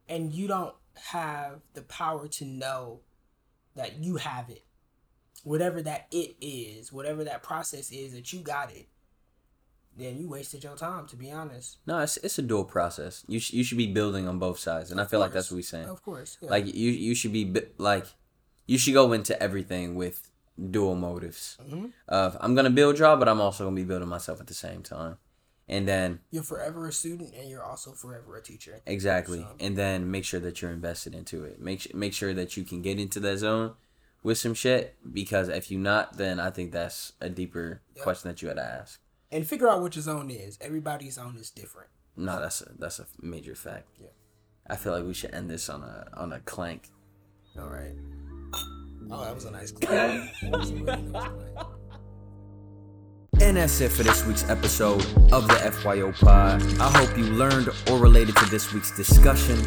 and 0.09 0.33
you 0.33 0.49
don't 0.49 0.75
have 0.95 1.61
the 1.75 1.83
power 1.83 2.27
to 2.27 2.45
know 2.45 3.01
that 3.77 3.99
you 4.03 4.17
have 4.17 4.51
it, 4.51 4.65
whatever 5.45 5.81
that 5.81 6.09
it 6.11 6.35
is, 6.41 6.93
whatever 6.93 7.23
that 7.23 7.45
process 7.45 7.93
is 7.93 8.13
that 8.15 8.33
you 8.33 8.41
got 8.41 8.73
it, 8.73 8.89
then 9.97 10.19
you 10.19 10.29
wasted 10.29 10.65
your 10.65 10.77
time. 10.77 11.07
To 11.09 11.17
be 11.17 11.31
honest, 11.31 11.79
no, 11.87 11.99
it's 11.99 12.17
it's 12.19 12.39
a 12.39 12.43
dual 12.43 12.65
process. 12.65 13.25
You 13.29 13.39
sh- 13.41 13.53
you 13.53 13.65
should 13.65 13.79
be 13.79 13.93
building 13.93 14.29
on 14.29 14.39
both 14.39 14.59
sides, 14.59 14.91
and 14.91 15.01
I 15.01 15.05
feel 15.05 15.21
like 15.21 15.33
that's 15.33 15.51
what 15.51 15.57
we're 15.57 15.63
saying. 15.63 15.89
of 15.89 16.03
course. 16.03 16.39
yeah. 16.41 16.51
Like 16.51 16.67
you 16.67 16.91
you 16.91 17.15
should 17.15 17.33
be 17.33 17.53
like 17.79 18.07
you 18.67 18.79
should 18.79 18.95
go 18.95 19.13
into 19.13 19.41
everything 19.43 19.95
with 19.97 20.31
dual 20.71 20.95
motives 20.95 21.57
Mm-hmm. 21.63 21.87
of 22.09 22.37
I'm 22.41 22.55
gonna 22.55 22.71
build 22.71 22.99
y'all, 22.99 23.17
but 23.17 23.29
I'm 23.29 23.41
also 23.41 23.65
gonna 23.65 23.77
be 23.77 23.85
building 23.85 24.09
myself 24.09 24.41
at 24.41 24.47
the 24.47 24.55
same 24.55 24.83
time, 24.83 25.17
and 25.69 25.89
then 25.89 26.21
you're 26.31 26.43
forever 26.43 26.87
a 26.87 26.93
student 26.93 27.35
and 27.35 27.49
you're 27.51 27.65
also 27.65 27.93
forever 27.93 28.37
a 28.37 28.43
teacher. 28.43 28.81
exactly, 28.87 29.41
So- 29.41 29.57
and 29.59 29.77
then 29.77 30.11
make 30.11 30.25
sure 30.25 30.41
that 30.41 30.61
you're 30.63 30.71
invested 30.73 31.15
into 31.15 31.45
it. 31.45 31.61
Make 31.61 31.95
make 31.95 32.13
sure 32.15 32.33
that 32.35 32.57
you 32.57 32.65
can 32.65 32.81
get 32.83 32.99
into 33.01 33.19
that 33.21 33.39
zone 33.39 33.73
with 34.23 34.37
some 34.39 34.53
shit 34.55 34.97
because 35.13 35.49
if 35.49 35.71
you 35.71 35.79
not, 35.79 36.19
then 36.19 36.39
I 36.39 36.51
think 36.51 36.73
that's 36.73 37.15
a 37.23 37.29
deeper 37.31 37.81
Yep. 37.97 38.03
question 38.05 38.29
that 38.31 38.43
you 38.43 38.49
had 38.49 38.59
to 38.59 38.63
ask. 38.65 39.00
And 39.33 39.47
figure 39.47 39.69
out 39.69 39.81
what 39.81 39.95
your 39.95 40.03
zone 40.03 40.31
is. 40.31 40.59
Everybody's 40.61 41.15
zone 41.15 41.37
is 41.39 41.51
different. 41.51 41.89
No, 42.17 42.41
that's 42.41 42.63
a 42.63 42.73
that's 42.79 42.99
a 42.99 43.07
major 43.21 43.55
fact. 43.55 43.87
Yeah. 44.01 44.09
I 44.69 44.77
feel 44.77 44.93
like 44.93 45.05
we 45.05 45.15
should 45.15 45.35
end 45.35 45.49
this 45.49 45.69
on 45.69 45.83
a 45.83 46.09
on 46.15 46.33
a 46.33 46.41
clank. 46.41 46.91
All 47.59 47.69
right. 47.69 47.95
Oh, 49.11 49.25
that 49.25 49.35
was 49.35 49.45
a 49.45 49.51
nice 49.51 49.73
clap. 49.73 49.89
That 50.43 50.59
was 50.59 50.71
a 50.71 50.75
really 50.75 51.03
nice 51.03 51.29
clap. 51.55 51.67
And 53.41 53.57
that's 53.57 53.81
it 53.81 53.91
for 53.91 54.03
this 54.03 54.27
week's 54.27 54.49
episode 54.51 55.01
of 55.33 55.49
the 55.49 55.55
FYO 55.55 56.13
Pod. 56.13 56.63
I 56.79 56.91
hope 56.91 57.17
you 57.17 57.25
learned 57.25 57.71
or 57.91 57.99
related 57.99 58.37
to 58.37 58.45
this 58.51 58.73
week's 58.75 58.95
discussion. 58.95 59.59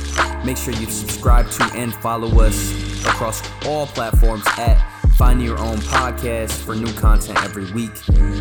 Make 0.46 0.58
sure 0.58 0.74
you 0.76 0.86
subscribe 0.86 1.50
to 1.52 1.64
and 1.74 1.92
follow 1.96 2.28
us 2.40 3.04
across 3.04 3.42
all 3.66 3.88
platforms 3.88 4.44
at 4.60 4.78
Find 5.18 5.42
Your 5.42 5.60
Own 5.60 5.78
Podcast 5.78 6.64
for 6.64 6.76
new 6.76 6.92
content 6.94 7.42
every 7.44 7.72
week. 7.72 7.92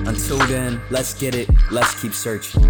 Until 0.06 0.38
then, 0.46 0.80
let's 0.90 1.14
get 1.14 1.34
it. 1.34 1.48
Let's 1.70 2.00
keep 2.00 2.14
searching. 2.14 2.62